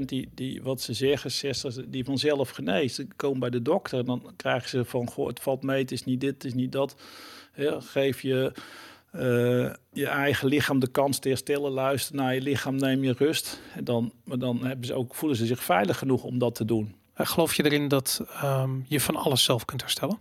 [0.00, 2.94] 70% die, die, wat ze zeggen, 60, die vanzelf geneest.
[2.94, 5.92] Ze komen bij de dokter en dan krijgen ze van, goh, het valt mee, het
[5.92, 6.96] is niet dit, het is niet dat.
[7.54, 8.52] Ja, geef je
[9.18, 11.70] uh, je eigen lichaam de kans te herstellen.
[11.70, 13.60] Luister naar je lichaam, neem je rust.
[13.74, 16.64] En dan, maar dan hebben ze ook, voelen ze zich veilig genoeg om dat te
[16.64, 16.94] doen.
[17.14, 20.18] En geloof je erin dat um, je van alles zelf kunt herstellen?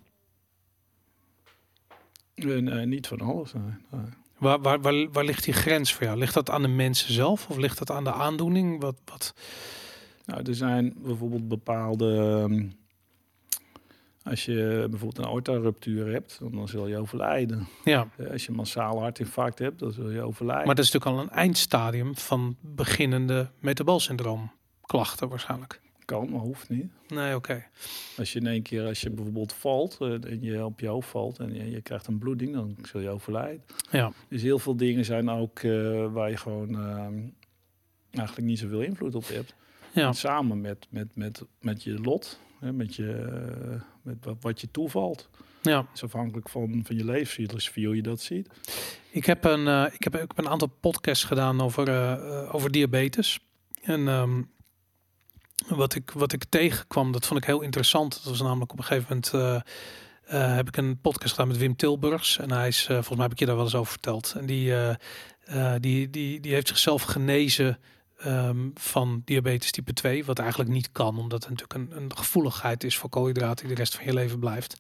[2.35, 3.53] Nee, nee niet van alles.
[3.53, 4.01] Nee.
[4.37, 6.17] Waar, waar, waar, waar, ligt die grens voor jou?
[6.17, 8.81] Ligt dat aan de mensen zelf of ligt dat aan de aandoening?
[8.81, 9.33] Wat, wat?
[10.25, 12.05] Nou, er zijn bijvoorbeeld bepaalde
[12.49, 12.77] um,
[14.29, 17.67] Als je bijvoorbeeld een aorta-ruptuur hebt, dan zul je overlijden.
[17.83, 18.07] Ja.
[18.31, 20.65] Als je massaal hartinfarct hebt, dan zul je overlijden.
[20.65, 24.51] Maar dat is natuurlijk al een eindstadium van beginnende metaboolsyndroom
[24.81, 25.81] klachten waarschijnlijk.
[26.05, 26.85] Kan, maar hoeft niet.
[27.07, 27.65] Nee, oké.
[28.17, 31.39] Als je in één keer, als je bijvoorbeeld valt en je op je hoofd valt
[31.39, 33.63] en je, je, krijgt een bloeding, dan zul je overlijden.
[33.91, 34.11] Ja.
[34.29, 37.07] Dus heel veel dingen zijn ook uh, waar je gewoon uh,
[38.11, 39.53] eigenlijk niet zoveel invloed op hebt.
[39.91, 40.07] Ja.
[40.07, 44.71] En samen met, met, met, met je lot, hè, met, je, met wat, wat je
[44.71, 45.29] toevalt.
[45.61, 45.77] Ja.
[45.77, 48.49] Het is afhankelijk van, van je levensfilosofie hoe je dat ziet.
[49.09, 51.89] Ik heb een, ik heb, ik heb een aantal podcasts gedaan over,
[52.51, 53.39] over diabetes.
[53.81, 54.49] En um,
[55.67, 58.13] wat ik, wat ik tegenkwam, dat vond ik heel interessant.
[58.13, 59.33] Dat was namelijk op een gegeven moment.
[59.33, 62.37] Uh, heb ik een podcast gedaan met Wim Tilburgs.
[62.37, 64.33] En hij is, volgens mij heb ik je daar wel eens over verteld.
[64.37, 64.73] En die,
[65.79, 67.79] die, die, die heeft zichzelf genezen
[68.25, 70.25] um, van diabetes type 2.
[70.25, 73.81] Wat eigenlijk niet kan, omdat het natuurlijk een, een gevoeligheid is voor koolhydraten die de
[73.81, 74.77] rest van je leven blijft.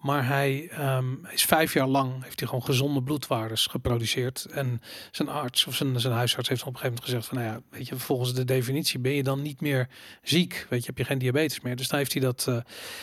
[0.00, 4.44] Maar hij um, is vijf jaar lang, heeft hij gewoon gezonde bloedwaardes geproduceerd.
[4.44, 4.80] En
[5.10, 7.78] zijn arts of zijn, zijn huisarts heeft op een gegeven moment gezegd van, nou ja,
[7.78, 9.88] weet je, volgens de definitie ben je dan niet meer
[10.22, 10.66] ziek.
[10.70, 11.76] Weet je, heb je geen diabetes meer.
[11.76, 12.58] Dus dan heeft hij dat, uh,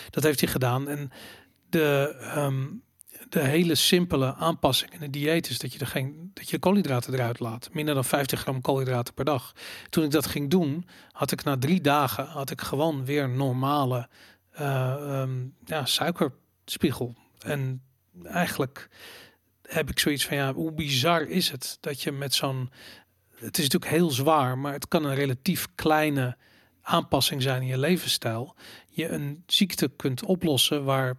[0.10, 0.88] dat heeft hij gedaan.
[0.88, 1.12] En
[1.70, 2.84] de, um,
[3.30, 7.14] de hele simpele aanpassing in het dieet is dat je, er geen, dat je koolhydraten
[7.14, 7.70] eruit laat.
[7.74, 9.54] Minder dan 50 gram koolhydraten per dag.
[9.90, 14.10] Toen ik dat ging doen, had ik na drie dagen had ik gewoon weer normale
[14.60, 16.34] uh, um, ja, suiker
[16.66, 17.16] spiegel.
[17.40, 17.82] En
[18.24, 18.90] eigenlijk
[19.62, 22.70] heb ik zoiets van ja, hoe bizar is het dat je met zo'n.
[23.36, 26.38] Het is natuurlijk heel zwaar, maar het kan een relatief kleine
[26.82, 28.56] aanpassing zijn in je levensstijl.
[28.90, 31.16] Je een ziekte kunt oplossen waar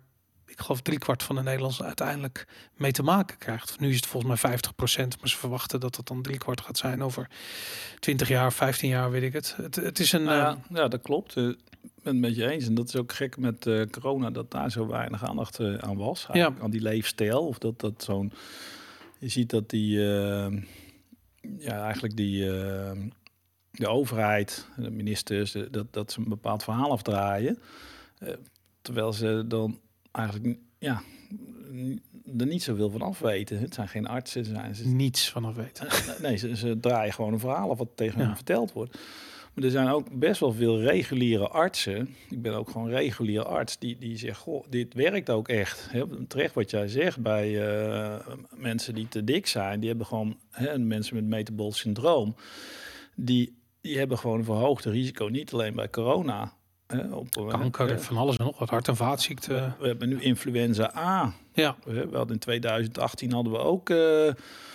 [0.55, 3.81] ik geloof driekwart van de Nederlanders uiteindelijk mee te maken krijgt.
[3.81, 6.79] Nu is het volgens mij 50 procent, maar ze verwachten dat het dan driekwart gaat
[6.79, 7.31] zijn over
[7.99, 9.55] 20 jaar, 15 jaar, weet ik het.
[9.57, 10.23] Het, het is een.
[10.23, 11.37] Nou ja, ja, dat klopt.
[11.37, 11.57] Uh, ben
[12.03, 12.67] het met je eens.
[12.67, 16.27] En dat is ook gek met uh, corona, dat daar zo weinig aandacht aan was.
[16.33, 16.55] Ja.
[16.61, 17.47] Aan die leefstijl.
[17.47, 18.33] Of dat dat zo'n.
[19.19, 19.99] Je ziet dat die.
[21.59, 22.45] Ja, eigenlijk die.
[23.71, 27.59] de overheid, de ministers, dat, dat ze een bepaald verhaal afdraaien.
[28.83, 29.79] terwijl ze dan
[30.15, 30.59] eigenlijk.
[30.79, 31.03] Ja,
[32.39, 33.59] er niet zoveel van af weten.
[33.59, 34.45] Het zijn geen artsen.
[34.45, 35.87] Zijn ze niets van af weten.
[36.23, 38.27] Nee, ze, ze draaien gewoon een verhaal of wat tegen ja.
[38.27, 38.99] hen verteld wordt.
[39.55, 42.15] Maar er zijn ook best wel veel reguliere artsen.
[42.31, 43.79] Ik ben ook gewoon regulier arts.
[43.79, 45.87] Die, die zeggen, goh, dit werkt ook echt.
[45.91, 48.17] He, terecht wat jij zegt bij uh,
[48.51, 49.81] mensen die te dik zijn.
[49.81, 52.35] Die hebben gewoon, he, mensen met metabol syndroom.
[53.17, 55.27] Die, die hebben gewoon een verhoogde risico.
[55.29, 56.53] Niet alleen bij corona.
[57.11, 58.71] Op, Kanker, uh, van alles en nog wat.
[58.71, 59.55] Hart- en vaatziekten.
[59.55, 61.33] We, we, hebben nu influenza A.
[61.53, 61.77] Ja.
[61.85, 63.91] We, we hadden in 2018 hadden we ook...
[63.91, 64.33] Uh,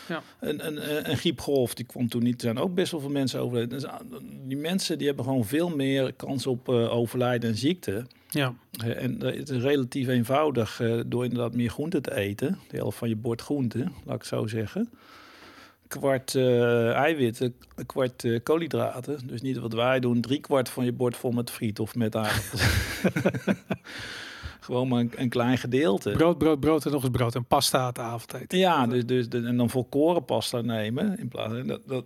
[0.07, 0.22] ja.
[0.40, 2.34] Een, een, een griepgolf, die kwam toen niet.
[2.34, 3.69] Er zijn ook best wel veel mensen overleden.
[3.69, 3.90] Dus
[4.48, 8.06] die mensen die hebben gewoon veel meer kans op uh, overlijden en ziekte.
[8.30, 8.53] Ja.
[8.77, 12.60] En het is relatief eenvoudig door inderdaad meer groente te eten.
[12.68, 14.90] De helft van je bord groente, laat ik zo zeggen.
[15.90, 19.28] Kwart eiwitten, een kwart koolhydraten.
[19.28, 22.16] Dus niet wat wij doen, drie kwart van je bord vol met friet of met
[22.16, 22.61] aardappels.
[24.70, 26.11] gewoon maar een, een, klein gedeelte.
[26.11, 28.57] Brood, brood, brood en nog eens brood en pasta aan de avondeten.
[28.57, 31.20] Ja, dus, dus de, en dan volkoren pasta nemen.
[31.20, 32.06] In plaats dat, dat,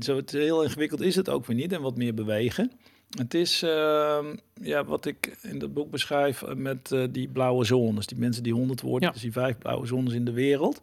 [0.00, 2.72] zo het heel ingewikkeld is het ook weer niet en wat meer bewegen.
[3.16, 4.18] Het is uh,
[4.60, 8.06] ja, wat ik in dat boek beschrijf met uh, die blauwe zones.
[8.06, 9.12] Die mensen die 100 worden, ja.
[9.12, 10.80] dus die vijf blauwe zones in de wereld.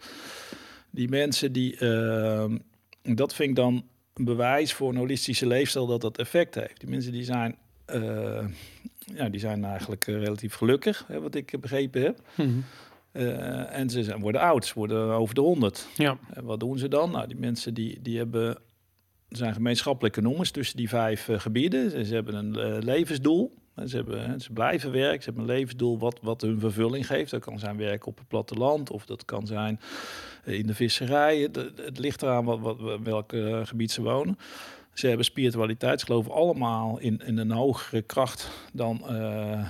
[0.91, 2.45] Die mensen die, uh,
[3.01, 6.79] dat vind ik dan een bewijs voor een holistische leefstijl dat dat effect heeft.
[6.79, 7.55] Die mensen die zijn
[7.95, 8.45] uh,
[9.15, 12.21] ja, die zijn eigenlijk uh, relatief gelukkig, hè, wat ik begrepen heb.
[12.35, 12.63] Mm -hmm.
[13.11, 15.87] uh, en ze zijn, worden oud, ze worden over de 100.
[15.95, 16.17] Ja.
[16.33, 17.11] En wat doen ze dan?
[17.11, 18.57] Nou, die mensen die, die hebben,
[19.29, 21.91] zijn gemeenschappelijke noemers tussen die vijf gebieden.
[21.91, 23.59] Ze, ze hebben een levensdoel.
[23.85, 27.31] Ze, hebben, blijven werken, ze hebben een levensdoel wat, wat hun vervulling geeft.
[27.31, 29.79] Dat kan zijn werken op het platteland of dat kan zijn
[30.43, 31.37] in de visserij.
[31.37, 33.33] Het, ligt eraan wat, welk
[33.63, 34.37] gebied ze wonen.
[34.93, 39.65] Ze hebben spiritualiteit, ze geloven allemaal in, in een hogere kracht dan, uh,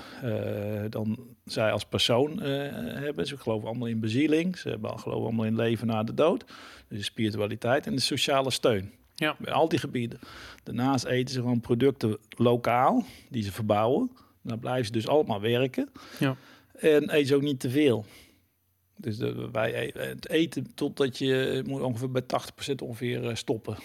[0.90, 3.28] dan zij als persoon hebben.
[3.28, 6.45] Ze geloven allemaal in bezieling, ze hebben, geloven allemaal in leven na de dood.
[6.88, 8.91] Dus spiritualiteit en de sociale steun.
[9.22, 9.35] Ja.
[9.39, 10.19] Bij al die gebieden.
[10.64, 14.11] Daarnaast eten ze gewoon producten lokaal, die ze verbouwen.
[14.41, 15.89] Dan blijven ze dus allemaal werken.
[16.19, 16.35] Ja.
[16.73, 18.06] En eten ze ook niet te veel.
[18.95, 22.23] Dus de, wij het eten totdat je moet ongeveer bij
[22.72, 23.77] 80% ongeveer stoppen.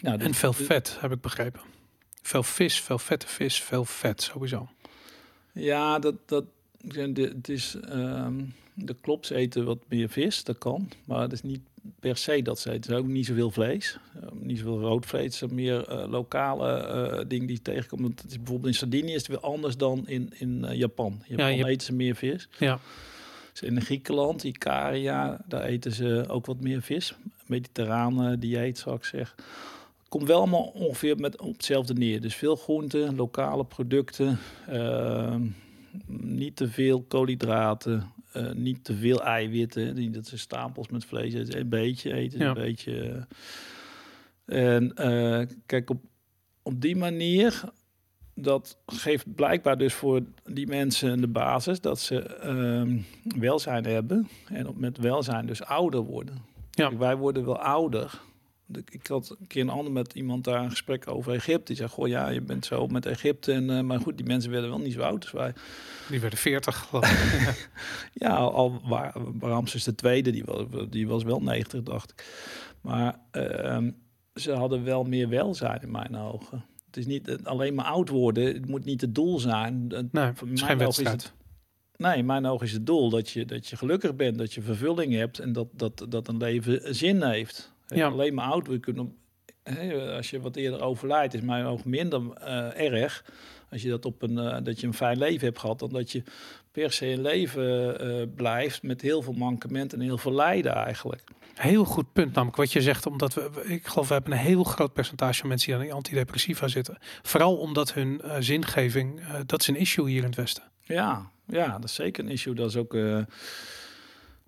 [0.00, 1.60] Nou, en veel vet, heb ik begrepen.
[2.22, 4.68] Veel vis, veel vette vis, veel vet sowieso.
[5.52, 6.44] Ja, dat, dat,
[7.14, 10.90] het is, um, de klops eten wat meer vis, dat kan.
[11.04, 11.60] Maar het is niet
[12.00, 12.96] per se dat ze eten.
[12.96, 13.98] ook niet zoveel vlees.
[14.16, 15.42] Uh, niet zoveel rood vlees.
[15.50, 16.86] Meer uh, lokale
[17.18, 18.10] uh, dingen die tegenkomen.
[18.10, 21.12] Het is bijvoorbeeld in Sardinië is het weer anders dan in, in Japan.
[21.12, 22.48] In Japan ja, eten ze meer vis.
[22.58, 22.78] Ja.
[23.52, 27.14] Dus in Griekenland, Ikaria, daar eten ze ook wat meer vis.
[27.46, 29.36] Mediterrane dieet, zou ik zeggen.
[30.08, 32.20] Komt wel allemaal ongeveer met op hetzelfde neer.
[32.20, 34.38] Dus veel groenten, lokale producten,
[34.68, 35.46] ehm,
[36.16, 39.94] niet te veel koolhydraten, uh, niet te veel eiwitten.
[39.94, 41.60] Die, dat ze stapels met vlees eten.
[41.60, 43.26] Een beetje eten, een beetje.
[44.44, 46.02] En uh, kijk, op,
[46.62, 47.62] op die manier,
[48.34, 53.02] dat geeft blijkbaar dus voor die mensen de basis dat ze uh,
[53.40, 54.28] welzijn hebben.
[54.48, 56.42] En op, met welzijn dus ouder worden.
[56.70, 56.96] Ja.
[56.96, 58.20] wij worden wel ouder.
[58.72, 61.64] Ik had een keer een ander met iemand daar een gesprek over Egypte.
[61.64, 63.52] Die zei, goh ja, je bent zo met Egypte.
[63.52, 65.52] En, uh, maar goed, die mensen werden wel niet zo oud als wij.
[66.10, 66.90] Die werden 40
[68.12, 72.24] ja, al waar, Ramses de tweede, die was, die was wel 90, dacht ik.
[72.80, 73.78] Maar uh,
[74.34, 76.64] ze hadden wel meer welzijn in mijn ogen.
[76.86, 78.44] Het is niet alleen maar oud worden.
[78.44, 79.86] Het moet niet het doel zijn.
[80.10, 81.32] Nee, voor mijn ogen is het.
[81.96, 84.62] Nee, in mijn ogen is het doel dat je, dat je gelukkig bent, dat je
[84.62, 87.72] vervulling hebt en dat, dat, dat een leven zin heeft.
[87.94, 88.08] Ja.
[88.08, 89.16] Alleen maar oud, we kunnen,
[90.16, 93.24] als je wat eerder overlijdt, is mijn oog minder uh, erg.
[93.70, 96.12] Als je dat op een, uh, dat je een fijn leven hebt gehad, dan dat
[96.12, 96.22] je
[96.72, 101.24] per se een leven uh, blijft met heel veel mankementen en heel veel lijden eigenlijk.
[101.54, 104.64] Heel goed punt, namelijk wat je zegt, omdat we, ik geloof, we hebben een heel
[104.64, 106.98] groot percentage van mensen die aan antidepressiva zitten.
[107.22, 110.62] Vooral omdat hun zingeving, dat is een issue hier in het Westen.
[110.82, 112.54] Ja, ja, dat is zeker een issue.
[112.54, 112.96] Dat is ook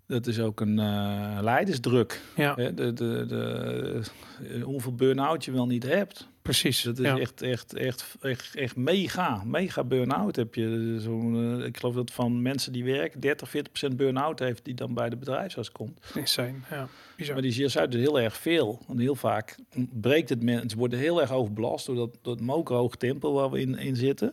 [0.06, 2.20] dat is ook een uh, leidersdruk.
[2.36, 2.54] Ja.
[2.54, 2.74] Hè?
[2.74, 4.00] De, de, de,
[4.48, 6.28] eh, hoeveel burn-out je wel niet hebt.
[6.42, 6.82] Precies.
[6.82, 9.42] Dat is echt, echt, echt, echt, echt mega.
[9.44, 10.96] Mega burn-out heb je.
[11.00, 14.74] Zo'n, uh, ik geloof dat van mensen die werken 30, 40 procent burn-out heeft die
[14.74, 16.00] dan bij de bedrijfsarts komt.
[16.24, 16.64] zijn.
[16.70, 16.88] ja.
[17.16, 17.32] Bizar.
[17.34, 18.80] Maar die zie je dus heel erg veel.
[18.88, 19.56] En heel vaak
[19.90, 20.70] breekt het mensen.
[20.70, 24.32] Ze worden heel erg overbelast door dat, dat mokerhoog tempo waar we in, in zitten.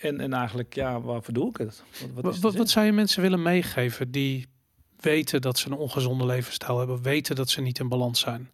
[0.00, 1.82] En, en eigenlijk, ja, waarvoor doe ik het?
[2.14, 4.46] Wat, wat, wat, wat zou je mensen willen meegeven die
[5.00, 8.50] weten dat ze een ongezonde levensstijl hebben, weten dat ze niet in balans zijn?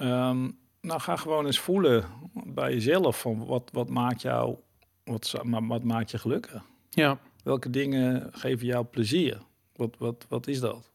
[0.00, 4.56] Um, nou, ga gewoon eens voelen bij jezelf van wat, wat maakt jou,
[5.04, 6.62] wat, wat maakt je gelukkig?
[6.90, 7.18] Ja.
[7.42, 9.40] Welke dingen geven jou plezier?
[9.72, 10.90] Wat, wat, wat is dat?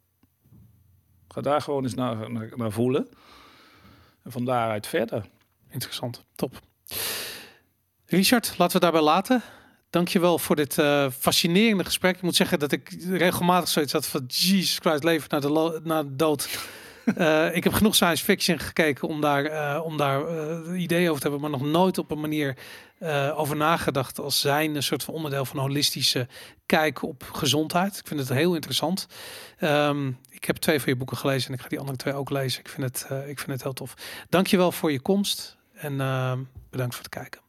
[1.28, 3.08] Ga daar gewoon eens naar, naar, naar voelen.
[4.24, 5.26] En van daaruit verder.
[5.70, 6.60] Interessant, top.
[8.06, 9.42] Richard, laten we daarbij laten.
[9.92, 12.16] Dankjewel voor dit uh, fascinerende gesprek.
[12.16, 16.04] Ik moet zeggen dat ik regelmatig zoiets had van Jesus Christ, leven naar de, naar
[16.04, 16.50] de dood.
[17.18, 20.22] uh, ik heb genoeg science fiction gekeken om daar, uh, om daar
[20.76, 22.58] ideeën over te hebben, maar nog nooit op een manier
[23.36, 26.28] over nagedacht als zijn een soort van onderdeel van holistische
[26.66, 27.98] kijk op gezondheid.
[27.98, 29.08] Ik vind het heel interessant.
[29.60, 32.30] Um, ik heb twee van je boeken gelezen en ik ga die andere twee ook
[32.30, 32.60] lezen.
[32.60, 33.94] Ik vind het, ik vind het heel tof.
[34.30, 35.98] Dankjewel voor je komst en
[36.70, 37.42] bedankt voor het kijken.